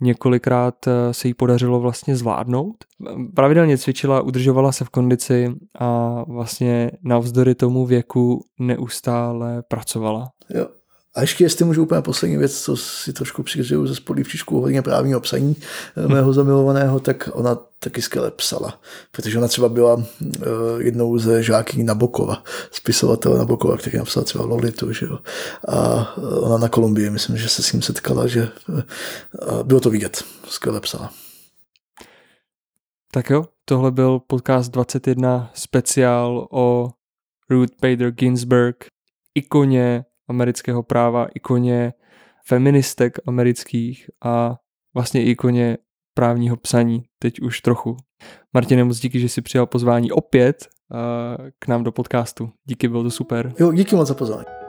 několikrát 0.00 0.86
e, 0.86 1.14
se 1.14 1.28
jí 1.28 1.34
podařilo 1.34 1.80
vlastně 1.80 2.16
zvládnout. 2.16 2.76
Pravidelně 3.34 3.78
cvičila, 3.78 4.20
udržovala 4.20 4.72
se 4.72 4.84
v 4.84 4.88
kondici 4.88 5.54
a 5.78 6.22
vlastně 6.28 6.90
navzdory 7.04 7.54
tomu 7.54 7.86
věku 7.86 8.40
neustále 8.60 9.62
pracovala. 9.68 10.28
Jo. 10.54 10.66
A 11.14 11.20
ještě 11.20 11.44
jestli 11.44 11.64
můžu 11.64 11.82
úplně 11.82 12.02
poslední 12.02 12.36
věc, 12.36 12.60
co 12.60 12.76
si 12.76 13.12
trošku 13.12 13.42
přiřiju 13.42 13.86
ze 13.86 13.94
spodlivčičku 13.94 14.60
hodně 14.60 14.82
právního 14.82 15.20
psaní 15.20 15.56
eh, 15.96 16.08
mého 16.08 16.32
zamilovaného, 16.32 17.00
tak 17.00 17.28
ona 17.32 17.58
taky 17.78 18.02
skvěle 18.02 18.30
psala, 18.30 18.80
protože 19.10 19.38
ona 19.38 19.48
třeba 19.48 19.68
byla 19.68 19.94
uh, 19.94 20.04
jednou 20.78 21.18
ze 21.18 21.42
žáky 21.42 21.82
Nabokova, 21.82 22.42
spisovatele 22.70 23.38
Nabokova, 23.38 23.76
který 23.76 23.98
napsal 23.98 24.22
třeba 24.22 24.44
Lolitu, 24.44 24.92
že 24.92 25.06
jo. 25.06 25.18
A 25.68 26.08
ona 26.18 26.58
na 26.58 26.68
Kolumbii, 26.68 27.10
myslím, 27.10 27.36
že 27.36 27.48
se 27.48 27.62
s 27.62 27.72
ním 27.72 27.82
setkala, 27.82 28.26
že 28.26 28.48
bylo 29.62 29.80
to 29.80 29.90
vidět, 29.90 30.24
skvěle 30.48 30.80
psala. 30.80 31.10
Tak 33.12 33.30
jo, 33.30 33.44
tohle 33.64 33.90
byl 33.90 34.20
podcast 34.20 34.70
21 34.70 35.50
speciál 35.54 36.48
o 36.50 36.90
Ruth 37.50 37.72
Bader 37.82 38.10
Ginsburg, 38.10 38.86
ikoně 39.34 40.04
amerického 40.32 40.82
práva, 40.82 41.26
ikoně 41.34 41.92
feministek 42.46 43.18
amerických 43.26 44.10
a 44.24 44.56
vlastně 44.94 45.24
ikoně 45.24 45.78
právního 46.14 46.56
psaní, 46.56 47.02
teď 47.18 47.40
už 47.40 47.60
trochu. 47.60 47.96
Martine, 48.54 48.84
moc 48.84 48.98
díky, 48.98 49.20
že 49.20 49.28
jsi 49.28 49.42
přijal 49.42 49.66
pozvání 49.66 50.12
opět 50.12 50.66
uh, 50.90 50.98
k 51.58 51.68
nám 51.68 51.84
do 51.84 51.92
podcastu. 51.92 52.50
Díky, 52.64 52.88
bylo 52.88 53.02
to 53.02 53.10
super. 53.10 53.52
Jo, 53.58 53.72
díky 53.72 53.96
moc 53.96 54.08
za 54.08 54.14
pozvání. 54.14 54.61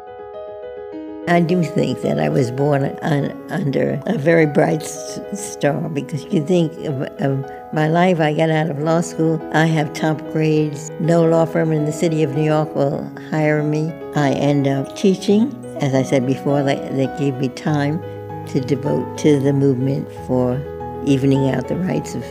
I 1.27 1.39
do 1.39 1.63
think 1.63 2.01
that 2.01 2.19
I 2.19 2.27
was 2.27 2.51
born 2.51 2.83
un, 3.01 3.31
under 3.49 4.01
a 4.05 4.17
very 4.17 4.45
bright 4.45 4.83
star 4.83 5.89
because 5.89 6.25
you 6.25 6.45
think 6.45 6.73
of, 6.85 7.01
of, 7.21 7.49
my 7.73 7.87
life. 7.87 8.19
I 8.19 8.35
got 8.35 8.51
out 8.51 8.69
of 8.69 8.77
law 8.79 9.01
school. 9.01 9.41
I 9.51 9.65
have 9.65 9.93
top 9.93 10.19
grades. 10.31 10.91
No 10.99 11.25
law 11.25 11.45
firm 11.45 11.71
in 11.71 11.85
the 11.85 11.91
city 11.91 12.21
of 12.21 12.35
New 12.35 12.43
York 12.43 12.75
will 12.75 13.03
hire 13.31 13.63
me. 13.63 13.91
I 14.15 14.31
end 14.33 14.67
up 14.67 14.95
teaching. 14.95 15.51
As 15.81 15.95
I 15.95 16.03
said 16.03 16.27
before, 16.27 16.61
they, 16.61 16.75
they 16.91 17.07
gave 17.17 17.35
me 17.37 17.49
time 17.49 17.99
to 18.47 18.59
devote 18.59 19.17
to 19.19 19.39
the 19.39 19.53
movement 19.53 20.07
for 20.27 20.61
evening 21.07 21.49
out 21.49 21.67
the 21.67 21.77
rights 21.77 22.13
of 22.13 22.23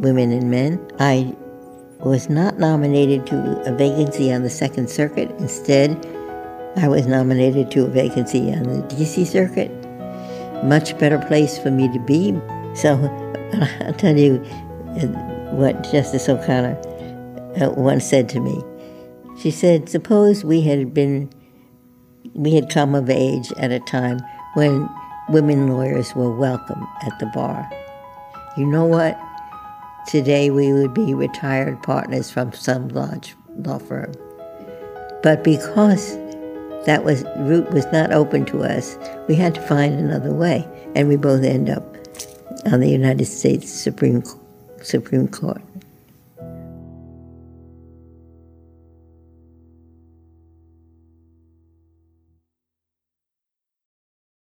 women 0.00 0.30
and 0.30 0.50
men. 0.50 0.84
I 0.98 1.34
was 2.00 2.28
not 2.28 2.58
nominated 2.58 3.26
to 3.28 3.62
a 3.64 3.74
vacancy 3.74 4.32
on 4.32 4.42
the 4.42 4.50
Second 4.50 4.90
Circuit. 4.90 5.30
Instead, 5.38 6.04
I 6.76 6.88
was 6.88 7.06
nominated 7.06 7.70
to 7.72 7.84
a 7.84 7.88
vacancy 7.88 8.50
on 8.50 8.62
the 8.62 8.82
DC 8.94 9.26
Circuit. 9.26 9.70
Much 10.64 10.96
better 10.98 11.18
place 11.18 11.58
for 11.58 11.70
me 11.70 11.92
to 11.92 11.98
be. 12.00 12.32
So 12.74 12.94
I'll 13.80 13.92
tell 13.94 14.16
you 14.16 14.42
uh, 14.96 15.06
what 15.52 15.82
Justice 15.90 16.28
O'Connor 16.28 16.80
uh, 17.60 17.70
once 17.72 18.08
said 18.08 18.28
to 18.30 18.40
me. 18.40 18.62
She 19.38 19.50
said, 19.50 19.90
Suppose 19.90 20.44
we 20.44 20.62
had 20.62 20.94
been, 20.94 21.30
we 22.32 22.54
had 22.54 22.70
come 22.70 22.94
of 22.94 23.10
age 23.10 23.52
at 23.58 23.70
a 23.70 23.80
time 23.80 24.20
when 24.54 24.88
women 25.28 25.68
lawyers 25.68 26.14
were 26.14 26.34
welcome 26.34 26.86
at 27.02 27.18
the 27.18 27.26
bar. 27.26 27.68
You 28.56 28.64
know 28.64 28.86
what? 28.86 29.20
Today 30.06 30.50
we 30.50 30.72
would 30.72 30.94
be 30.94 31.12
retired 31.12 31.82
partners 31.82 32.30
from 32.30 32.52
some 32.52 32.88
large 32.88 33.34
law 33.56 33.78
firm. 33.78 34.12
But 35.22 35.44
because 35.44 36.16
that 36.86 37.04
was 37.04 37.24
route 37.38 37.70
was 37.72 37.86
not 37.92 38.12
open 38.12 38.44
to 38.46 38.62
us. 38.62 38.96
We 39.28 39.34
had 39.34 39.54
to 39.54 39.60
find 39.62 39.94
another 39.94 40.32
way, 40.32 40.66
and 40.94 41.08
we 41.08 41.16
both 41.16 41.42
end 41.42 41.70
up 41.70 41.82
on 42.66 42.80
the 42.80 42.90
United 42.90 43.26
States 43.26 43.70
Supreme 43.70 44.22
Supreme 44.82 45.28
Court. 45.28 45.62